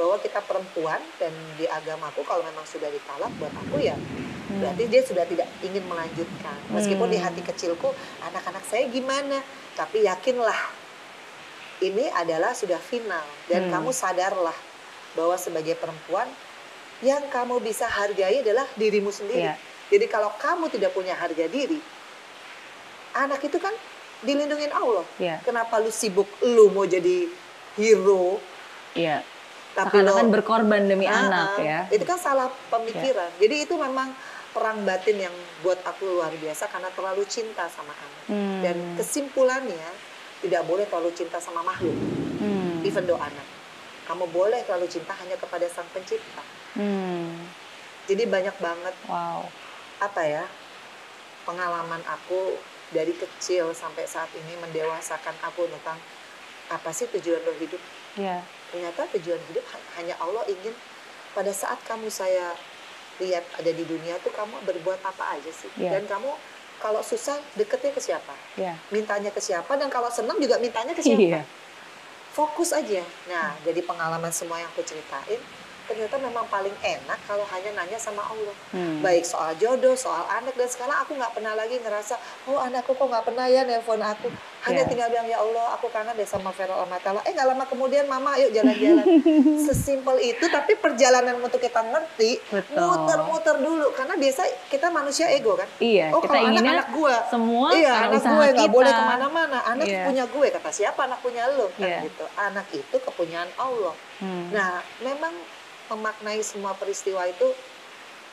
bahwa 0.03 0.19
kita 0.19 0.43
perempuan 0.43 0.99
dan 1.17 1.31
di 1.55 1.62
agamaku 1.65 2.27
kalau 2.27 2.43
memang 2.43 2.67
sudah 2.67 2.91
ditalak 2.91 3.31
buat 3.38 3.55
aku 3.55 3.79
ya 3.79 3.95
Hmm. 4.43 4.59
berarti 4.59 4.91
dia 4.91 4.99
sudah 5.01 5.23
tidak 5.23 5.47
ingin 5.62 5.87
melanjutkan 5.87 6.59
meskipun 6.69 7.07
di 7.07 7.17
Hmm. 7.17 7.31
hati 7.31 7.41
kecilku 7.41 7.87
anak-anak 8.21 8.67
saya 8.67 8.91
gimana 8.91 9.38
tapi 9.73 10.03
yakinlah 10.03 10.59
ini 11.79 12.11
adalah 12.11 12.51
sudah 12.51 12.77
final 12.77 13.23
dan 13.47 13.71
Hmm. 13.71 13.79
kamu 13.79 13.91
sadarlah 13.95 14.59
bahwa 15.15 15.38
sebagai 15.38 15.79
perempuan 15.79 16.27
yang 16.99 17.23
kamu 17.31 17.62
bisa 17.62 17.87
hargai 17.87 18.43
adalah 18.43 18.67
dirimu 18.75 19.09
sendiri 19.09 19.47
Iya. 19.47 19.55
jadi 19.88 20.11
kalau 20.11 20.35
kamu 20.35 20.67
tidak 20.69 20.91
punya 20.91 21.15
harga 21.15 21.47
diri 21.47 21.79
anak 23.15 23.38
itu 23.41 23.57
kan 23.57 23.73
dilindungin 24.21 24.71
Allah 24.71 25.07
Iya. 25.17 25.38
kenapa 25.43 25.79
lu 25.79 25.88
sibuk 25.88 26.27
lu 26.43 26.67
mau 26.69 26.83
jadi 26.83 27.31
hero 27.75 28.43
Iya. 28.93 29.23
Tapi 29.73 29.99
lo 29.99 30.13
Seakan-akan 30.13 30.29
berkorban 30.31 30.83
demi 30.85 31.05
Ah, 31.05 31.25
anak 31.25 31.49
ah. 31.55 31.61
ya. 31.61 31.81
Itu 31.89 32.05
kan 32.05 32.17
salah 32.17 32.49
pemikiran. 32.69 33.31
Jadi 33.37 33.65
itu 33.65 33.75
memang 33.75 34.13
perang 34.53 34.85
batin 34.85 35.17
yang 35.19 35.35
buat 35.61 35.81
aku 35.81 36.05
luar 36.13 36.29
biasa 36.37 36.69
karena 36.69 36.93
terlalu 36.93 37.25
cinta 37.25 37.65
sama 37.67 37.91
anak. 37.91 38.23
Hmm. 38.29 38.61
Dan 38.61 38.77
kesimpulannya 38.95 39.89
tidak 40.41 40.63
boleh 40.63 40.85
terlalu 40.85 41.11
cinta 41.13 41.39
sama 41.39 41.63
makhluk, 41.63 41.97
Hmm. 42.37 42.85
even 42.85 43.05
though 43.05 43.17
anak. 43.17 43.47
Kamu 44.05 44.29
boleh 44.29 44.61
terlalu 44.63 44.87
cinta 44.87 45.15
hanya 45.15 45.39
kepada 45.39 45.65
sang 45.67 45.89
pencipta. 45.89 46.45
Hmm. 46.75 47.33
Jadi 48.05 48.27
banyak 48.27 48.57
banget 48.59 48.93
Wow. 49.07 49.47
apa 50.03 50.21
ya 50.21 50.45
pengalaman 51.43 52.03
aku 52.05 52.59
dari 52.91 53.15
kecil 53.15 53.71
sampai 53.73 54.05
saat 54.05 54.29
ini 54.35 54.59
mendewasakan 54.59 55.33
aku 55.41 55.65
tentang 55.67 55.97
apa 56.69 56.91
sih 56.91 57.07
tujuan 57.09 57.41
lo 57.41 57.55
hidup 57.55 57.81
Iya. 58.15 58.43
Ternyata 58.73 59.05
tujuan 59.13 59.39
hidup 59.47 59.65
ha- 59.69 59.87
hanya 59.95 60.17
Allah 60.17 60.43
ingin 60.47 60.73
pada 61.31 61.53
saat 61.53 61.77
kamu 61.83 62.09
saya 62.09 62.57
lihat 63.19 63.45
ada 63.55 63.69
di 63.71 63.85
dunia 63.85 64.17
tuh 64.19 64.33
kamu 64.33 64.65
berbuat 64.65 65.01
apa 65.03 65.37
aja 65.37 65.53
sih 65.53 65.69
Iya. 65.77 65.95
dan 65.95 66.09
kamu 66.09 66.33
kalau 66.79 66.99
susah 67.01 67.37
deketnya 67.53 67.89
ke 67.91 68.01
siapa 68.01 68.35
Iya. 68.55 68.75
mintanya 68.89 69.29
ke 69.29 69.39
siapa 69.39 69.77
dan 69.77 69.87
kalau 69.87 70.09
senang 70.09 70.37
juga 70.37 70.57
mintanya 70.57 70.91
ke 70.91 71.01
siapa 71.01 71.21
Iya. 71.21 71.43
fokus 72.33 72.73
aja 72.73 73.05
nah 73.29 73.53
jadi 73.61 73.81
pengalaman 73.81 74.33
semua 74.33 74.57
yang 74.57 74.69
aku 74.69 74.81
ceritain 74.83 75.39
ternyata 75.93 76.17
memang 76.17 76.49
paling 76.49 76.73
enak 76.81 77.21
kalau 77.23 77.45
hanya 77.47 77.71
nanya 77.75 78.01
sama 78.01 78.25
Allah 78.25 78.57
Hmm. 78.73 79.05
baik 79.05 79.21
soal 79.23 79.53
jodoh 79.55 79.93
soal 79.93 80.25
anak 80.27 80.57
dan 80.57 80.65
sekarang 80.65 80.97
aku 80.97 81.13
nggak 81.13 81.33
pernah 81.33 81.53
lagi 81.53 81.77
ngerasa 81.77 82.17
oh 82.47 82.57
anakku 82.57 82.93
kok 82.93 83.05
nggak 83.05 83.21
pernah 83.23 83.45
ya 83.45 83.61
nelpon 83.63 84.01
aku 84.01 84.33
Hanya 84.63 84.79
Iya. 84.79 84.91
tinggal 84.95 85.09
bilang 85.11 85.27
ya 85.27 85.43
Allah, 85.43 85.75
aku 85.75 85.91
kangen 85.91 86.15
deh 86.15 86.23
sama 86.23 86.55
Vero 86.55 86.79
Amatala. 86.79 87.19
Eh 87.27 87.35
nggak 87.35 87.51
lama 87.51 87.67
kemudian 87.67 88.07
Mama, 88.07 88.39
ayo 88.39 88.47
jalan-jalan. 88.49 89.03
Sesimpel 89.67 90.23
itu, 90.23 90.47
tapi 90.47 90.79
perjalanan 90.79 91.35
untuk 91.37 91.59
kita 91.59 91.83
ngerti, 91.83 92.38
muter-muter 92.73 93.59
dulu. 93.59 93.90
Karena 93.90 94.15
biasa 94.15 94.43
kita 94.69 94.87
manusia 94.88 95.27
ego 95.29 95.55
kan. 95.55 95.67
Iya, 95.79 96.15
oh 96.15 96.23
kita 96.23 96.31
kalau 96.33 96.47
anak 96.49 96.63
anak 96.65 96.88
gua, 96.95 97.15
semua 97.27 97.75
iya 97.75 98.07
anak 98.07 98.23
gue 98.23 98.47
nggak 98.55 98.71
boleh 98.71 98.93
ke 98.93 99.03
mana-mana. 99.05 99.59
Anak 99.67 99.83
Iya. 99.85 100.07
punya 100.07 100.25
gue 100.27 100.47
kata 100.49 100.71
siapa 100.71 101.01
anak 101.03 101.19
punya 101.19 101.43
lo 101.51 101.67
kan 101.75 101.83
Iya. 101.83 101.99
gitu. 102.07 102.25
Anak 102.38 102.67
itu 102.71 102.97
kepunyaan 103.03 103.51
Allah. 103.59 103.95
Hmm. 104.23 104.47
Nah, 104.55 104.79
memang 105.01 105.35
memaknai 105.93 106.40
semua 106.40 106.73
peristiwa 106.73 107.23
itu 107.25 107.49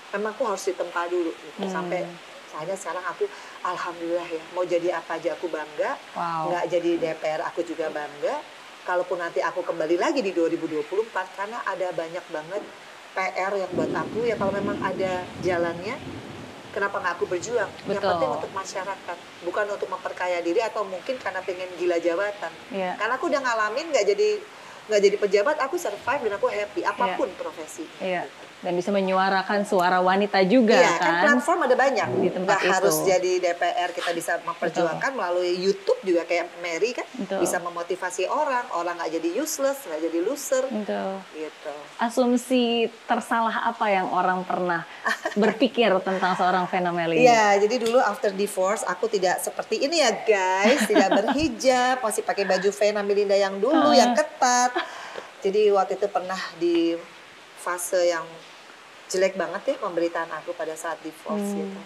memang 0.09 0.31
aku 0.31 0.43
harus 0.45 0.63
ditempa 0.63 1.05
dulu 1.05 1.29
gitu. 1.29 1.59
Hmm. 1.59 1.69
sampai 1.69 2.01
saya 2.49 2.73
sekarang 2.73 3.05
aku 3.05 3.29
alhamdulillah 3.61 4.25
ya 4.25 4.41
mau 4.49 4.65
jadi 4.65 4.89
apa 4.95 5.15
aja 5.15 5.33
aku 5.33 5.45
bangga 5.47 5.93
Wow. 6.11 6.49
nggak 6.49 6.65
jadi 6.67 6.89
DPR 6.97 7.41
aku 7.43 7.61
juga 7.61 7.87
bangga 7.89 8.41
kalaupun 8.81 9.17
nanti 9.17 9.37
aku 9.39 9.61
kembali 9.61 9.95
lagi 9.95 10.19
di 10.19 10.33
2024 10.33 11.13
karena 11.29 11.61
ada 11.63 11.87
banyak 11.91 12.25
banget 12.27 12.63
PR 13.11 13.53
yang 13.55 13.71
buat 13.71 13.91
aku 13.91 14.23
ya 14.23 14.33
kalau 14.33 14.49
memang 14.51 14.81
ada 14.81 15.11
jalannya 15.39 15.93
kenapa 16.69 16.97
nggak 16.97 17.13
aku 17.15 17.25
berjuang 17.27 17.69
yang 17.83 17.97
Betul. 17.97 18.09
penting 18.11 18.31
untuk 18.31 18.51
masyarakat 18.51 19.17
bukan 19.41 19.65
untuk 19.69 19.87
memperkaya 19.87 20.37
diri 20.39 20.61
atau 20.63 20.81
mungkin 20.83 21.17
karena 21.17 21.41
pengen 21.41 21.69
gila 21.77 21.97
jabatan 21.97 22.49
Iya. 22.71 22.97
karena 22.97 23.13
aku 23.13 23.29
udah 23.29 23.41
ngalamin 23.43 23.85
nggak 23.89 24.05
jadi 24.07 24.29
nggak 24.89 25.01
jadi 25.01 25.17
pejabat 25.21 25.57
aku 25.61 25.77
survive 25.77 26.21
dan 26.25 26.33
aku 26.33 26.49
happy 26.49 26.81
apa 26.81 27.13
pun 27.15 27.29
profesi 27.37 27.85
Iya. 28.01 28.25
Dan 28.59 28.75
bisa 28.75 28.91
menyuarakan 28.91 29.63
suara 29.63 30.03
wanita 30.03 30.43
juga 30.43 30.75
Iya, 30.75 30.99
kan 30.99 31.13
kan. 31.15 31.23
platform 31.23 31.59
ada 31.63 31.75
banyak. 31.75 32.07
Di 32.19 32.29
tempat 32.29 32.59
Nggak 32.59 32.73
harus 32.75 32.95
itu. 32.97 33.07
jadi 33.07 33.31
DPR, 33.39 33.89
kita 33.95 34.11
bisa 34.11 34.35
memperjuangkan 34.43 35.11
melalui 35.15 35.55
YouTube 35.55 35.95
juga 36.03 36.27
kayak 36.27 36.59
Mary 36.59 36.91
kan, 36.91 37.07
Betul. 37.15 37.39
bisa 37.39 37.55
memotivasi 37.57 38.27
orang, 38.27 38.67
orang 38.73 38.99
nggak 38.99 39.15
jadi 39.15 39.29
useless, 39.39 39.87
nggak 39.87 40.01
jadi 40.03 40.19
loser, 40.19 40.63
Betul. 40.67 41.11
gitu. 41.33 41.73
Asumsi 42.03 42.63
tersalah 43.05 43.63
apa 43.65 43.87
yang 43.87 44.11
orang 44.11 44.43
pernah 44.43 44.83
berpikir 45.39 45.95
tentang 46.03 46.35
seorang 46.35 46.67
Fenomeli? 46.67 47.23
Iya, 47.23 47.63
jadi 47.63 47.79
dulu 47.79 47.95
after 47.97 48.35
divorce 48.35 48.83
aku 48.83 49.07
tidak 49.07 49.39
seperti 49.39 49.87
ini 49.87 50.03
ya 50.03 50.11
guys, 50.19 50.83
tidak 50.83 51.15
berhijab, 51.15 52.03
masih 52.03 52.23
pakai 52.23 52.43
baju 52.43 52.69
Vena 52.69 53.01
Melinda 53.01 53.35
yang 53.35 53.55
dulu 53.55 53.95
yang 53.95 54.11
ketat. 54.11 54.75
Jadi 55.39 55.71
waktu 55.71 55.95
itu 55.95 56.07
pernah 56.11 56.35
di 56.59 56.99
fase 57.59 58.07
yang 58.07 58.23
jelek 59.09 59.35
banget 59.35 59.61
ya 59.65 59.75
pemberitaan 59.77 60.31
aku 60.31 60.55
pada 60.55 60.73
saat 60.73 60.97
divorce 61.03 61.51
Hmm. 61.51 61.59
gitu. 61.59 61.81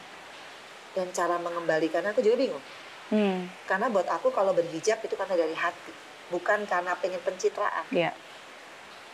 Dan 0.94 1.08
cara 1.10 1.42
mengembalikannya 1.42 2.14
aku 2.14 2.22
juga 2.22 2.38
bingung. 2.38 2.64
Hmm. 3.10 3.50
Karena 3.66 3.90
buat 3.90 4.06
aku 4.06 4.30
kalau 4.30 4.54
berhijab 4.54 5.02
itu 5.02 5.16
karena 5.18 5.34
dari 5.36 5.56
hati, 5.58 5.92
bukan 6.30 6.70
karena 6.70 6.94
pengen 6.98 7.20
pencitraan. 7.22 7.86
Iya. 7.90 8.14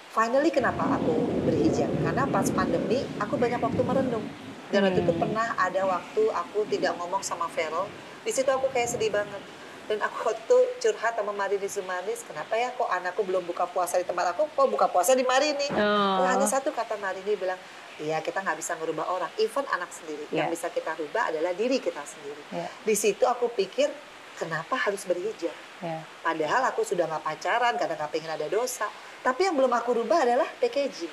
Finally 0.09 0.49
kenapa 0.49 0.97
aku 0.97 1.13
berhijab? 1.45 1.87
Karena 2.01 2.25
pas 2.25 2.49
pandemi 2.49 3.05
aku 3.17 3.37
banyak 3.37 3.61
waktu 3.61 3.81
merenung. 3.85 4.25
Dan 4.69 4.85
waktu 4.85 5.01
itu 5.01 5.13
Hmm. 5.13 5.21
pernah 5.21 5.53
ada 5.55 5.81
waktu 5.85 6.23
aku 6.29 6.65
tidak 6.69 6.93
ngomong 6.97 7.21
sama 7.21 7.45
Vero. 7.49 7.89
Di 8.21 8.29
situ 8.29 8.49
aku 8.49 8.69
kayak 8.69 8.89
sedih 8.89 9.09
banget. 9.09 9.41
Dan 9.89 10.05
aku 10.05 10.29
waktu 10.29 10.57
curhat 10.77 11.17
sama 11.17 11.33
Marini 11.33 11.65
Zumanis, 11.65 12.21
kenapa 12.21 12.53
ya 12.53 12.69
kok 12.77 12.85
anakku 12.85 13.25
belum 13.25 13.41
buka 13.49 13.65
puasa 13.65 13.97
di 13.97 14.05
tempat 14.05 14.37
aku, 14.37 14.45
kok 14.45 14.67
buka 14.69 14.85
puasa 14.85 15.17
di 15.17 15.25
Marini? 15.25 15.65
Oh. 15.73 16.29
Hanya 16.29 16.45
satu 16.45 16.69
kata 16.69 16.93
Marini 17.01 17.33
bilang, 17.33 17.57
iya 17.97 18.21
kita 18.21 18.45
nggak 18.45 18.61
bisa 18.61 18.77
merubah 18.77 19.09
orang, 19.09 19.33
even 19.41 19.65
anak 19.73 19.89
sendiri. 19.89 20.29
Iya. 20.29 20.45
Yang 20.45 20.61
bisa 20.61 20.67
kita 20.69 20.93
rubah 20.93 21.33
adalah 21.33 21.57
diri 21.57 21.81
kita 21.81 22.05
sendiri. 22.05 22.41
Iya. 22.53 22.69
Di 22.85 22.93
situ 22.93 23.25
aku 23.25 23.49
pikir, 23.49 23.89
kenapa 24.37 24.77
harus 24.77 25.09
berhijab? 25.09 25.57
Iya. 25.81 26.05
Padahal 26.21 26.69
aku 26.69 26.85
sudah 26.85 27.09
nggak 27.09 27.25
pacaran 27.25 27.73
karena 27.73 27.97
nggak 27.97 28.11
pengen 28.13 28.31
ada 28.37 28.45
dosa. 28.45 28.85
Tapi 29.25 29.49
yang 29.49 29.57
belum 29.57 29.73
aku 29.73 30.05
rubah 30.05 30.21
adalah 30.21 30.45
packaging. 30.61 31.11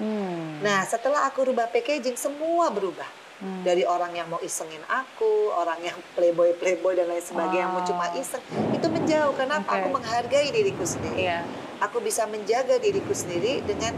Hmm. 0.00 0.64
Nah 0.64 0.80
setelah 0.88 1.28
aku 1.28 1.52
rubah 1.52 1.68
packaging 1.68 2.16
semua 2.16 2.72
berubah. 2.72 3.06
Hmm. 3.34 3.66
Dari 3.66 3.82
orang 3.82 4.14
yang 4.14 4.30
mau 4.30 4.38
isengin 4.38 4.80
aku, 4.86 5.50
orang 5.50 5.82
yang 5.82 5.98
playboy 6.14 6.54
playboy 6.54 6.94
dan 6.94 7.10
lain 7.10 7.18
sebagainya 7.18 7.66
yang 7.66 7.74
mau 7.74 7.82
Oh. 7.82 7.86
cuma 7.86 8.06
iseng, 8.14 8.38
itu 8.70 8.86
menjauh. 8.86 9.34
Kenapa? 9.34 9.66
Oke. 9.66 9.78
Aku 9.82 9.88
menghargai 9.90 10.48
diriku 10.48 10.86
sendiri. 10.86 11.26
Iya. 11.26 11.42
Aku 11.82 11.98
bisa 11.98 12.24
menjaga 12.24 12.78
diriku 12.78 13.10
sendiri 13.10 13.58
dengan 13.62 13.90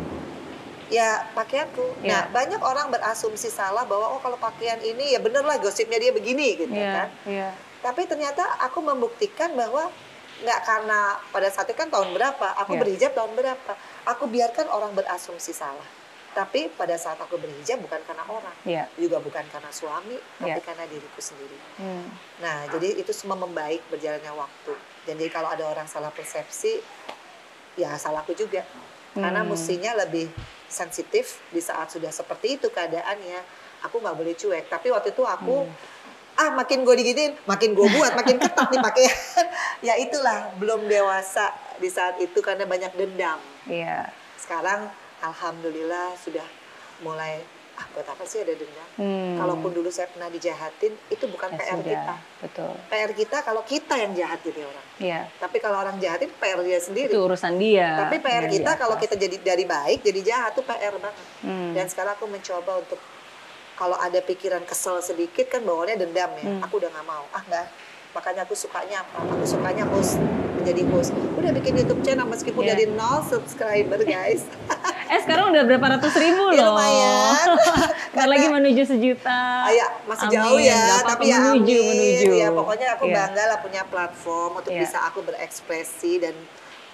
ya 0.88 1.28
pakaianku. 1.32 2.00
Iya. 2.00 2.08
Nah 2.08 2.22
banyak 2.32 2.58
orang 2.58 2.88
berasumsi 2.88 3.50
salah 3.50 3.84
bahwa 3.84 4.16
oh 4.16 4.20
kalau 4.20 4.38
pakaian 4.38 4.80
ini 4.80 5.12
ya 5.12 5.20
bener 5.20 5.42
lah 5.42 5.58
gosipnya 5.58 6.00
dia 6.00 6.12
begini 6.16 6.56
gitu 6.56 6.72
Iya. 6.72 6.92
kan. 6.94 7.08
Iya. 7.26 7.48
Tapi 7.82 8.02
ternyata 8.08 8.42
aku 8.62 8.80
membuktikan 8.80 9.52
bahwa 9.52 9.92
nggak 10.36 10.60
karena 10.64 11.00
pada 11.28 11.48
saat 11.48 11.68
itu 11.68 11.76
kan 11.76 11.88
tahun 11.88 12.12
berapa, 12.12 12.56
aku 12.56 12.72
Iya. 12.72 12.80
berhijab 12.80 13.12
tahun 13.12 13.32
berapa, 13.34 13.72
aku 14.04 14.24
biarkan 14.26 14.66
orang 14.68 14.92
berasumsi 14.92 15.52
salah. 15.52 15.86
Tapi 16.36 16.68
pada 16.68 17.00
saat 17.00 17.16
aku 17.16 17.40
berhijab 17.40 17.80
bukan 17.80 17.96
karena 18.04 18.20
orang, 18.28 18.52
Iya. 18.68 18.84
juga 19.00 19.24
bukan 19.24 19.40
karena 19.48 19.72
suami, 19.72 20.20
tapi 20.36 20.52
Iya. 20.52 20.60
karena 20.60 20.84
diriku 20.84 21.16
sendiri. 21.16 21.56
Hmm. 21.80 22.12
Nah, 22.44 22.68
jadi 22.68 23.00
itu 23.00 23.08
semua 23.16 23.40
membaik 23.40 23.80
berjalannya 23.88 24.36
waktu. 24.36 24.76
Jadi 25.08 25.32
kalau 25.32 25.48
ada 25.48 25.64
orang 25.64 25.88
salah 25.88 26.12
persepsi, 26.12 26.84
ya 27.72 27.96
salahku 27.96 28.36
juga. 28.36 28.68
Karena 29.16 29.40
Hmm. 29.40 29.48
mestinya 29.48 29.96
lebih 29.96 30.28
sensitif 30.68 31.40
di 31.48 31.64
saat 31.64 31.88
sudah 31.88 32.12
seperti 32.12 32.60
itu 32.60 32.68
keadaannya. 32.68 33.40
Aku 33.88 34.04
nggak 34.04 34.12
boleh 34.12 34.36
cuek. 34.36 34.68
Tapi 34.68 34.92
waktu 34.92 35.16
itu 35.16 35.24
aku 35.24 35.64
Hmm. 35.64 35.72
ah 36.36 36.52
makin 36.52 36.84
gue 36.84 37.00
diginin, 37.00 37.32
makin 37.48 37.72
gue 37.72 37.88
buat, 37.96 38.12
makin 38.20 38.36
ketat 38.36 38.68
nih 38.68 38.80
pakaian. 38.84 39.16
ya 39.88 39.96
itulah 39.96 40.52
belum 40.60 40.84
dewasa 40.84 41.48
di 41.80 41.88
saat 41.88 42.20
itu 42.20 42.44
karena 42.44 42.68
banyak 42.68 42.92
dendam. 42.92 43.40
Iya. 43.64 44.12
Sekarang 44.36 44.92
alhamdulillah 45.26 46.14
sudah 46.18 46.46
mulai 47.02 47.42
ah 47.76 47.84
buat 47.92 48.08
apa 48.08 48.24
sih 48.24 48.40
ada 48.40 48.56
dendam? 48.56 48.88
Hmm. 48.96 49.36
Kalaupun 49.36 49.68
dulu 49.76 49.92
saya 49.92 50.08
pernah 50.08 50.32
dijahatin, 50.32 50.96
itu 51.12 51.24
bukan 51.28 51.52
Ya 51.52 51.58
PR 51.60 51.76
sudah. 51.76 51.84
kita. 51.92 52.14
Betul. 52.40 52.72
PR 52.88 53.10
kita 53.12 53.36
kalau 53.44 53.62
kita 53.68 53.94
yang 54.00 54.12
jahat 54.16 54.40
jadi 54.40 54.60
orang. 54.64 54.86
Iya. 54.96 55.20
Tapi 55.36 55.56
kalau 55.60 55.84
orang 55.84 55.96
jahatin 56.00 56.32
PR 56.40 56.60
dia 56.64 56.80
sendiri. 56.80 57.12
Itu 57.12 57.28
urusan 57.28 57.60
dia. 57.60 58.00
Tapi 58.00 58.16
PR 58.24 58.48
kita 58.48 58.70
kalau 58.80 58.96
kita 58.96 59.14
jadi 59.20 59.36
dari 59.44 59.68
baik 59.68 60.00
jadi 60.00 60.20
jahat 60.24 60.56
tuh 60.56 60.64
PR 60.64 60.96
banget. 60.96 61.26
Hmm. 61.44 61.76
Dan 61.76 61.84
sekarang 61.92 62.16
aku 62.16 62.24
mencoba 62.24 62.80
untuk 62.80 63.00
kalau 63.76 64.00
ada 64.00 64.24
pikiran 64.24 64.64
kesel 64.64 65.04
sedikit 65.04 65.52
kan 65.52 65.60
bawaannya 65.60 66.00
dendam 66.00 66.32
ya. 66.32 66.44
Hmm. 66.48 66.64
Aku 66.64 66.80
udah 66.80 66.88
nggak 66.88 67.04
mau. 67.04 67.28
Ah 67.36 67.44
nggak. 67.44 67.66
Makanya 68.16 68.42
aku 68.42 68.56
sukanya 68.56 69.04
apa? 69.04 69.28
Aku 69.28 69.44
sukanya 69.44 69.84
host 69.86 70.16
menjadi 70.56 70.82
host. 70.88 71.12
Udah 71.36 71.52
bikin 71.52 71.76
YouTube 71.76 72.00
channel 72.00 72.24
meskipun 72.24 72.64
Iya. 72.64 72.72
dari 72.72 72.84
nol 72.88 73.20
subscriber 73.22 74.00
guys. 74.02 74.48
Eh 75.06 75.22
sekarang 75.22 75.54
udah 75.54 75.62
berapa 75.62 75.86
ratus 75.86 76.18
ribu 76.18 76.50
Ya, 76.50 76.66
loh. 76.66 76.74
lumayan. 76.74 77.46
Bentar 78.10 78.26
lagi 78.34 78.46
menuju 78.50 78.82
sejuta. 78.82 79.70
Ya, 79.70 79.86
masih 80.02 80.26
Amin. 80.26 80.34
jauh 80.34 80.58
ya, 80.58 80.74
apa-apa, 80.82 81.06
tapi 81.06 81.24
ya 81.24 81.36
menuju, 81.38 81.78
amin. 81.78 81.90
menuju. 81.94 82.30
Ya, 82.34 82.48
pokoknya 82.50 82.86
aku 82.98 83.04
Iya. 83.06 83.14
bangga 83.14 83.44
lah 83.46 83.58
punya 83.62 83.82
platform 83.86 84.50
untuk 84.58 84.72
Iya. 84.74 84.80
bisa 84.82 84.98
aku 85.06 85.22
berekspresi 85.22 86.12
dan 86.18 86.34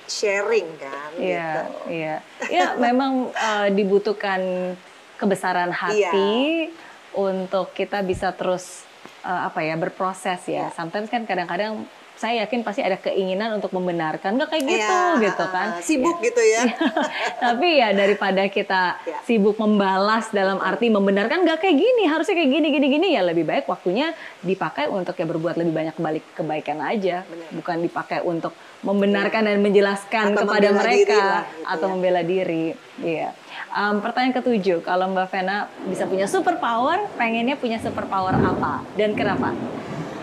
sharing 0.04 0.68
kan 0.76 1.10
Iya, 1.16 1.48
gitu. 1.56 1.60
iya. 1.88 2.16
Ya, 2.50 2.66
memang 2.76 3.32
eh, 3.32 3.68
dibutuhkan 3.72 4.76
kebesaran 5.16 5.72
hati 5.72 6.68
untuk 7.14 7.72
kita 7.72 8.04
bisa 8.04 8.28
terus 8.32 8.84
eh, 9.24 9.40
apa 9.48 9.60
ya 9.62 9.74
berproses 9.78 10.42
ya. 10.46 10.68
Iya. 10.70 10.76
Sometimes 10.76 11.08
kan 11.08 11.24
kadang-kadang 11.24 11.86
saya 12.14 12.44
yakin 12.44 12.60
pasti 12.60 12.80
ada 12.80 12.94
keinginan 12.94 13.54
untuk 13.54 13.70
membenarkan 13.70 14.34
nggak 14.34 14.48
kayak 14.48 14.64
gitu 14.64 14.78
Iya, 14.78 15.22
gitu 15.22 15.44
kan. 15.46 15.68
ah, 15.70 15.82
Sibuk 15.82 16.16
gitu 16.18 16.38
ya. 16.38 16.62
Tapi 17.44 17.68
ya 17.76 17.88
daripada 17.90 18.46
kita 18.46 18.82
Ya. 19.02 19.18
sibuk 19.22 19.56
membalas 19.56 20.30
dalam 20.30 20.58
arti 20.58 20.86
membenarkan 20.86 21.42
nggak 21.42 21.58
kayak 21.58 21.76
gini, 21.76 22.04
harusnya 22.04 22.34
kayak 22.34 22.50
gini 22.50 22.66
gini 22.70 22.86
gini 22.88 23.06
ya 23.10 23.22
lebih 23.22 23.42
baik 23.42 23.66
waktunya 23.66 24.12
dipakai 24.38 24.86
untuk 24.86 25.12
ya 25.12 25.24
berbuat 25.24 25.56
lebih 25.56 25.72
banyak 25.72 25.94
kebalik 25.94 26.24
kebaikan 26.32 26.78
aja, 26.80 27.22
Benar. 27.22 27.48
bukan 27.52 27.76
dipakai 27.80 28.18
untuk 28.22 28.52
membenarkan 28.80 29.42
dan 29.44 29.58
menjelaskan 29.58 30.24
Atau 30.32 30.42
kepada 30.44 30.68
mereka 30.72 31.14
lah, 31.14 31.42
gitu 31.46 31.66
atau 31.66 31.86
ya. 31.86 31.92
membela 31.92 32.22
diri. 32.22 32.74
Iya. 32.98 33.30
Em, 33.72 33.96
pertanyaan 33.98 34.34
ketujuh, 34.36 34.78
kalau 34.80 35.08
Mbak 35.08 35.26
Vena 35.28 35.56
bisa 35.86 36.04
punya 36.04 36.26
super 36.26 36.56
power, 36.56 37.08
pengennya 37.14 37.54
punya 37.54 37.78
super 37.78 38.04
power 38.04 38.34
apa 38.34 38.82
dan 38.94 39.14
kenapa? 39.14 39.54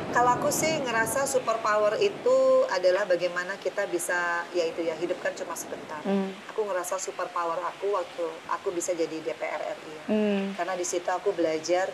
Kalau 0.10 0.42
aku 0.42 0.50
sih 0.50 0.74
ngerasa 0.82 1.30
superpower 1.30 2.02
itu 2.02 2.38
adalah 2.74 3.06
bagaimana 3.06 3.54
kita 3.62 3.86
bisa 3.86 4.42
ya 4.58 4.66
itu 4.66 4.82
ya 4.82 4.98
hidup 4.98 5.22
kan 5.22 5.30
cuma 5.38 5.54
sebentar. 5.54 6.02
Hmm. 6.02 6.34
Aku 6.50 6.66
ngerasa 6.66 6.98
superpower 6.98 7.62
aku 7.62 7.94
waktu 7.94 8.26
aku 8.50 8.74
bisa 8.74 8.98
jadi 8.98 9.14
DPR 9.22 9.62
RI. 9.62 9.94
ya. 9.94 10.04
Hmm. 10.10 10.44
Karena 10.58 10.74
di 10.74 10.82
situ 10.82 11.06
aku 11.06 11.30
belajar 11.32 11.94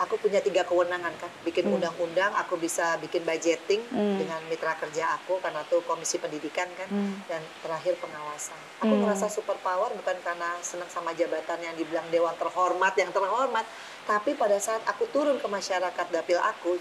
aku 0.00 0.16
punya 0.16 0.40
tiga 0.40 0.64
kewenangan 0.64 1.12
kan, 1.20 1.28
bikin 1.44 1.68
Hmm. 1.68 1.76
undang-undang, 1.76 2.32
aku 2.32 2.56
bisa 2.56 2.96
bikin 2.96 3.20
budgeting 3.20 3.84
Hmm. 3.92 4.16
dengan 4.16 4.40
mitra 4.48 4.72
kerja 4.80 5.12
aku 5.12 5.36
karena 5.44 5.60
tuh 5.68 5.84
komisi 5.84 6.16
pendidikan 6.16 6.64
kan, 6.72 6.88
Hmm. 6.88 7.20
dan 7.28 7.44
terakhir 7.60 8.00
pengawasan. 8.00 8.56
Aku 8.80 8.88
Hmm. 8.88 9.04
ngerasa 9.04 9.28
superpower 9.28 9.92
bukan 9.92 10.16
karena 10.24 10.56
senang 10.64 10.88
sama 10.88 11.12
jabatan 11.12 11.60
yang 11.60 11.76
dibilang 11.76 12.08
dewan 12.08 12.32
terhormat 12.40 12.96
yang 12.96 13.12
terhormat, 13.12 13.68
tapi 14.08 14.32
pada 14.32 14.56
saat 14.56 14.80
aku 14.88 15.04
turun 15.12 15.36
ke 15.36 15.44
masyarakat 15.44 16.06
dapil 16.08 16.40
aku, 16.40 16.80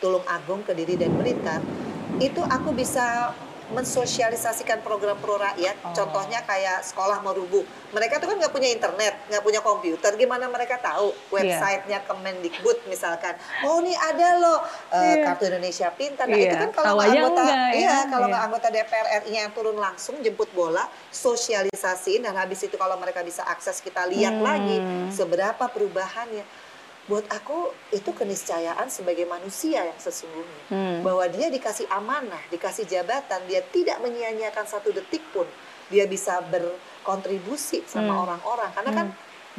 Tulung 0.00 0.24
Agung, 0.26 0.64
Kediri 0.64 0.96
dan 0.96 1.12
Blitar, 1.14 1.60
itu 2.18 2.40
aku 2.40 2.72
bisa 2.72 3.36
mensosialisasikan 3.70 4.82
program 4.82 5.14
pro 5.14 5.38
rakyat. 5.38 5.78
Oh. 5.86 5.94
Contohnya 5.94 6.42
kayak 6.42 6.82
sekolah 6.82 7.22
merubuh. 7.22 7.62
Mereka 7.94 8.18
tuh 8.18 8.26
kan 8.26 8.42
nggak 8.42 8.50
punya 8.50 8.66
internet, 8.66 9.14
nggak 9.30 9.44
punya 9.46 9.62
komputer. 9.62 10.18
Gimana 10.18 10.50
mereka 10.50 10.74
tahu 10.82 11.14
Iya. 11.30 11.54
websitenya 11.54 12.02
Kemendikbud 12.02 12.90
misalkan? 12.90 13.38
Oh 13.62 13.78
ini 13.78 13.94
ada 13.94 14.42
loh 14.42 14.58
eh, 14.90 15.22
Iya. 15.22 15.22
kartu 15.22 15.46
Indonesia 15.46 15.86
Pintar. 15.94 16.26
Nah 16.26 16.34
Iya. 16.34 16.50
itu 16.50 16.56
kan 16.58 16.70
kalau 16.74 16.98
nggak 16.98 17.14
anggota, 17.14 17.40
enggak, 17.40 17.54
ya. 17.54 17.70
iya 17.78 17.96
kalau 18.10 18.26
Iya. 18.26 18.32
nggak 18.34 18.44
anggota 18.50 18.66
DPR 18.68 19.06
RI 19.22 19.32
yang 19.38 19.52
turun 19.54 19.76
langsung 19.78 20.14
jemput 20.18 20.50
bola, 20.50 20.84
sosialisasiin 21.14 22.26
dan 22.26 22.34
habis 22.34 22.58
itu 22.60 22.74
kalau 22.74 22.98
mereka 22.98 23.22
bisa 23.22 23.46
akses 23.46 23.78
kita 23.78 24.02
lihat 24.10 24.34
Hmm. 24.34 24.42
lagi 24.42 24.76
seberapa 25.14 25.62
perubahannya. 25.70 26.42
Buat 27.10 27.26
aku 27.26 27.74
itu 27.90 28.06
keniscayaan 28.14 28.86
sebagai 28.86 29.26
manusia 29.26 29.82
yang 29.82 29.98
sesungguhnya 29.98 30.62
Hmm. 30.70 31.02
bahwa 31.02 31.26
dia 31.26 31.50
dikasih 31.50 31.90
amanah, 31.90 32.38
dikasih 32.48 32.86
jabatan, 32.86 33.42
dia 33.50 33.66
tidak 33.74 33.98
menyia-nyiakan 33.98 34.62
satu 34.62 34.94
detik 34.94 35.26
pun. 35.34 35.44
Dia 35.90 36.06
bisa 36.06 36.38
berkontribusi 36.46 37.82
sama 37.90 38.14
Hmm. 38.14 38.22
orang-orang 38.22 38.70
karena 38.70 38.90
kan 38.94 39.06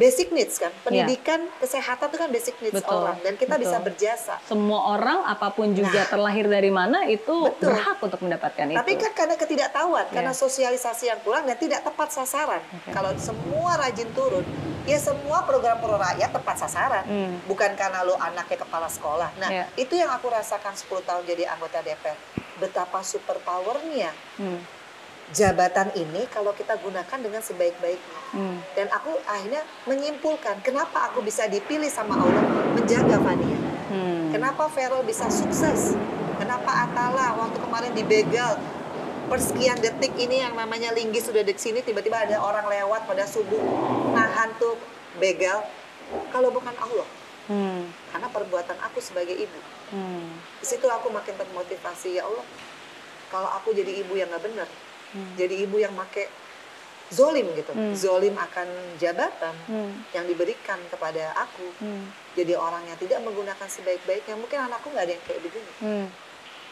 basic 0.01 0.33
needs 0.33 0.57
kan. 0.57 0.73
Iya. 0.73 0.81
Pendidikan, 0.81 1.39
kesehatan 1.61 2.09
itu 2.09 2.17
kan 2.17 2.29
basic 2.33 2.55
needs 2.57 2.73
Betul, 2.73 2.97
orang 2.97 3.17
dan 3.21 3.33
kita 3.37 3.55
bisa 3.55 3.77
betul. 3.77 3.85
berjasa. 3.87 4.35
Semua 4.43 4.79
orang 4.91 5.21
apa 5.23 5.53
pun 5.53 5.69
juga 5.71 6.01
Nah. 6.01 6.09
terlahir 6.09 6.45
dari 6.47 6.71
mana 6.71 7.05
itu 7.05 7.45
Betul. 7.45 7.69
berhak 7.69 7.97
untuk 8.01 8.19
mendapatkan 8.19 8.65
itu. 8.65 8.77
Tapi 8.81 8.93
kan 8.97 9.11
karena 9.13 9.35
ketidaktahuan, 9.37 10.05
Iya. 10.05 10.13
karena 10.17 10.33
sosialisasi 10.33 11.05
yang 11.05 11.21
kurang 11.21 11.45
dan 11.45 11.53
tidak 11.55 11.85
tepat 11.85 12.09
sasaran. 12.09 12.65
Oke. 12.65 12.89
Kalau 12.89 13.13
semua 13.15 13.77
rajin 13.77 14.09
turun, 14.11 14.41
ya 14.83 14.97
semua 14.97 15.45
program 15.45 15.77
pro 15.77 15.93
rakyat 15.93 16.33
tepat 16.33 16.55
sasaran. 16.57 17.05
Hmm. 17.05 17.37
Bukan 17.45 17.77
karena 17.77 18.01
lo 18.01 18.17
anaknya 18.17 18.57
kepala 18.57 18.89
sekolah. 18.89 19.29
Nah, 19.37 19.49
Iya. 19.51 19.65
itu 19.77 19.93
yang 19.93 20.09
aku 20.09 20.25
rasakan 20.27 20.73
10 20.73 21.05
tahun 21.05 21.21
jadi 21.23 21.45
anggota 21.47 21.77
DPR. 21.79 22.17
Betapa 22.57 23.01
super 23.01 23.37
powernya 23.37 24.09
Hmm. 24.37 24.80
Jabatan 25.31 25.91
ini 25.95 26.27
kalau 26.27 26.51
kita 26.51 26.75
gunakan 26.79 27.17
dengan 27.19 27.39
sebaik-baiknya. 27.39 28.19
Hmm. 28.35 28.59
Dan 28.75 28.87
aku 28.91 29.15
akhirnya 29.23 29.63
menyimpulkan 29.87 30.59
kenapa 30.63 31.11
aku 31.11 31.23
bisa 31.23 31.47
dipilih 31.47 31.87
sama 31.87 32.19
Allah 32.19 32.43
menjaga 32.75 33.17
Fania. 33.19 33.59
Hmm. 33.91 34.31
Kenapa 34.31 34.67
Vero 34.71 35.03
bisa 35.03 35.27
sukses? 35.31 35.95
Kenapa 36.39 36.87
Atala 36.87 37.35
waktu 37.37 37.59
kemarin 37.59 37.91
dibegal 37.95 38.59
persekian 39.31 39.79
detik 39.79 40.11
ini 40.19 40.43
yang 40.43 40.51
namanya 40.59 40.91
linggis 40.91 41.31
sudah 41.31 41.39
di 41.39 41.55
sini 41.55 41.79
tiba-tiba 41.79 42.19
ada 42.27 42.43
orang 42.43 42.67
lewat 42.67 43.07
pada 43.07 43.23
subuh 43.23 43.63
nahan 44.11 44.51
tuh 44.59 44.75
begal 45.23 45.63
kalau 46.35 46.51
bukan 46.51 46.75
Allah 46.75 47.07
Hmm. 47.49 47.89
karena 48.13 48.29
perbuatan 48.31 48.77
aku 48.85 49.01
sebagai 49.01 49.33
ibu 49.33 49.59
Hmm. 49.91 50.29
di 50.61 50.65
situ 50.67 50.85
aku 50.87 51.09
makin 51.09 51.35
termotivasi 51.35 52.15
ya 52.19 52.23
Allah 52.23 52.45
kalau 53.27 53.49
aku 53.59 53.73
jadi 53.75 54.03
ibu 54.05 54.13
yang 54.13 54.29
nggak 54.29 54.45
benar 54.45 54.69
Hmm. 55.11 55.31
jadi 55.35 55.55
ibu 55.61 55.77
yang 55.77 55.91
make 55.91 56.27
zolim 57.11 57.43
gitu 57.53 57.71
Hmm. 57.71 57.91
zolim 57.91 58.31
akan 58.33 58.67
jabatan 58.95 59.55
Hmm. 59.67 59.91
yang 60.11 60.23
diberikan 60.23 60.79
kepada 60.87 61.35
aku 61.35 61.67
Hmm. 61.77 62.07
jadi 62.33 62.55
orang 62.55 62.87
yang 62.87 62.95
tidak 62.95 63.19
menggunakan 63.19 63.67
sebaik-baiknya 63.67 64.35
mungkin 64.35 64.63
anakku 64.63 64.87
nggak 64.89 65.03
ada 65.03 65.13
yang 65.13 65.23
kayak 65.23 65.41
begini 65.41 65.71
Hmm. 65.79 66.07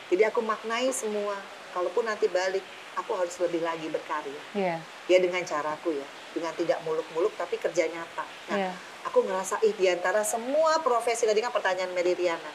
jadi 0.07 0.31
aku 0.31 0.39
maknai 0.39 0.87
semua 0.89 1.35
kalaupun 1.69 2.07
nanti 2.07 2.25
balik 2.25 2.63
aku 2.95 3.11
harus 3.13 3.35
lebih 3.37 3.59
lagi 3.59 3.87
berkarya 3.87 4.41
Iya. 4.53 4.75
ya 5.05 5.17
dengan 5.19 5.43
caraku 5.43 5.91
ya 5.93 6.07
dengan 6.31 6.55
tidak 6.55 6.79
muluk-muluk 6.81 7.35
tapi 7.35 7.55
kerja 7.55 7.85
nyata 7.85 8.23
nah 8.47 8.57
Iya. 8.57 8.71
aku 9.03 9.23
ngerasa 9.23 9.59
ih 9.61 9.75
di 9.75 9.91
antara 9.91 10.23
semua 10.23 10.79
profesi 10.79 11.27
tadi 11.27 11.39
kan 11.39 11.51
pertanyaan 11.51 11.91
Riana 11.93 12.51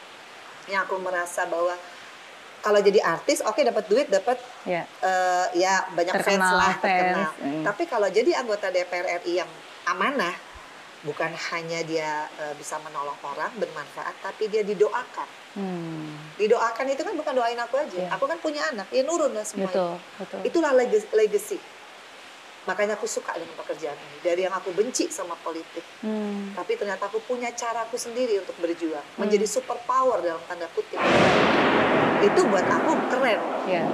yang 0.65 0.81
aku 0.83 0.97
merasa 0.97 1.45
bahwa 1.45 1.77
kalau 2.65 2.81
jadi 2.81 2.97
artis 2.99 3.39
oke 3.39 3.61
dapat 3.61 3.85
duit 3.85 4.07
dapat 4.09 4.41
Iya. 4.65 4.89
eh, 4.99 5.45
ya 5.55 5.85
banyak 5.87 6.13
fans 6.15 6.25
Terkenal, 6.25 6.53
lah 6.55 6.73
fans. 6.73 6.81
terkenal 6.83 7.29
Hmm. 7.37 7.61
tapi 7.61 7.83
kalau 7.85 8.09
jadi 8.09 8.31
anggota 8.35 8.67
DPR 8.67 9.21
RI 9.21 9.37
yang 9.37 9.51
amanah 9.85 10.33
bukan 11.01 11.29
hanya 11.53 11.79
dia 11.81 12.09
eh, 12.35 12.53
bisa 12.55 12.81
menolong 12.81 13.13
orang 13.23 13.53
bermanfaat 13.55 14.17
tapi 14.19 14.49
dia 14.49 14.61
didoakan 14.61 15.29
Hmm. 15.53 16.17
didoakan 16.35 16.85
itu 16.89 16.99
kan 16.99 17.13
bukan 17.13 17.33
doain 17.33 17.55
aku 17.57 17.77
aja 17.77 17.95
Iya. 17.95 18.09
aku 18.11 18.25
kan 18.25 18.37
punya 18.39 18.65
anak 18.67 18.89
ya 18.89 19.01
nurun 19.01 19.31
lah 19.31 19.45
semuanya 19.45 19.69
Betul, 19.71 19.93
betul. 20.17 20.39
itulah 20.43 20.71
leg- 20.73 21.11
legacy 21.13 21.61
makanya 22.65 22.97
aku 22.97 23.05
suka 23.05 23.29
dengan 23.31 23.53
pekerjaan 23.55 23.93
ini 23.93 24.17
dari 24.19 24.41
yang 24.41 24.51
aku 24.51 24.73
benci 24.73 25.05
sama 25.07 25.37
politik 25.37 25.85
Hmm. 26.01 26.49
tapi 26.51 26.73
ternyata 26.73 27.05
aku 27.05 27.21
punya 27.21 27.53
caraku 27.53 27.93
sendiri 27.95 28.41
untuk 28.41 28.57
berjuang 28.57 29.05
Hmm. 29.05 29.21
menjadi 29.21 29.45
super 29.45 29.77
power 29.85 30.17
dalam 30.19 30.41
tanda 30.43 30.65
kutip 30.73 30.97
itu 32.25 32.41
buat 32.49 32.65
aku 32.65 32.91
keren. 33.13 33.41
Iya. 33.69 33.85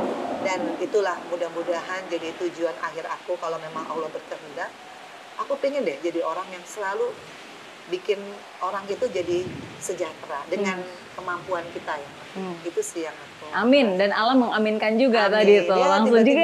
dan 0.42 0.58
itulah 0.82 1.22
mudah-mudahan 1.30 2.02
jadi 2.10 2.34
tujuan 2.42 2.74
akhir 2.82 3.06
aku 3.06 3.38
kalau 3.38 3.62
memang 3.62 3.86
Allah 3.86 4.10
berkehendak 4.10 4.74
aku 5.38 5.54
pengen 5.62 5.86
deh 5.86 5.94
jadi 6.02 6.26
orang 6.26 6.50
yang 6.50 6.66
selalu 6.66 7.14
bikin 7.94 8.18
orang 8.58 8.82
itu 8.90 9.06
jadi 9.06 9.46
sejahtera 9.78 10.42
dengan 10.50 10.82
kemampuan 11.14 11.62
kita 11.76 11.94
ya. 11.94 12.10
Hmm. 12.32 12.56
itu 12.64 12.80
sih 12.80 13.04
yang 13.04 13.14
aku 13.14 13.52
Amin. 13.52 14.00
dan 14.00 14.16
Allah 14.16 14.34
mengaminkan 14.40 14.96
juga 14.96 15.28
Amin. 15.28 15.36
tadi 15.36 15.54
tuh. 15.68 15.76
Ya, 15.76 15.88
langsung 15.92 16.16
amin. 16.24 16.40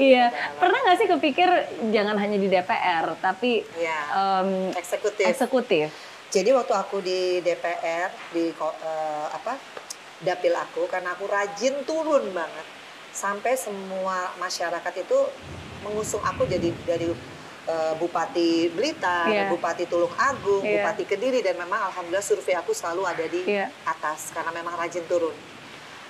Iya, 0.00 0.24
pernah 0.56 0.78
nggak 0.80 0.96
sih 0.96 1.08
kepikir 1.12 1.48
jangan 1.92 2.16
hanya 2.16 2.40
di 2.40 2.48
DPR 2.48 3.20
tapi 3.20 3.62
ya 3.76 3.98
em, 4.40 4.72
eksekutif. 4.72 5.24
eksekutif? 5.28 6.09
Jadi 6.30 6.54
waktu 6.54 6.70
aku 6.72 7.02
di 7.02 7.42
DPR 7.42 8.06
di 8.30 8.54
eh, 8.54 9.26
apa 9.28 9.58
dapil 10.22 10.54
aku 10.54 10.86
karena 10.86 11.12
aku 11.12 11.26
rajin 11.26 11.82
turun 11.82 12.30
banget 12.30 12.66
sampai 13.10 13.58
semua 13.58 14.30
masyarakat 14.38 14.94
itu 15.02 15.18
mengusung 15.82 16.22
aku 16.22 16.46
jadi 16.46 16.70
dari 16.86 17.10
eh, 17.66 17.94
Bupati 17.98 18.70
Blitar, 18.70 19.26
Iya. 19.26 19.50
Bupati 19.50 19.90
Tulung 19.90 20.14
Agung, 20.14 20.62
Iya. 20.62 20.86
Bupati 20.86 21.02
Kediri 21.02 21.42
dan 21.42 21.58
memang 21.58 21.90
alhamdulillah 21.90 22.22
survei 22.22 22.54
aku 22.54 22.70
selalu 22.70 23.02
ada 23.04 23.26
di 23.26 23.42
Iya. 23.50 23.66
atas 23.82 24.30
karena 24.30 24.54
memang 24.54 24.78
rajin 24.78 25.02
turun 25.10 25.34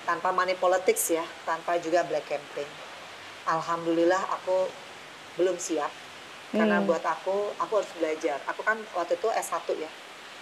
tanpa 0.04 0.32
money 0.32 0.52
politics 0.52 1.10
ya, 1.10 1.24
tanpa 1.44 1.80
juga 1.80 2.04
black 2.04 2.26
campaign. 2.26 2.68
Alhamdulillah 3.46 4.20
aku 4.30 4.68
belum 5.38 5.56
siap 5.56 5.88
karena 6.50 6.76
Hmm. 6.76 6.84
buat 6.84 7.00
aku 7.00 7.54
aku 7.56 7.72
harus 7.78 7.92
belajar. 7.96 8.36
Aku 8.44 8.60
kan 8.60 8.76
waktu 8.92 9.14
itu 9.14 9.28
S1 9.30 9.70
ya, 9.78 9.88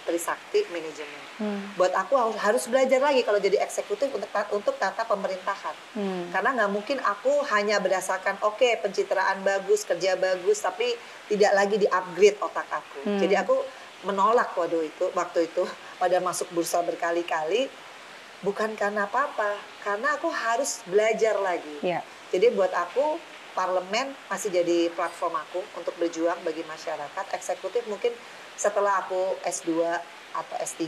Trisakti 0.09 0.65
manajemen. 0.73 1.21
Hmm. 1.37 1.61
Buat 1.77 1.93
aku 1.93 2.17
harus 2.41 2.65
belajar 2.65 2.97
lagi 2.97 3.21
kalau 3.21 3.37
jadi 3.37 3.61
eksekutif 3.61 4.09
untuk 4.09 4.27
untuk 4.49 4.73
tata 4.81 5.05
pemerintahan. 5.05 5.77
Hmm. 5.93 6.33
Karena 6.33 6.49
nggak 6.57 6.71
mungkin 6.73 6.97
aku 6.97 7.45
hanya 7.53 7.77
berdasarkan 7.77 8.41
oke 8.41 8.81
pencitraan 8.81 9.45
bagus, 9.45 9.85
kerja 9.85 10.17
bagus, 10.17 10.65
tapi 10.65 10.97
tidak 11.29 11.53
lagi 11.53 11.77
di-upgrade 11.77 12.41
otak 12.41 12.65
aku. 12.73 13.05
Hmm. 13.05 13.21
Jadi 13.21 13.37
aku 13.37 13.55
menolak 14.09 14.57
waktu 14.57 14.89
itu, 14.89 15.05
waktu 15.13 15.45
itu 15.45 15.63
pada 16.01 16.17
masuk 16.17 16.49
bursa 16.57 16.81
berkali-kali 16.81 17.69
bukan 18.41 18.73
karena 18.73 19.05
apa-apa, 19.05 19.59
karena 19.83 20.15
aku 20.15 20.31
harus 20.31 20.81
belajar 20.87 21.37
lagi. 21.37 21.75
Iya. 21.83 21.99
Jadi 22.31 22.55
buat 22.55 22.71
aku 22.71 23.19
parlemen 23.57 24.15
masih 24.31 24.47
jadi 24.53 24.87
platform 24.95 25.35
aku 25.35 25.59
untuk 25.75 25.91
berjuang 25.99 26.39
bagi 26.47 26.63
masyarakat. 26.63 27.25
Eksekutif 27.35 27.83
mungkin 27.91 28.15
setelah 28.59 28.99
aku 28.99 29.15
S2 29.41 29.79
atau 30.35 30.55
S3 30.59 30.83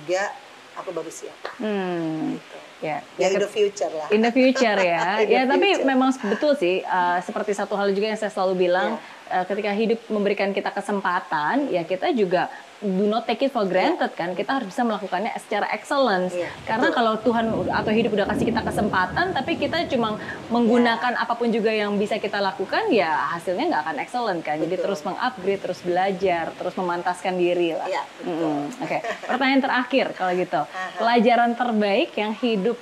aku 0.76 0.92
baru 0.92 1.08
siap. 1.08 1.36
Hmm. 1.56 2.36
Gitu. 2.36 2.58
Ya. 2.82 3.00
Ya, 3.16 3.22
Ya, 3.22 3.28
in 3.30 3.40
the 3.40 3.48
future 3.48 3.92
lah. 3.92 4.08
in 4.10 4.20
the 4.20 4.34
future 4.34 4.76
ya. 4.76 5.00
In 5.24 5.30
the 5.30 5.32
ya 5.32 5.42
tapi 5.46 5.68
future. 5.72 5.88
memang 5.88 6.10
betul 6.26 6.54
sih 6.58 6.84
uh, 6.84 7.22
seperti 7.22 7.54
satu 7.54 7.78
hal 7.78 7.94
juga 7.94 8.12
yang 8.12 8.20
saya 8.20 8.34
selalu 8.34 8.68
bilang 8.68 8.98
uh, 8.98 9.21
ketika 9.48 9.72
hidup 9.72 10.00
memberikan 10.12 10.52
kita 10.52 10.72
kesempatan 10.72 11.72
ya 11.72 11.84
kita 11.88 12.12
juga 12.12 12.52
do 12.82 13.06
not 13.06 13.30
take 13.30 13.46
it 13.46 13.54
for 13.54 13.62
granted 13.70 14.10
kan. 14.18 14.34
Kita 14.34 14.58
harus 14.58 14.74
bisa 14.74 14.82
melakukannya 14.82 15.30
secara 15.38 15.70
excellence. 15.70 16.34
Iya, 16.34 16.50
Karena 16.66 16.90
betul. 16.90 16.98
kalau 16.98 17.14
Tuhan 17.22 17.46
atau 17.70 17.92
hidup 17.94 18.12
udah 18.18 18.28
kasih 18.34 18.46
kita 18.50 18.62
kesempatan 18.66 19.26
tapi 19.38 19.54
kita 19.62 19.86
cuma 19.94 20.18
menggunakan 20.50 21.14
apa 21.14 21.34
pun 21.38 21.54
juga 21.54 21.70
yang 21.70 21.94
bisa 22.02 22.18
kita 22.18 22.42
lakukan 22.42 22.90
ya 22.90 23.38
hasilnya 23.38 23.70
nggak 23.70 23.84
akan 23.86 23.98
excellent 24.02 24.42
kan. 24.42 24.58
Jadi 24.58 24.76
Betul. 24.82 24.86
terus 24.90 25.02
mengupgrade, 25.06 25.62
terus 25.62 25.80
belajar, 25.86 26.46
terus 26.58 26.74
memantaskan 26.74 27.34
diri 27.38 27.78
lah. 27.78 27.86
Iya, 27.86 28.04
betul. 28.26 28.50
Mm, 28.50 28.66
Oke, 28.82 28.98
pertanyaan 29.30 29.62
terakhir 29.62 30.06
kalau 30.18 30.32
gitu. 30.34 30.62
Pelajaran 31.02 31.52
terbaik 31.54 32.10
yang 32.18 32.34
hidup 32.34 32.78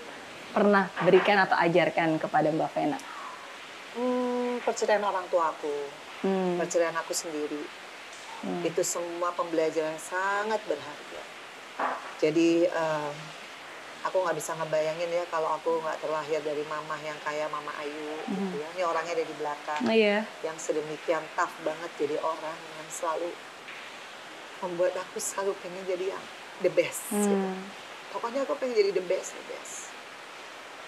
pernah 0.50 0.88
berikan 1.04 1.44
atau 1.44 1.60
ajarkan 1.60 2.18
kepada 2.18 2.50
Mbak 2.50 2.70
Vena? 2.74 3.00
Hmm, 4.00 4.64
perceraian 4.64 5.04
orang 5.04 5.28
tua 5.28 5.52
aku, 5.52 5.74
Hmm. 6.20 6.60
perceraian 6.60 6.96
aku 7.00 7.16
sendiri. 7.16 7.64
Hmm. 8.44 8.64
Itu 8.64 8.84
semua 8.84 9.32
pembelajaran 9.36 9.96
yang 9.96 10.04
sangat 10.04 10.60
berharga. 10.68 11.22
Jadi 12.20 12.68
em, 12.68 13.14
aku 14.04 14.24
nggak 14.24 14.36
bisa 14.36 14.56
ngebayangin 14.60 15.12
ya 15.12 15.24
kalau 15.32 15.56
aku 15.56 15.80
nggak 15.80 16.00
terlahir 16.04 16.40
dari 16.44 16.64
mama 16.68 16.96
yang 17.04 17.16
kayak 17.24 17.48
Mama 17.52 17.72
Ayu 17.80 18.12
gitu 18.32 18.56
ya. 18.60 18.68
Ini 18.76 18.84
orangnya 18.84 19.16
ada 19.16 19.26
di 19.28 19.36
belakang. 19.40 19.82
Oh 19.88 19.96
iya. 19.96 20.28
yang 20.44 20.56
sedemikian 20.60 21.24
tough 21.36 21.56
banget 21.64 21.92
jadi 22.00 22.16
orang 22.20 22.58
yang 22.80 22.88
selalu 22.92 23.32
membuat 24.60 24.94
aku 25.00 25.18
selalu 25.20 25.56
pengen 25.64 25.84
jadi 25.88 26.06
yang 26.16 26.24
the 26.60 26.72
best 26.72 27.08
gitu. 27.16 27.32
Hmm. 27.32 27.56
pokoknya 28.12 28.44
aku 28.44 28.60
pengen 28.60 28.76
jadi 28.76 28.92
the 28.92 29.06
best 29.08 29.32
the 29.36 29.44
best 29.56 29.88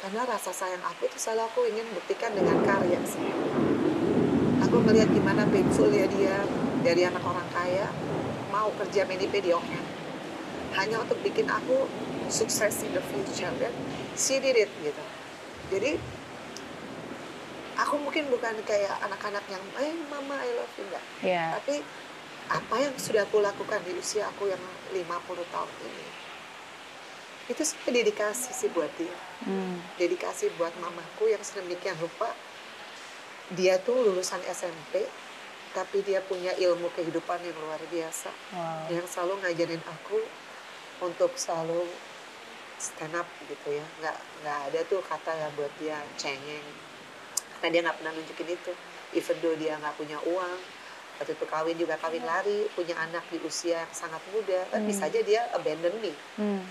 Karena 0.02 0.26
rasa 0.26 0.50
sayang 0.50 0.82
aku 0.82 1.06
itu 1.06 1.18
selalu 1.22 1.46
aku 1.46 1.62
ingin 1.70 1.86
buktikan 1.94 2.34
dengan 2.34 2.58
karya 2.66 2.98
sih. 3.06 3.22
Aku 4.72 4.80
melihat 4.88 5.12
gimana 5.12 5.44
painful 5.52 5.92
ya 5.92 6.08
dia 6.08 6.48
dari 6.80 7.04
anak 7.04 7.20
orang 7.28 7.44
kaya 7.52 7.92
mau 8.56 8.72
kerja 8.80 9.04
menipe 9.04 9.44
di 9.44 9.52
hanya 10.80 11.04
untuk 11.04 11.20
bikin 11.20 11.44
aku 11.52 11.92
sukses 12.32 12.80
in 12.88 12.96
the 12.96 13.04
future 13.12 13.52
dan 13.60 13.76
she 14.16 14.40
did 14.40 14.56
it 14.56 14.72
gitu. 14.80 15.04
Jadi 15.76 16.00
aku 17.84 18.00
mungkin 18.00 18.32
bukan 18.32 18.56
kayak 18.64 18.96
anak-anak 19.04 19.44
yang 19.52 19.60
eh 19.76 19.92
mama 20.08 20.40
I 20.40 20.56
love 20.56 20.72
you 20.80 20.88
enggak. 20.88 21.04
Iya. 21.20 21.46
Tapi 21.60 21.84
apa 22.48 22.76
yang 22.80 22.96
sudah 22.96 23.28
aku 23.28 23.44
lakukan 23.44 23.84
di 23.84 23.92
usia 24.00 24.24
aku 24.32 24.48
yang 24.48 24.64
50 24.96 25.04
tahun 25.52 25.72
ini 25.84 26.08
itu 27.52 27.62
sebenarnya 27.68 28.08
dedikasi 28.08 28.52
sih 28.56 28.72
buat 28.72 28.92
dia 28.96 29.12
Hmm. 29.42 29.82
dedikasi 29.98 30.54
buat 30.62 30.70
mamaku 30.78 31.34
yang 31.34 31.42
sedemikian 31.42 31.98
rupa 31.98 32.30
dia 33.52 33.76
tuh 33.78 33.98
lulusan 34.02 34.40
SMP 34.46 35.04
tapi 35.72 36.04
dia 36.04 36.20
punya 36.22 36.52
ilmu 36.54 36.92
kehidupan 36.92 37.40
yang 37.40 37.56
luar 37.58 37.80
biasa 37.86 38.32
Wow. 38.52 38.92
yang 38.92 39.06
selalu 39.06 39.40
ngajarin 39.40 39.84
aku 39.86 40.20
untuk 41.02 41.32
selalu 41.36 41.88
stand 42.78 43.14
up 43.14 43.28
gitu 43.42 43.70
ya 43.72 43.86
nggak 44.00 44.18
nggak 44.42 44.60
ada 44.68 44.80
tuh 44.86 45.00
kata 45.02 45.32
ya 45.32 45.48
buat 45.54 45.72
dia 45.78 45.96
cengeng 46.16 46.66
karena 47.56 47.68
dia 47.70 47.82
nggak 47.82 47.98
pernah 47.98 48.12
nunjukin 48.12 48.50
itu 48.50 48.72
even 49.14 49.38
though 49.40 49.56
dia 49.56 49.78
nggak 49.78 49.96
punya 49.96 50.18
uang 50.22 50.60
waktu 51.18 51.32
itu 51.32 51.46
kawin 51.46 51.78
juga 51.78 51.96
kawin 51.96 52.24
lari 52.24 52.66
punya 52.72 52.98
anak 52.98 53.22
di 53.28 53.38
usia 53.40 53.80
yang 53.80 53.92
sangat 53.92 54.20
muda 54.30 54.66
kan 54.68 54.82
Hmm. 54.82 54.90
bisa 54.90 55.06
aja 55.06 55.22
dia 55.22 55.46
abandon 55.52 55.94
me 56.00 56.12
Hmm. 56.36 56.64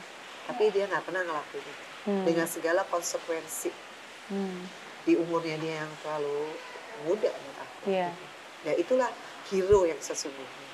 tapi 0.45 0.69
dia 0.69 0.85
nggak 0.85 1.03
pernah 1.03 1.23
ngelakuin 1.23 1.63
itu 1.63 1.85
Hmm. 2.01 2.25
dengan 2.27 2.47
segala 2.47 2.83
konsekuensi 2.85 3.71
Hmm. 4.29 4.67
di 5.01 5.15
umurnya 5.15 5.57
dia 5.57 5.75
yang 5.81 5.93
terlalu 6.01 6.53
muda 7.05 7.31
menurut 7.31 7.59
aku. 7.59 7.77
Iya. 7.89 8.09
Ya 8.63 8.73
itulah 8.77 9.11
hero 9.49 9.85
yang 9.85 9.99
sesungguhnya. 9.99 10.67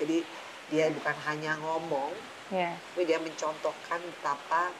Jadi 0.00 0.26
dia 0.68 0.90
bukan 0.90 1.16
hanya 1.28 1.54
ngomong, 1.60 2.10
Iya. 2.50 2.74
tapi 2.74 3.02
dia 3.04 3.18
mencontohkan 3.18 4.00
betapa 4.02 4.74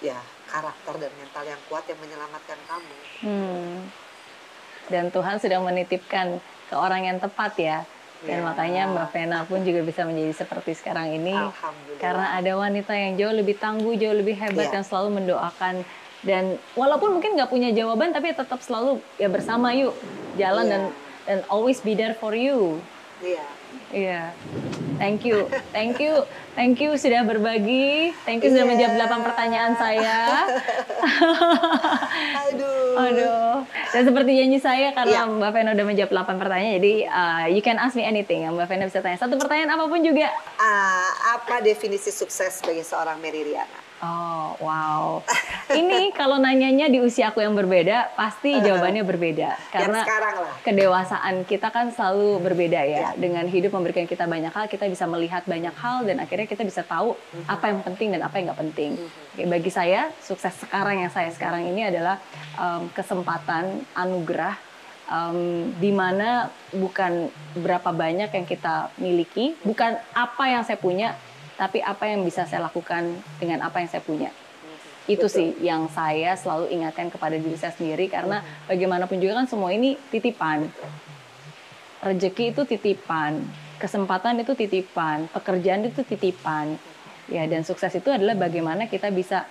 ya 0.00 0.16
karakter 0.46 0.94
dan 0.96 1.12
mental 1.14 1.44
yang 1.44 1.60
kuat 1.68 1.84
yang 1.84 1.98
menyelamatkan 1.98 2.58
kamu. 2.64 2.96
Hmm. 3.20 3.76
Dan 4.88 5.04
Tuhan 5.10 5.36
sudah 5.38 5.60
menitipkan 5.60 6.38
ke 6.66 6.74
orang 6.74 7.06
yang 7.06 7.18
tepat 7.18 7.52
ya. 7.56 7.78
Dan 8.20 8.44
Ya. 8.44 8.44
makanya 8.44 8.82
Mbak 8.86 9.08
Vena 9.16 9.38
pun 9.48 9.64
juga 9.64 9.80
bisa 9.80 10.04
menjadi 10.04 10.44
seperti 10.44 10.76
sekarang 10.76 11.08
ini. 11.08 11.32
Alhamdulillah. 11.32 12.00
Karena 12.00 12.26
ada 12.36 12.52
wanita 12.52 12.92
yang 12.92 13.16
jauh 13.16 13.32
lebih 13.32 13.56
tangguh, 13.56 13.96
jauh 13.96 14.12
lebih 14.12 14.36
hebat 14.36 14.68
Iya. 14.68 14.74
yang 14.80 14.84
selalu 14.84 15.24
mendoakan 15.24 15.74
dan 16.20 16.44
walaupun 16.74 17.16
mungkin 17.16 17.32
nggak 17.32 17.48
punya 17.48 17.72
jawaban 17.72 18.12
tapi 18.12 18.30
tetap 18.30 18.60
selalu 18.60 19.00
ya 19.16 19.26
bersama 19.26 19.72
yuk 19.72 19.96
jalan 20.36 20.64
Iya. 20.64 20.72
dan 20.72 20.82
dan 21.24 21.38
always 21.46 21.80
be 21.80 21.92
there 21.92 22.12
for 22.12 22.32
you. 22.32 22.80
Iya. 23.20 23.44
Iya. 23.90 24.22
Thank 24.96 25.24
you. 25.24 25.46
Thank 25.70 25.98
you. 25.98 26.22
Thank 26.52 26.78
you 26.78 26.94
sudah 26.94 27.22
berbagi. 27.22 28.12
Thank 28.22 28.42
you 28.42 28.50
sudah 28.50 28.66
Iya. 28.66 28.70
menjawab 28.70 28.94
8 28.98 29.26
pertanyaan 29.26 29.72
saya. 29.74 30.18
Aduh. 32.48 32.94
Aduh. 32.98 33.54
Dan 33.90 34.02
seperti 34.04 34.30
janji 34.36 34.58
saya 34.58 34.90
karena 34.90 35.26
Iya. 35.26 35.30
Mbak 35.30 35.50
Vena 35.50 35.70
udah 35.72 35.86
menjawab 35.86 36.10
8 36.12 36.38
pertanyaan, 36.38 36.74
jadi 36.78 36.94
uh, 37.06 37.44
you 37.50 37.60
can 37.60 37.76
ask 37.76 37.94
me 37.94 38.02
anything. 38.02 38.46
Mbak 38.46 38.66
Vena 38.66 38.84
bisa 38.86 39.00
tanya 39.00 39.18
satu 39.18 39.34
pertanyaan 39.36 39.74
apa 39.74 39.84
pun 39.86 40.00
juga. 40.00 40.30
Ah, 40.56 41.10
apa 41.36 41.58
definisi 41.60 42.10
sukses 42.10 42.62
bagi 42.62 42.82
seorang 42.82 43.18
Mary 43.18 43.42
Riana? 43.42 43.89
Oh, 44.00 44.56
wow. 44.64 45.20
Ini 45.68 46.16
kalau 46.16 46.40
nanyanya 46.40 46.88
di 46.88 47.04
usia 47.04 47.28
aku 47.28 47.44
yang 47.44 47.52
berbeda, 47.52 48.16
pasti 48.16 48.56
jawabannya 48.56 49.04
berbeda. 49.04 49.60
Karena 49.68 50.00
yang 50.00 50.08
sekarang 50.08 50.36
lah. 50.40 50.54
kedewasaan 50.64 51.34
kita 51.44 51.68
kan 51.68 51.92
selalu 51.92 52.40
berbeda 52.40 52.80
ya. 52.80 52.98
Ya. 53.00 53.08
Dengan 53.12 53.44
hidup 53.44 53.76
memberikan 53.76 54.08
kita 54.08 54.24
banyak 54.24 54.50
hal, 54.56 54.72
kita 54.72 54.88
bisa 54.88 55.04
melihat 55.04 55.44
banyak 55.44 55.76
hal 55.76 56.08
dan 56.08 56.16
akhirnya 56.16 56.48
kita 56.48 56.64
bisa 56.64 56.80
tahu 56.80 57.12
apa 57.44 57.76
yang 57.76 57.84
penting 57.84 58.16
dan 58.16 58.24
apa 58.24 58.40
yang 58.40 58.48
nggak 58.48 58.60
penting. 58.72 58.96
Oke, 59.36 59.44
bagi 59.44 59.70
saya, 59.70 60.08
sukses 60.24 60.56
sekarang 60.56 61.04
yang 61.04 61.12
saya 61.12 61.28
sekarang 61.30 61.68
ini 61.68 61.84
adalah 61.92 62.16
um, 62.56 62.88
kesempatan, 62.96 63.84
anugerah, 63.92 64.56
um, 65.10 65.70
di 65.76 65.92
mana 65.92 66.48
bukan 66.72 67.28
berapa 67.52 67.90
banyak 67.92 68.32
yang 68.32 68.46
kita 68.48 68.94
miliki, 68.96 69.58
bukan 69.60 69.98
apa 70.16 70.44
yang 70.48 70.62
saya 70.64 70.78
punya, 70.80 71.18
tapi 71.60 71.84
apa 71.84 72.08
yang 72.08 72.24
bisa 72.24 72.48
saya 72.48 72.64
lakukan 72.64 73.20
dengan 73.36 73.60
apa 73.60 73.84
yang 73.84 73.92
saya 73.92 74.00
punya? 74.00 74.32
Itu 75.04 75.28
Betul. 75.28 75.36
sih 75.36 75.48
yang 75.60 75.92
saya 75.92 76.32
selalu 76.40 76.72
ingatkan 76.72 77.12
kepada 77.12 77.36
diri 77.36 77.60
saya 77.60 77.76
sendiri 77.76 78.08
karena 78.08 78.40
bagaimanapun 78.64 79.20
juga 79.20 79.44
kan 79.44 79.46
semua 79.46 79.68
ini 79.76 80.00
titipan. 80.08 80.72
Rezeki 82.00 82.56
itu 82.56 82.64
titipan 82.64 83.44
kesempatan 83.80 84.44
itu 84.44 84.52
titipan 84.52 85.24
pekerjaan 85.32 85.88
itu 85.88 86.04
titipan. 86.04 86.76
Ya 87.32 87.48
dan 87.48 87.64
sukses 87.64 87.92
itu 87.96 88.12
adalah 88.12 88.36
bagaimana 88.36 88.88
kita 88.88 89.08
bisa 89.08 89.48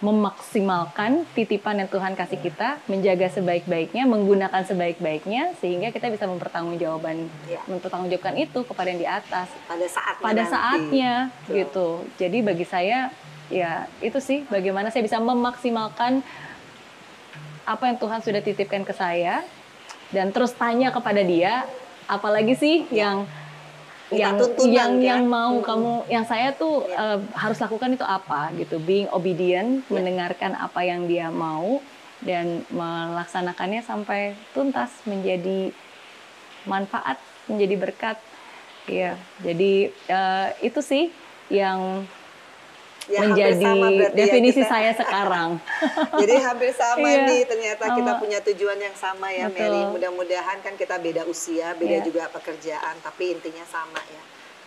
memaksimalkan 0.00 1.28
titipan 1.32 1.76
yang 1.76 1.88
Tuhan 1.88 2.16
kasih 2.16 2.40
kita 2.40 2.80
menjaga 2.88 3.28
sebaik-baiknya 3.28 4.04
menggunakan 4.04 4.64
sebaik-baiknya 4.64 5.52
sehingga 5.60 5.92
kita 5.92 6.08
bisa 6.08 6.24
mempertanggungjawaban 6.24 7.28
Ya. 7.44 7.60
mempertanggungjawabkan 7.66 8.36
itu 8.36 8.64
kepada 8.64 8.88
yang 8.88 8.98
di 8.98 9.08
atas 9.08 9.48
Pada 9.64 9.86
saatnya 9.86 10.22
pada 10.22 10.40
nanti. 10.40 10.50
saatnya 10.50 11.12
Betul. 11.44 11.54
gitu. 11.54 11.88
Jadi 12.16 12.38
bagi 12.40 12.64
saya 12.64 12.98
ya 13.48 13.70
itu 14.00 14.16
sih 14.18 14.46
bagaimana 14.46 14.88
saya 14.88 15.02
bisa 15.02 15.18
memaksimalkan 15.18 16.22
apa 17.64 17.82
yang 17.84 17.98
Tuhan 17.98 18.20
sudah 18.20 18.40
titipkan 18.40 18.82
ke 18.82 18.92
saya 18.92 19.42
dan 20.10 20.30
terus 20.30 20.50
tanya 20.52 20.90
kepada 20.90 21.20
dia 21.20 21.66
apalagi 22.06 22.54
sih 22.54 22.88
yang 22.90 23.22
Minta 23.22 23.39
yang 24.10 24.34
tuntunan, 24.36 24.70
yang 24.74 24.92
kan? 24.92 25.00
yang 25.00 25.22
mau 25.24 25.52
Mm-mm. 25.54 25.66
kamu 25.66 25.92
yang 26.10 26.24
saya 26.24 26.50
tuh 26.52 26.82
Ya. 26.84 27.14
eh, 27.14 27.18
harus 27.34 27.58
lakukan 27.58 27.94
itu 27.94 28.02
apa 28.02 28.50
gitu 28.54 28.76
being 28.78 29.06
obedient 29.10 29.86
Ya. 29.86 29.90
mendengarkan 29.94 30.58
apa 30.58 30.80
yang 30.82 31.06
dia 31.06 31.30
mau 31.30 31.78
dan 32.20 32.66
melaksanakannya 32.68 33.80
sampai 33.80 34.34
tuntas 34.52 34.92
menjadi 35.06 35.72
manfaat 36.62 37.16
menjadi 37.46 37.74
berkat 37.78 38.18
ya 38.84 39.14
jadi 39.40 39.72
eh, 39.88 40.48
itu 40.60 40.80
sih 40.80 41.04
yang 41.48 42.04
Ya, 43.10 43.26
menjadi 43.26 43.58
ya 43.58 44.08
definisi 44.14 44.62
kita. 44.62 44.70
saya 44.70 44.94
sekarang 44.94 45.58
Jadi 46.22 46.34
hampir 46.38 46.70
sama 46.72 47.02
Iya, 47.02 47.26
nih 47.26 47.42
ternyata 47.42 47.84
kita 47.90 48.12
sama. 48.12 48.20
punya 48.22 48.38
tujuan 48.40 48.78
yang 48.78 48.94
sama 48.94 49.28
ya 49.30 49.46
Betul. 49.46 49.66
Mary. 49.66 49.82
Mudah-mudahan 49.90 50.58
kan 50.60 50.74
kita 50.74 50.94
beda 50.96 51.26
usia, 51.26 51.74
beda 51.74 51.98
Iya. 51.98 52.06
juga 52.06 52.30
pekerjaan, 52.30 52.94
tapi 53.02 53.34
intinya 53.34 53.66
sama 53.66 53.98
ya. 54.06 54.22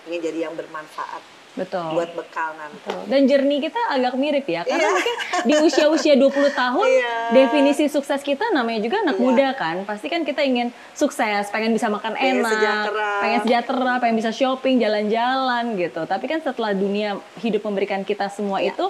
Ingin 0.06 0.20
jadi 0.22 0.40
yang 0.46 0.54
bermanfaat 0.54 1.24
betul 1.54 1.86
buat 1.94 2.10
bekal 2.18 2.58
nanti. 2.58 2.82
Betul. 2.82 3.02
Dan 3.06 3.30
journey 3.30 3.62
kita 3.62 3.78
agak 3.88 4.18
mirip 4.18 4.42
ya, 4.44 4.66
karena 4.66 4.90
Iya. 4.90 4.90
mungkin 4.90 5.16
di 5.46 5.54
usia-usia 5.62 6.18
20 6.18 6.50
tahun, 6.50 6.82
Iya. 6.82 7.14
definisi 7.30 7.86
sukses 7.88 8.26
kita 8.26 8.50
namanya 8.50 8.82
juga 8.82 9.06
anak 9.06 9.16
Iya. 9.16 9.24
muda 9.24 9.48
kan. 9.54 9.76
Pasti 9.86 10.10
kan 10.10 10.26
kita 10.26 10.42
ingin 10.42 10.74
sukses, 10.92 11.54
pengen 11.54 11.70
bisa 11.70 11.94
makan 11.94 12.18
Pengen 12.18 12.42
enak, 12.42 12.52
sejahtera. 12.52 13.12
pengen 13.22 13.40
sejahtera, 13.46 13.94
pengen 14.02 14.18
bisa 14.18 14.32
shopping, 14.34 14.82
jalan-jalan 14.82 15.78
gitu. 15.78 16.02
Tapi 16.04 16.26
kan 16.26 16.42
setelah 16.42 16.74
dunia 16.74 17.22
hidup 17.38 17.62
memberikan 17.62 18.02
kita 18.02 18.34
semua 18.34 18.58
Iya. 18.58 18.74
itu, 18.74 18.90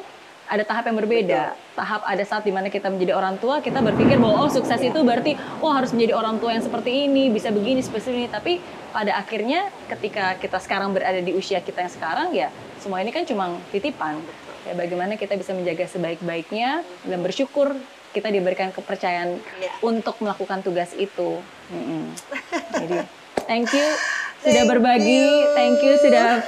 ada 0.54 0.64
tahap 0.64 0.86
yang 0.86 0.98
berbeda. 1.02 1.58
Tahap 1.74 2.06
ada 2.06 2.22
saat 2.22 2.46
di 2.46 2.54
mana 2.54 2.70
kita 2.70 2.86
menjadi 2.94 3.18
orang 3.18 3.42
tua, 3.42 3.58
kita 3.58 3.82
berpikir 3.82 4.22
bahwa 4.22 4.46
oh 4.46 4.50
sukses 4.54 4.78
Iya. 4.78 4.94
itu 4.94 5.00
berarti 5.02 5.34
oh 5.66 5.74
harus 5.74 5.90
menjadi 5.90 6.14
orang 6.14 6.38
tua 6.38 6.54
yang 6.54 6.62
seperti 6.62 7.10
ini, 7.10 7.34
bisa 7.34 7.50
begini, 7.50 7.82
seperti 7.82 8.14
ini. 8.14 8.30
Tapi 8.30 8.62
pada 8.94 9.18
akhirnya 9.18 9.74
ketika 9.90 10.38
kita 10.38 10.62
sekarang 10.62 10.94
berada 10.94 11.18
di 11.18 11.34
usia 11.34 11.58
kita 11.58 11.82
yang 11.82 11.90
sekarang 11.90 12.30
ya 12.38 12.54
semua 12.78 13.02
ini 13.02 13.10
kan 13.10 13.26
cuma 13.26 13.58
titipan. 13.74 14.22
Ya 14.70 14.78
bagaimana 14.78 15.18
kita 15.18 15.34
bisa 15.34 15.58
menjaga 15.58 15.90
sebaik-baiknya 15.90 16.86
dan 17.10 17.20
bersyukur 17.26 17.74
kita 18.14 18.30
diberikan 18.30 18.70
kepercayaan 18.70 19.42
Iya. 19.58 19.72
untuk 19.82 20.22
melakukan 20.22 20.62
tugas 20.62 20.94
itu. 20.94 21.42
Mm-mm. 21.74 22.14
Jadi 22.78 22.98
thank 23.50 23.74
you 23.74 23.90
sudah 24.44 24.64
berbagi, 24.68 25.24
you. 25.24 25.56
thank 25.56 25.80
you 25.80 25.96
sudah 25.98 26.44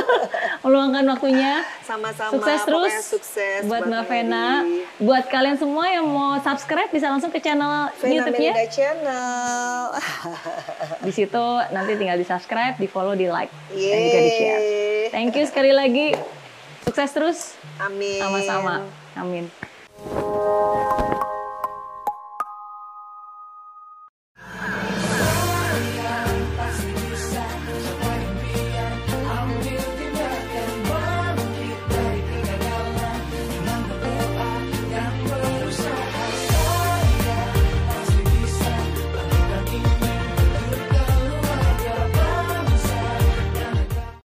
meluangkan 0.64 1.04
waktunya. 1.10 1.66
Sama-sama. 1.82 2.32
Sukses 2.38 2.60
terus 2.62 2.92
sukses 3.02 3.60
buat 3.66 3.84
Mbak. 3.84 4.06
Vena. 4.06 4.62
Buat 5.02 5.26
kalian 5.26 5.58
semua 5.58 5.90
yang 5.90 6.06
mau 6.06 6.38
subscribe 6.38 6.88
bisa 6.94 7.10
langsung 7.10 7.34
ke 7.34 7.42
channel 7.42 7.90
YouTube-nya. 8.00 8.54
Channel. 8.70 9.98
Di 11.06 11.12
situ 11.12 11.46
nanti 11.74 11.92
tinggal 11.98 12.16
di 12.20 12.26
subscribe, 12.26 12.78
di 12.78 12.86
follow, 12.86 13.18
di 13.18 13.26
like, 13.26 13.50
dan 13.72 13.78
Yeay. 13.78 14.04
juga 14.06 14.20
di 14.20 14.30
share. 14.36 14.62
Thank 15.10 15.32
you 15.34 15.44
sekali 15.48 15.72
lagi. 15.74 16.14
Sukses 16.86 17.10
terus 17.10 17.38
Amin. 17.82 18.20
sama-sama. 18.20 18.86
Amin. 19.18 19.50